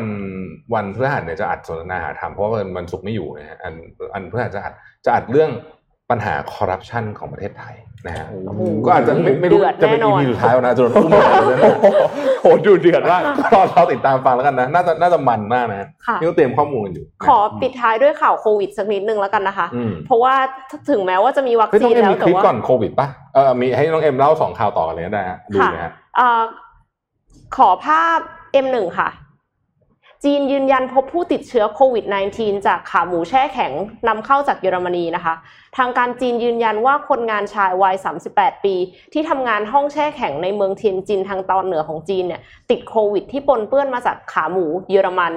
[0.74, 3.74] วันพฤหัสเนี่ยจะอัดสนทนาหาธรรมเพราะว่าวันวันศุกร์ไม่อยู่นะฮะอัน
[4.14, 5.50] อันพฤหัสจะอัดจะอัดเรื่อง
[6.10, 7.74] ปัญหาคอร์รัปชันของประเทศไทย
[8.06, 11.72] นะฮะโอ้โหก็อาจจะไม่ไม่รู้เดือดจะเป็นแน่นอีอนพีสุดท้ายแล้วนะจะโดนพุ่มไปเลยนะ
[12.42, 20.34] โหดูเดือดมากก็รอเราติดตามฟังแล้วกันนะ น่าจะน่าจะมันมากนะค่ะนี่ก็เตรียมข้อมูลกันอยู่ ขอปิดท้ายด้วยข่าวโควิดสักนิดนึงแล้วกันนะคะอืมเพราะว่า
[20.90, 26.42] ถึงแม้ว่าจะมีวัคเฮ้ยซีน้องนเอ็มแล้วมีคแต่ลิปว่าก่อนโควิดป่ะเออมีให้น้องเอ็มเล่าสองข่าวต่อกันเลยก็ได้ฮะดูค่ะนะฮะเอ่อ
[27.56, 28.18] ขอภาพ
[28.64, 29.08] M1 ค่ะ
[30.24, 32.04] จีนยืนยันพบผู้ติดเชื้อโควิด
[32.36, 33.72] -19 จากขาหมูแช่แข็ง
[34.08, 35.34] นำเข้าจากเยอรมนีนะคะ
[35.76, 37.96] ทางการจีนยืนยันว่าคนงานชายวัย
[38.30, 38.74] 38 ปี
[39.12, 42.40] ที่ทำงานห้องแช่แข็งในเมืองเทียนจินทางตอนเหนือของจีนเนี่ย
[42.70, 45.32] ติดโควิดที่ปนเปื้อนมาจากขาหมูเยอรมัน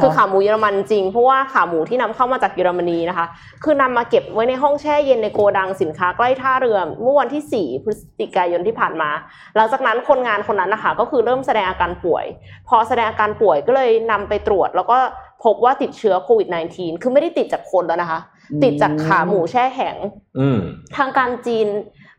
[0.00, 3.26] คือขาหมูเยอรมันจริงเพราะว่าขาหมูที่นำเข้ามาจากเยอรมนีนะคะ
[3.64, 9.10] คือนำมาเก็บไว้ในห้องแช่เย็นในโกดังสินค้าใกล้ท่าเรือเมื่อวันที่ 4 พฤศจิกายนที่ผ่านมา
[9.56, 12.24] หลังจากนั้นคนงานคนนั้นนะคะก็คือเริ่มแสดงอาการป่วย
[12.68, 14.98] พอแสดงอาการป่วยก็เลยนำไปตรวจ แล้วก็
[15.44, 18.20] พบว่าติดเชื้อโควิด -19 คือไม่ได้ติดจากคนแล้วนะคะ
[18.64, 19.96] ติดจากขาหมูแช่แข็ง
[20.38, 20.58] อืม
[20.96, 21.68] ทางการจีน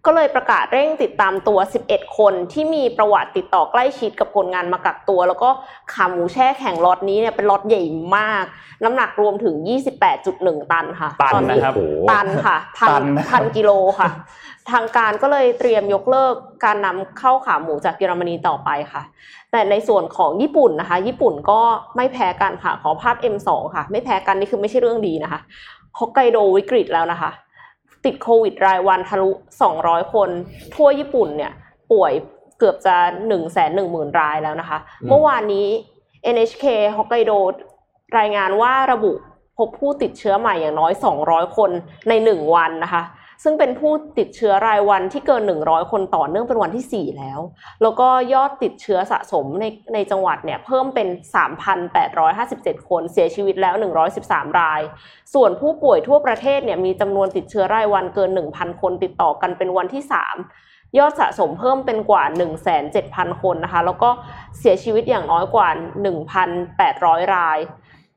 [0.05, 5.49] ก็เลยประกาศเร่งติดตามตัว 11 คนที่มีประวัติติดต่อใกล้ชิดกับคนงานมากักตัว แล้วก็
[5.93, 7.83] ขาหมูแช่แข็งล็อตนี้เนี่ยเป็นล็อตใหญ่
[8.17, 8.45] มาก
[8.83, 9.55] น้ำหนักรวมถึง
[10.13, 14.09] 28.1 ตันค่ะตันตอนะครับโอ้โหตันค่ะพันตันนะครับพันกิโลค่ะ
[14.71, 16.35] ทางการก็เลยเตรียมยกเลิก
[16.65, 19.01] การนำเข้าขาหมูจากเยอรมนีต่อไปค่ะ
[19.51, 21.61] แต่ในส่วนของญี่ปุ่นนะคะ ญี่ปุ่นก็
[21.95, 25.39] ไม่แพ้กันค่ะขอภาพ M2 ค่ะ ไม่แพ้กันนี่คือไม่ใช่เรื่องดีนะคะ
[25.99, 27.31] ฮอกไกโดวิกฤตแล้วนะคะ
[28.05, 29.31] ติดโควิดรายวันทะลุ
[29.71, 30.29] 200 คน
[30.75, 31.51] ทั่วญี่ปุ่นเนี่ย
[31.91, 32.13] ป่วย
[32.59, 35.67] เกือบจะ 1 1 0 0 0 0 รายแล้วนะคะอืมเมื่อวานนี้
[36.35, 37.31] NHK ฮอกไกโด
[38.17, 39.13] รายงานว่าระบุ
[39.57, 40.93] พบผู้ติดเชื้อใหม่อย่างน้อย
[41.25, 41.71] 200 คน
[42.09, 43.03] ใน 1 วันนะคะ
[43.43, 47.39] ซึ่งเป็นผู้ติดเชื้อรายวันที่เกิน 100 คนต่อเนื่องเป็นวันที่ 4 แล้ว
[47.81, 51.07] แล้วก็ยอดติดเชื้อสะสมในในจังหวัดเนี่ยเพิ่มเป็น
[51.97, 53.75] 3,857 คนเสียชีวิตแล้ว
[54.17, 54.81] 113 ราย
[55.33, 62.23] ส่วนผู้ป่วยทั่วประเทศเนี่ยมีจำนวนติดเชื้อรายวันเกิน 1,000 คนติดต่อกันเป็นวันที่ 3 ยอดสะสมเพิ่มเป็นกว่า
[62.83, 64.09] 17,000 คนนะคะ แล้วก็
[64.59, 65.69] เสียชีวิตอย่างน้อยกว่า
[66.51, 67.59] 1,800 ราย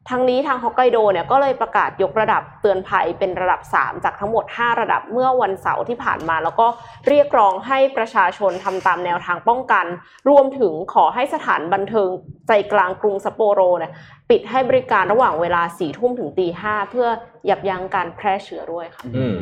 [0.09, 6.67] ทั้งนี้ทางฮอกไกโดเนี่ยก็เลยประกาศยกระดับเตือนภัยเป็นระดับ 3 จากทั้งหมด 5 ระดับเมื่อวันเสาร์ที่ผ่านมา แล้วก็
[7.09, 9.87] เรียกร้องให้ประชาชนทำตามแนวทางป้องกัน
[10.29, 12.09] รวมถึงขอให้สถานบันเทิง
[12.49, 13.93] ใจกลางกรุงซัปโปโรเนี่ย
[14.31, 17.07] ปิดให้บริการระหว่างเวลา4ทุ่มถึงตีห้าเพื่อ
[17.49, 19.39] ยับยั้งการแพร่เชื้อด้วยค่ะ อืม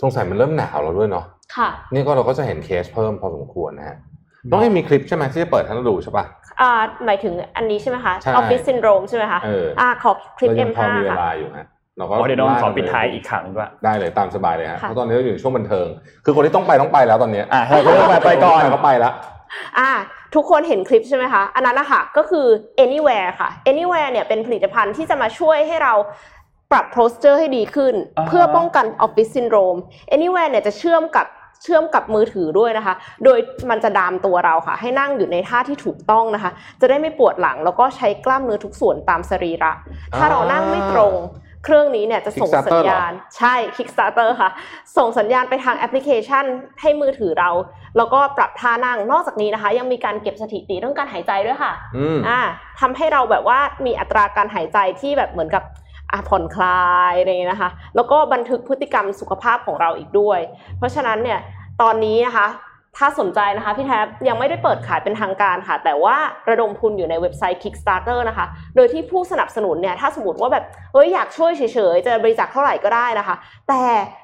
[0.00, 1.24] สงสัยมันเริ่มหนาวแล้วด้วยเนาะ
[1.56, 3.98] ค่ะ นี่ก็เราก็จะเห็นเคสเพิ่มพอสมควรนะฮะ
[4.50, 6.24] ต้องให้มีคลิปใช่ไหมที่จะเปิดให้เราดูใช่ปะ
[6.60, 11.66] อ่าหมายถึงอันนี้ใช่ไหมคะใช่ออฟฟิศซินโดรมใช่ไหมคะเอออ่าขอคลิปเรายัง M5 ค่ะพอมีเวลาอยู่ฮะ
[11.98, 15.86] เราก็อ๋อเดี๋ยวน้องขอว่าปิดท้ายอีกครั้งด้วยได้เลยตามสบายเลยฮะค่ะเพราะตอนนี้เราอยู่ในช่วงบันเทิง
[16.24, 19.12] คือคนที่ต้องไปต้องไปแล้วตอนเนี้ยอะให้เขาไปไปก่อนเขาไปแล้ว
[19.78, 19.90] อ่า
[20.34, 22.46] ทุกคนเห็นคลิปใช่ไหมคะ อันนั้นนะคะก็คือ
[22.84, 25.94] anywhere ค่ะ anywhere เนี่ยเป็นผลิตภัณฑ์ที่จะมาช่วยให้เรา
[26.72, 29.78] ปรับ posture ให้ดีขึ้นอ่าฮะเพื่อป้องกัน office syndrome
[30.16, 31.26] anywhere เนี่ยจะเชื่อมกับ
[31.64, 32.94] เชื่อมกับมือถือด้วยนะคะ
[33.24, 33.38] โดย
[33.70, 36.50] มันจะดามตัวเราค่ะ ให้นั่งอยู่ในท่าที่ถูกต้องนะคะ
[36.80, 39.72] จะได้ไม่ปวดหลังแล้วก็ใช้กล้ามเนื้อทุกส่วนตามสรีระ
[40.16, 41.14] ถ้าเรานั่งไม่ตรง
[41.64, 44.50] เครื่องนี้เนี่ยจะส่งสัญ Kickstarter เหรอญาณใช่ Kickstarter ค่ะ
[44.96, 46.44] ส่งสัญญาณไปทางแอปพลิเคชัน
[46.80, 47.50] ให้มือถือเรา
[47.96, 52.40] แล้วก็ปรับท่านั่งนอกจากนี้นะคะ ยังมีการเก็บสถิติเรื่องการหายใจด้วยค่ะอืมอ่า
[52.80, 55.62] ทำให้เราแบบว่ามีอัตราการหายใจที่แบบเหมือนกับ
[56.14, 60.40] อะผ่อนคลายอะไรเงี้ยนะคะ แล้วก็บันทึกพฤติกรรมสุขภาพของเราอีกด้วย
[60.78, 61.38] เพราะฉะนั้นเนี่ย
[61.82, 62.48] ตอนนี้นะคะ
[62.98, 66.16] ถ้าสนใจนะคะพี่แท็บยังไม่ได้เปิดขายเป็นทางการค่ะ แต่ว่า
[66.48, 68.46] ระดมทุนอยู่ในเว็บไซต์ Kickstarter นะคะ
[68.76, 71.62] โดยที่ผู้สนับสนุนเนี่ยถ้าสมมติว่าแบบเฮ้ยอยากช่วยเฉ
[71.94, 73.36] ยๆ จะบริจาคเท่าไหร่ก็ได้นะคะ
[73.68, 73.82] แต่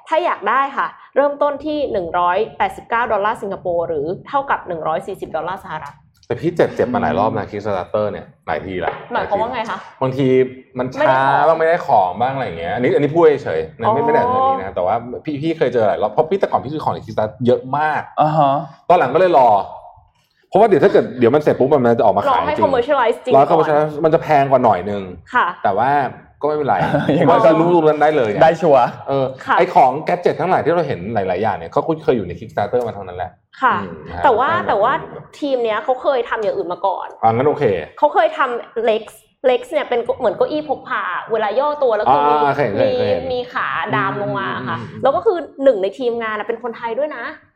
[0.08, 0.86] ถ้าอยากได้ค่ะ
[1.16, 1.78] เริ่มต้นที่
[2.40, 4.60] 189 ดอลลาร์สิงคโปร์หรือเท่ากับ
[4.98, 5.94] 140 ดอลลาร์สหรัฐ
[6.30, 10.26] แต่พี่เจ็บเจ็บมาหลายรอบนะคิกสตาร์เตอร์เนี่ยหลายทีละหมายความว่าไงคะบางที
[10.78, 18.52] มันไม่ได้ช้าของบ้างไม่ได้ของบ้างอะไรอย่างเงี้ยอันนี้อันนี้พูดเฉยๆนะไม่อ๋อไม่ได้แบบนี้นะแต่ว่าพี่พี่เคยเจอหลายรอบเพราะพี่แต่ก่อนพี่ซื้อของในคิกสตาร์เยอะมากอ่าฮะ
[18.88, 19.48] ตอนหลังก็เลยรอ
[20.48, 23.74] เพราะว่าเดี๋ยวถ้าเกิดเดี๋ยวมันเสร็จปุ๊บมันจะออกมารอขายจให้ริง commercialize จริงรอก่เข้ามาอนใช้
[24.04, 25.02] มันจะแพงกว่าหน่อยนึง
[25.34, 25.90] ค่ะ แต่ว่า
[26.40, 26.76] ก็ไม่เป็นไร
[27.14, 33.30] อย่างมัน้นอยก็ก็รู้รู้นั้นได้เลยอะได้ชัวร์เออค่ะไอของแกดเจ็ตทั้งหลายที่เราเห็นหลาย ๆ อย่างเนี่ยเขาก็เคยอยู่ใน Kickstarter มาเท่านั้นแหละ
[33.62, 34.92] ค่ะอืมนะฮะแต่ว่าได้แบบแต่ว่า
[35.38, 37.64] ทีมเนี้ยเขาเคยทำอย่างอื่นมาก่อนอ่างั้นโอเค
[37.98, 39.02] เขาเคยทำเล็ก
[39.46, 47.49] เล็กเนี่ยเป็นเหมือนเก้าอี้พกพาเวลาย่อตัวแล้วคือมีอ่าเคยเคยมีเคยเห็นมีขาดามลงมาค่ะอืมอืมแล้วก็คือหนึ่งในทีมงานนะเป็นคนไทยด้วยนะอืม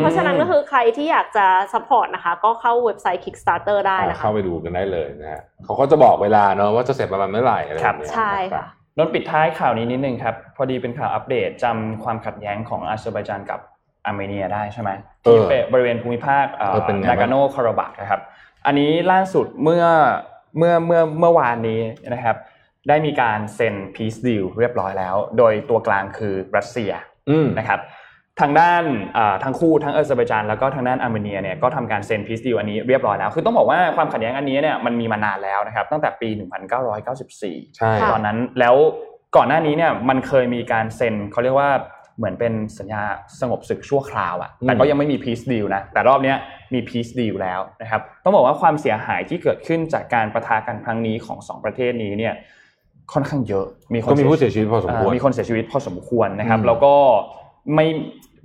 [0.00, 8.66] เพราะฉะนั้นก็คือใครที่อยากจะ support นะคะ ก็เข้าเว็บไซต์ Kickstarter ได้อ่านะคะเข้าไปดูกันได้เลยนะฮะเขาก็จะบอกเวลาเนอะว่าจะเสร็จประมาณเมื่อไหร่อะไรแบบเนี้ยใช่ค่ะ
[8.96, 13.60] นนท์ปิดท้ายข่าวนี้นิดนึงครับ พอดีเป็นข่าวอัปเดตจากความขัดแย้งของอาเซอร์ไบจานกับ
[14.04, 14.90] อาร์เมเนียได้ใช่ไหม
[15.22, 18.20] เออที่เป็นบริเวณภูมิภาคเออเป็นไงบ้างนากอร์โนคาราบัคนะครับ
[18.66, 19.84] อันนี้ล่าสุดเมื่อ
[20.58, 21.80] เมื่อเมื่อเมื่อวานนี้
[22.14, 22.36] นะครับ
[22.88, 26.92] ได้มีการเซ็น peace deal เรียบร้อยแล้ว โดยตัวกลางคือรัสเซีย
[27.30, 27.80] อืมนะครับ
[28.40, 28.84] ทางด้าน
[29.18, 36.28] อ่าทั้งคู่ทั้งอาเซอร์ไบจานแล้วก็ทางด้านอาร์เมเนียเนี่ยก็ทำการเซ็น peace deal อันนี้เรียบร้อยแล้ว คือต้องบอกว่าความขัดแย้งอันนี้เนี่ยมันมีมานานแล้วนะครับตั้งแต่ปี
[37.02, 38.74] 1994 ใช่ค่ะตอนนั้นแล้ว
[39.36, 41.70] ก่อนหน้านี้เนี่ยมันเคยมีการเซ็นเขาเรียกว่า
[42.18, 43.02] เหมือนเป็นสัญญา
[43.40, 46.36] สงบศึกชั่วคราวอะแต่ก็ยังไม่มีพีซดีลนะแต่รอบเนี้ย
[46.74, 52.34] มี peace deal แล้วนะครับต้องบอกว่าความเสียหายที่เกิดขึ้นจากการประทะกันครั้งนี้ของสองประเทศนี้เนี่ย
[53.12, 56.94] ค่อนข้างเยอะมีคนก็มีผู้เสียชีวิตพอสมควรอ่ามีคนเสียชีวิตพอสมควรนะครับอืมแล้วก็
[57.74, 57.86] ไม่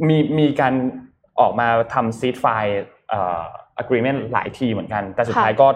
[0.08, 0.74] มีมีการ
[1.40, 3.42] ออกมาทำซีดไฟล์เอ่อ
[3.82, 5.68] agreement หลายทีเหมือนกัน แต่สุดท้ายก็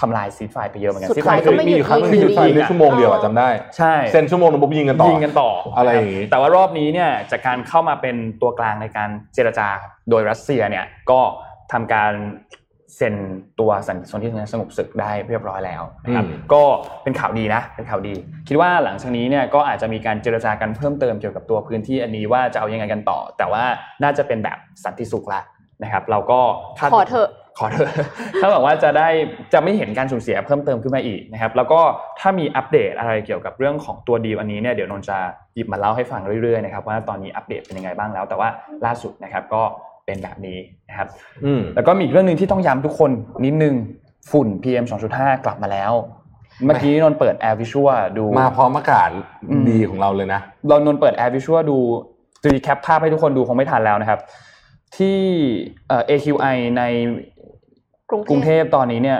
[0.00, 9.68] ทำลายซีดไฟล์ไปเยอะเหมือนกันสุด seed ท้าย file ก็ไม่มีอยู่ครั้งหนึงที่อยู่ดีไฟในชั่วโมงเดียวอะจำได้ใช่เซ็นชั่วโมงนึงปุ๊บยิงกันต่อยิงกันต่ออะอะไรอย่างงี้แต่ว่ารอบนี้เนี่ยจากการเข้ามาเป็นตัวกลางในการเจรจา
[10.10, 11.20] โดยรัสเซียเนี่ยก็
[11.72, 12.12] ทำการ
[12.96, 13.14] เซ็น
[13.60, 16.62] ตัวสัญสนธิสัญญาสงบศึกได้เรียบร้อยแล้วนะครับอืมก็
[17.02, 18.14] เป็นข่าวดีนะเป็นข่าวดี
[18.48, 23.64] คิดว่าหลังจากนี้เนี่ยก็อาจจะมีการเจรจากันเพิ่มเติมเกี่ยวกับตัวพื้นที่อันนี้ว่าจะเอายังไงกันต่อ แต่ว่า
[24.02, 25.40] น่าจะเป็นแบบสันติสุขละ
[25.82, 26.40] นะครับ เราก็
[26.78, 27.90] คาดขอเถอะขอเถอะ
[28.40, 29.08] ถ้าบอกว่าจะได้
[29.52, 31.80] จะไม่เห็นการสูญเสียเพิ่มเติมขึ้นมาอีกนะครับ แล้วก็
[32.20, 35.18] ถ้ามีอัปเดตอะไรเกี่ยวกับเรื่องของตัวดีลอันนี้เนี่ยเดี๋ยวนนท์จะ
[35.54, 38.48] หยิบมาเล่าให้ฟังเรื่อยๆนะครับว่าตอนนี้อัปเดตเป็นยังไงบ้างแล้ว แต่ว่า
[38.86, 39.62] ล่าสุดนะครับก็
[40.06, 40.58] เป็นแบบนี้
[40.88, 41.08] นะครับ
[41.44, 43.10] อืมแล้วก็มีอีกเรื่องหนึ่งที่ต้องย้ำทุกคน
[43.44, 43.74] นิดนึง
[44.30, 44.84] ฝุ่น PM
[45.14, 45.92] 2.5 กลับมาแล้ว
[46.64, 49.10] เมื่อกี้นนท์เปิด Air Visual ดูมาพร้อมอากาศ
[49.50, 51.78] อืมดีของเราเลยนะ เรานนท์เปิด Air Visual ดู
[52.46, 54.20] รีแคปภาพให้ทุกคนดูคงไม่ทันแล้วนะครับ
[54.96, 55.18] ที่
[55.88, 56.82] เอ่อ AQI ใน
[58.10, 59.18] กรุงกรุงเทเทพพตอนนี้เนี่ย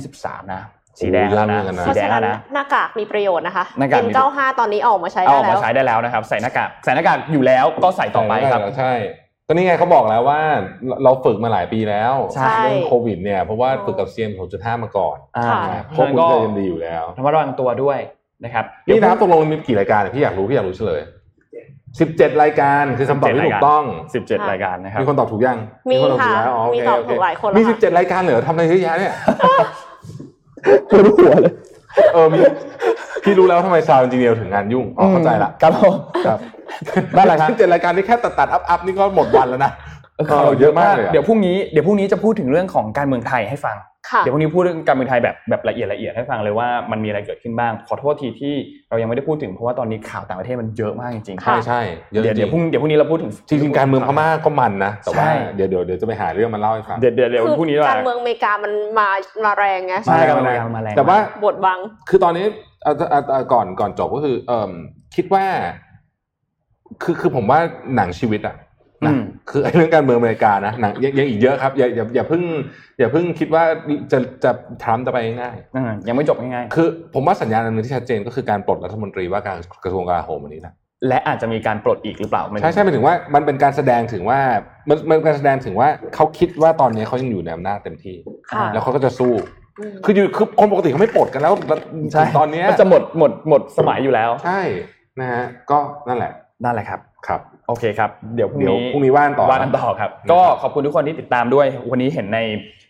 [0.00, 0.62] 123 นะ
[1.00, 8.92] สีแดงแล้วนะโอ้เยอะเหมือนกันนะสีเพราะแดงฉะแล้นั้วนนะหน้ากากมีประโยชน์นะคะหน้ากากมี N95 ตอนนี้ออกมาใช้เอาได้ออกแล้มาวใช้ได้แล้วนะครับ ใส่หน้ากากใส่หน้ากากอยู่แล้วก็ใส่ต่อไปครับใช่
[9.50, 10.40] ก็นี่ไงเขาบอกแล้วว่า
[11.04, 17.98] เราฝึกมาหลายปีแล้วใช่เรื่องโควิดเนี่ยเพราะว่าฝึกกับ CM 2.5มาก่อนอ่าค่ะควบคุมก็ได้กันดีอยู่แล้วระมัดระวังตัวด้วย
[18.44, 21.00] นะครับนี่นะครับตกลงมีกี่รายการเนี่ยพี่อยากรู้พี่อยากรู้เฉลย
[22.00, 23.84] สิบเจ็ดรายการคือคำตอบที่ถูกต้อง
[24.16, 25.58] 17รายการนะครับมีคนตอบถูกยัง
[25.90, 29.14] มีคนตอบถูกค่ะแล้วอ๋อโอมีเคตอบโอเคถูกหลายคนมีแล้วสิบค่ะเจ็ดรายการเหรอทำอะไรเยอะแยะเนี่ย
[30.90, 31.52] ปวดหัวเลย
[32.14, 32.40] เออมี
[33.24, 35.94] พี่รู้แล้วทำไมซาวด์จริงๆถึงงานยุ่งอ๋อเข้าใจละครับผม
[36.26, 36.38] ครับ
[37.14, 39.72] ได้เลยครับสิบเจ็ดรายการนี่แค่ตัดตัด up up นี่ก็หมดวันแล้วนะ
[40.18, 43.76] เออเยอะมากเลยอะเดี๋ยวพรุ่งนี้เดี๋ยวพรุ่งนี้จะพูดถึงเรื่องของการเมืองไทยให้ฟัง
[44.10, 48.54] ค่ะเดี๋ยวพรุ่งนี้พูดเรื่องการเมืองไทยแบบแบบละเอียดละเอียดให้ฟังเลยว่ามันมีอะไรเกิดขึ้นบ้าง ขอโทษทีที่
[48.90, 51.80] เรายังไม่ได้พูดถึงเพราะว่าตอนนี้ข่าวต่างประเทศมันเยอะมากจริงๆค่ะใช่ใช่
[52.12, 59.08] เยอะเดี๋ยวจเดี๋ริยวงพรุ่งเดี๋ยวพรุ่งนี้เราพูดถึงจริงๆการเมืองพม่าก็มันนะแต่ว่าใช่เดี๋ยวเดี๋ยวเดี๋ยวจะไปหาเรื่องมาเล่าให้ฟังเดี๋ยวเดี๋ยวเดี๋ยวคือพรุ่งนี้ดีกว่าการเมืองอเมริกามันมา
[59.44, 61.78] มาแรงไงใช่มาการแรเมืองงมาแรงแต่ว่าบทบัง
[62.08, 62.46] คือตอนนี้
[62.84, 64.72] เอ่อเอ่อเอ่อก่อนก่อนจบก็คือเอ่อ
[65.16, 65.44] คิดว่า
[67.02, 67.58] คือคือผมว่า
[67.96, 68.56] หนังชีวิตอะ
[69.02, 72.42] อืนะมคือไอ้เรื่องการเมืองอเมริกานะหนังยังยังอีกเยอะครับอย่าอย่าอย่าเพิ่ง
[72.98, 73.64] อย่าเพิ่งคิดว่า
[74.12, 74.50] จะจะ
[74.82, 84.40] ทรัมป์จะไปง่ายอืมยังไม่จบง่ายๆคือ ผมว่าสัญญาณอันหนึงที่ชัดเจนก็คือการปลดรัฐมนตรีว่าการกระทรวงกลาโหมอันนี้นะๆและอาจจะมีการปลดอีกหรือเปล่าไม่รู้ใช่ใช่หมายถึงว่ามันเป็นการแสดงถึงว่า
[84.88, 88.16] มันมันเป็นการแสดงถึงว่าเขาคิดว่าตอนนี้เขายังอยู่ในอำนาจเต็มที่
[88.50, 89.32] ค่ะแล้วเขาก็จะสู้
[89.78, 91.54] อืมคืออยู่คือคนปกติเขาไม่ปลดกันแล้ว
[92.12, 94.60] ใช่ตอนเนี้ยมันจะหมดหมดหมดสมัยอยู่แล้ว ใช่
[95.20, 95.78] นะฮะก็
[96.08, 96.32] นั่นแหละ
[96.64, 102.38] นั่นแหละครับครับโอเคครับเดี๋ยวพรุ่งเดี๋ยวนี้พรุ่งนี้ว่านต่อว่ากันต่อครับ ก็ขอบคุณทุกคนที่ติดตามด้วย วันนี้เห็นใน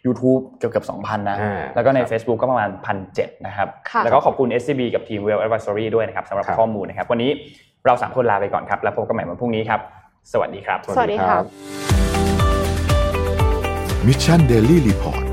[0.06, 2.70] YouTube เกือบเกือบ2,000 นะอ่าแล้วก็ใน Facebook ก็ประมาณ
[3.06, 7.30] 1,700 นะครับค่ะแล้วก็ขอบคุณ SCB กับทีม Well Advisory ด้วยนะครับสำหรับครับข้อมูลนะครับ วันนี้
[7.86, 9.80] เราสามคนลาไปก่อนครับ แล้วพบกันใหม่วันพรุ่งนี้ครับ
[10.32, 11.36] สวัสดีครับ สวัสดีค่ะ
[14.06, 15.27] Mission Daily Report